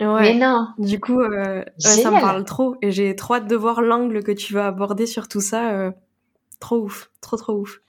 Ouais. 0.00 0.20
Mais 0.20 0.34
non. 0.34 0.68
Du 0.78 1.00
coup, 1.00 1.20
euh, 1.20 1.64
ça 1.78 2.10
me 2.10 2.20
parle 2.20 2.44
trop 2.44 2.76
et 2.82 2.92
j'ai 2.92 3.16
trop 3.16 3.34
hâte 3.34 3.48
de 3.48 3.56
voir 3.56 3.82
l'angle 3.82 4.22
que 4.22 4.30
tu 4.32 4.54
vas 4.54 4.68
aborder 4.68 5.06
sur 5.06 5.26
tout 5.26 5.40
ça. 5.40 5.72
Euh, 5.72 5.90
trop 6.60 6.76
ouf, 6.76 7.10
trop 7.20 7.36
trop 7.36 7.54
ouf. 7.54 7.80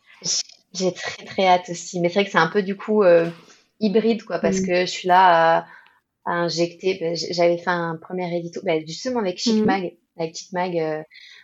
J'ai 0.74 0.92
très 0.94 1.26
très 1.26 1.48
hâte 1.48 1.70
aussi. 1.70 2.00
Mais 2.00 2.10
c'est 2.10 2.16
vrai 2.16 2.26
que 2.26 2.32
c'est 2.32 2.40
un 2.40 2.48
peu 2.48 2.64
du 2.64 2.76
coup 2.76 3.04
euh, 3.04 3.30
hybride 3.80 4.24
quoi, 4.24 4.40
parce 4.40 4.60
mm. 4.60 4.66
que 4.66 4.80
je 4.82 4.92
suis 4.92 5.08
là 5.08 5.58
à, 5.60 5.66
à 6.30 6.34
injecter. 6.34 6.98
Ben, 7.00 7.16
j'avais 7.16 7.58
fait 7.58 7.70
un 7.70 7.98
premier 7.98 8.36
édito, 8.36 8.62
ben, 8.64 8.86
justement 8.86 9.20
avec 9.20 9.38
Chic 9.38 9.56
mm. 9.56 9.66
Mag. 9.66 9.98
Avec 10.18 10.36
Chic 10.36 10.52
Mag, 10.54 10.78
euh, 10.78 11.02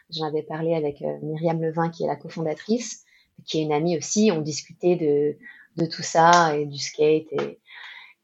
j'en 0.10 0.26
avais 0.26 0.44
parlé 0.44 0.76
avec 0.76 1.02
euh, 1.02 1.18
Myriam 1.24 1.62
Levin 1.62 1.90
qui 1.90 2.04
est 2.04 2.08
la 2.08 2.16
cofondatrice, 2.16 3.04
qui 3.46 3.60
est 3.60 3.64
une 3.64 3.74
amie 3.74 3.98
aussi. 3.98 4.32
On 4.32 4.42
discutait 4.42 4.96
de 4.96 5.38
de 5.78 5.86
tout 5.86 6.04
ça 6.04 6.56
et 6.58 6.66
du 6.66 6.78
skate 6.78 7.28
et 7.32 7.60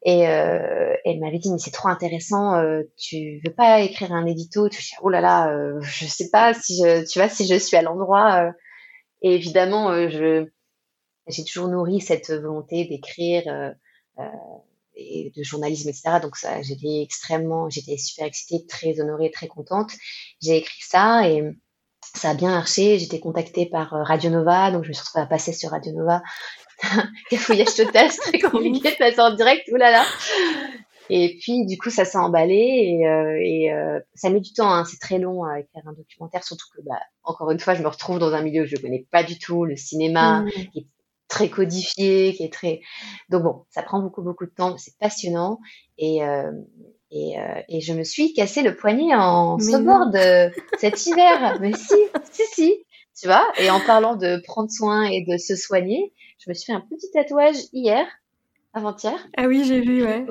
et 0.03 0.27
euh, 0.27 0.95
elle 1.05 1.19
m'avait 1.19 1.37
dit 1.37 1.51
mais 1.51 1.59
c'est 1.59 1.71
trop 1.71 1.89
intéressant, 1.89 2.55
euh, 2.55 2.81
tu 2.97 3.39
veux 3.45 3.53
pas 3.53 3.81
écrire 3.81 4.11
un 4.13 4.25
édito? 4.25 4.67
Tu 4.67 4.81
dis 4.81 4.93
oh 5.01 5.09
là 5.09 5.21
là, 5.21 5.51
euh, 5.51 5.79
je 5.81 6.05
sais 6.05 6.29
pas 6.31 6.53
si 6.55 6.77
je, 6.77 7.07
tu 7.07 7.19
vois 7.19 7.29
si 7.29 7.45
je 7.45 7.55
suis 7.55 7.77
à 7.77 7.83
l'endroit. 7.83 8.47
Euh. 8.47 8.51
Et 9.21 9.35
évidemment, 9.35 9.91
euh, 9.91 10.09
je 10.09 10.47
j'ai 11.27 11.43
toujours 11.43 11.67
nourri 11.67 12.01
cette 12.01 12.31
volonté 12.31 12.85
d'écrire 12.85 13.43
et 14.95 15.31
de 15.35 15.43
journalisme 15.43 15.89
etc. 15.89 16.19
Donc 16.21 16.37
ça, 16.37 16.61
j'étais 16.61 17.01
extrêmement, 17.01 17.69
j'étais 17.69 17.97
super 17.97 18.25
excitée, 18.25 18.65
très 18.67 18.99
honorée, 18.99 19.31
très 19.31 19.47
contente. 19.47 19.91
J'ai 20.41 20.57
écrit 20.57 20.81
ça 20.81 21.27
et 21.27 21.43
ça 22.15 22.31
a 22.31 22.33
bien 22.33 22.51
marché. 22.51 22.99
J'étais 22.99 23.19
contactée 23.19 23.67
par 23.67 23.91
Radio 23.91 24.29
Nova, 24.29 24.71
donc 24.71 24.83
je 24.83 24.89
me 24.89 24.93
suis 24.93 25.01
retrouvée 25.01 25.23
à 25.23 25.27
passer 25.27 25.53
sur 25.53 25.71
Radio 25.71 25.93
Nova 25.93 26.21
cafouillage 27.29 27.75
total, 27.75 28.09
c'est 28.11 28.31
très 28.31 28.39
compliqué 28.39 28.91
de 28.91 28.95
passer 28.97 29.19
en 29.19 29.33
direct, 29.35 29.67
oulala. 29.71 30.03
Et 31.09 31.37
puis, 31.41 31.65
du 31.65 31.77
coup, 31.77 31.89
ça 31.89 32.05
s'est 32.05 32.17
emballé 32.17 32.55
et, 32.55 33.07
euh, 33.07 33.37
et 33.43 33.73
euh, 33.73 33.99
ça 34.13 34.29
met 34.29 34.39
du 34.39 34.53
temps. 34.53 34.73
Hein, 34.73 34.85
c'est 34.85 34.99
très 34.99 35.17
long 35.17 35.43
à 35.43 35.59
écrire 35.59 35.83
un 35.85 35.93
documentaire, 35.93 36.43
surtout 36.43 36.67
que, 36.75 36.81
bah, 36.83 36.99
encore 37.23 37.51
une 37.51 37.59
fois, 37.59 37.73
je 37.73 37.81
me 37.81 37.87
retrouve 37.87 38.17
dans 38.17 38.33
un 38.33 38.41
milieu 38.41 38.63
que 38.63 38.69
je 38.69 38.77
connais 38.77 39.05
pas 39.11 39.23
du 39.23 39.37
tout, 39.37 39.65
le 39.65 39.75
cinéma, 39.75 40.41
mmh. 40.41 40.49
qui 40.71 40.79
est 40.79 40.87
très 41.31 41.49
codifié, 41.49 42.33
qui 42.35 42.43
est 42.43 42.53
très. 42.53 42.81
Donc 43.29 43.43
bon, 43.43 43.65
ça 43.69 43.81
prend 43.81 44.01
beaucoup 44.01 44.21
beaucoup 44.21 44.45
de 44.45 44.51
temps. 44.51 44.77
C'est 44.77 44.97
passionnant 44.99 45.59
et 45.97 46.23
euh, 46.23 46.51
et, 47.09 47.39
euh, 47.39 47.61
et 47.67 47.81
je 47.81 47.93
me 47.93 48.03
suis 48.03 48.33
cassé 48.33 48.61
le 48.61 48.75
poignet 48.75 49.15
en 49.15 49.57
snowboard 49.57 50.15
cet 50.79 51.05
hiver. 51.05 51.57
Mais 51.59 51.73
si, 51.73 51.95
si, 52.31 52.43
si, 52.53 52.85
tu 53.19 53.27
vois. 53.27 53.51
Et 53.59 53.69
en 53.69 53.79
parlant 53.79 54.15
de 54.15 54.41
prendre 54.45 54.69
soin 54.69 55.03
et 55.03 55.25
de 55.27 55.37
se 55.37 55.55
soigner, 55.55 56.13
je 56.37 56.49
me 56.49 56.53
suis 56.53 56.71
fait 56.71 56.77
un 56.77 56.81
petit 56.81 57.09
tatouage 57.11 57.57
hier, 57.73 58.05
avant-hier. 58.73 59.17
Ah 59.37 59.47
oui, 59.47 59.63
j'ai 59.65 59.81
vu, 59.81 60.05
ouais. 60.05 60.25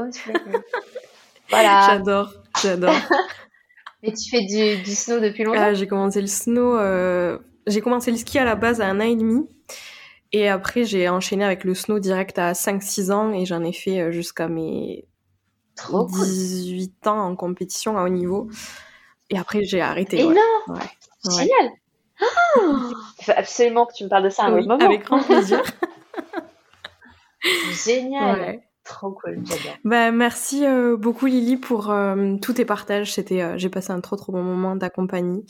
voilà. 1.51 1.87
J'adore, 1.91 2.33
j'adore. 2.63 2.95
Et 4.03 4.15
tu 4.15 4.31
fais 4.31 4.47
du, 4.47 4.83
du 4.83 4.95
snow 4.95 5.21
depuis 5.21 5.45
longtemps? 5.45 5.61
Ah, 5.61 5.75
J'ai 5.75 5.87
commencé 5.87 6.23
le 6.23 6.27
snow, 6.27 6.75
euh... 6.75 7.39
j'ai 7.67 7.83
commencé 7.83 8.11
le 8.11 8.17
ski 8.17 8.39
à 8.39 8.47
la 8.47 8.55
base 8.55 8.81
à 8.81 8.87
un 8.87 8.99
an 8.99 9.05
et 9.05 9.15
demi. 9.15 9.47
Et 10.33 10.49
après, 10.49 10.85
j'ai 10.85 11.09
enchaîné 11.09 11.45
avec 11.45 11.65
le 11.65 11.75
snow 11.75 11.99
direct 11.99 12.39
à 12.39 12.53
5-6 12.53 13.13
ans 13.13 13.33
et 13.33 13.47
j'en 13.47 13.65
ai 13.65 13.73
fait 13.73 14.01
euh, 14.01 14.11
jusqu'à 14.11 14.49
mes 14.49 15.07
Trop 15.77 16.07
18 16.07 17.07
ans 17.07 17.21
en 17.21 17.37
compétition 17.37 17.97
à 17.97 18.05
haut 18.05 18.09
niveau. 18.09 18.49
Et 19.31 19.39
après, 19.39 19.65
j'ai 19.65 19.81
arrêté. 19.81 20.21
Et 20.21 20.25
non 20.25 20.35
ouais. 20.69 20.81
Génial 21.25 21.71
oh 22.23 22.93
Il 23.19 23.25
faut 23.25 23.33
absolument 23.35 23.87
que 23.87 23.95
tu 23.95 24.05
me 24.05 24.09
parles 24.09 24.25
de 24.25 24.31
ça 24.31 24.45
à 24.45 24.47
un 24.49 24.59
autre 24.59 24.69
moment. 24.69 24.85
Avec 24.85 25.05
grand 25.05 25.23
plaisir. 25.23 25.63
Génial. 27.85 28.61
Trop 28.85 29.13
cool, 29.13 29.43
j'adore. 29.45 29.77
Bah, 29.85 30.11
merci 30.11 30.65
euh, 30.65 30.97
beaucoup 30.97 31.27
Lily 31.27 31.59
pour 31.59 31.91
euh, 31.91 32.37
tous 32.41 32.55
tes 32.55 32.65
partages. 32.65 33.13
C'était, 33.13 33.43
euh, 33.43 33.59
j'ai 33.59 33.69
passé 33.69 33.91
un 33.93 34.01
trop 34.01 34.17
trop 34.17 34.33
bon 34.33 34.43
moment 34.43 34.79
ta 34.79 34.89
compagnie 34.89 35.45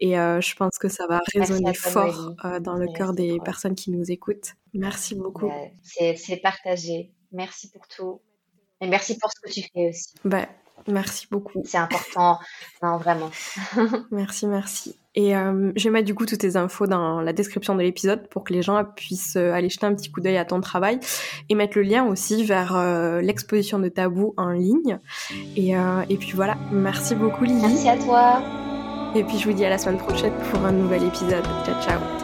et 0.00 0.14
je 0.14 0.56
pense 0.56 0.78
que 0.78 0.88
ça 0.88 1.06
va 1.06 1.20
résonner 1.34 1.74
fort 1.74 2.34
dans 2.62 2.76
le 2.76 2.86
cœur 2.92 3.12
des 3.12 3.38
personnes 3.44 3.74
qui 3.74 3.90
nous 3.90 4.10
écoutent. 4.10 4.54
Merci 4.72 5.14
beaucoup. 5.14 5.50
c'est 5.82 6.40
partagé. 6.42 7.12
Merci 7.32 7.70
pour 7.70 7.86
tout 7.86 8.20
et 8.80 8.88
merci 8.88 9.16
pour 9.18 9.30
ce 9.30 9.40
que 9.40 9.52
tu 9.52 9.68
fais 9.72 9.90
aussi. 9.90 10.14
Bah, 10.24 10.48
merci 10.88 11.26
beaucoup. 11.30 11.62
C'est 11.64 11.78
important, 11.78 12.38
non 12.82 12.96
vraiment. 12.96 13.30
merci, 14.10 14.46
merci. 14.46 14.96
Et 15.14 15.36
euh, 15.36 15.72
je 15.74 15.84
vais 15.84 15.90
mettre 15.90 16.06
du 16.06 16.14
coup 16.14 16.24
toutes 16.24 16.38
tes 16.38 16.56
infos 16.56 16.86
dans 16.86 17.20
la 17.20 17.32
description 17.32 17.74
de 17.74 17.82
l'épisode 17.82 18.28
pour 18.28 18.44
que 18.44 18.52
les 18.52 18.62
gens 18.62 18.84
puissent 18.84 19.36
euh, 19.36 19.52
aller 19.52 19.68
jeter 19.68 19.86
un 19.86 19.94
petit 19.94 20.10
coup 20.10 20.20
d'œil 20.20 20.36
à 20.36 20.44
ton 20.44 20.60
travail 20.60 21.00
et 21.48 21.54
mettre 21.56 21.76
le 21.78 21.82
lien 21.82 22.04
aussi 22.04 22.44
vers 22.44 22.76
euh, 22.76 23.20
l'exposition 23.20 23.80
de 23.80 23.88
Tabou 23.88 24.34
en 24.36 24.50
ligne. 24.50 25.00
Et, 25.56 25.70
et 25.72 26.16
puis 26.16 26.32
voilà, 26.34 26.56
merci 26.70 27.14
beaucoup 27.14 27.44
Lily. 27.44 27.60
Merci 27.60 27.88
à 27.88 27.96
toi. 27.96 28.42
Et 29.16 29.24
puis 29.24 29.38
je 29.38 29.48
vous 29.48 29.54
dis 29.54 29.64
à 29.64 29.70
la 29.70 29.78
semaine 29.78 29.98
prochaine 29.98 30.32
pour 30.50 30.64
un 30.64 30.72
nouvel 30.72 31.02
épisode. 31.04 31.44
Ciao 31.64 31.82
ciao. 31.82 32.19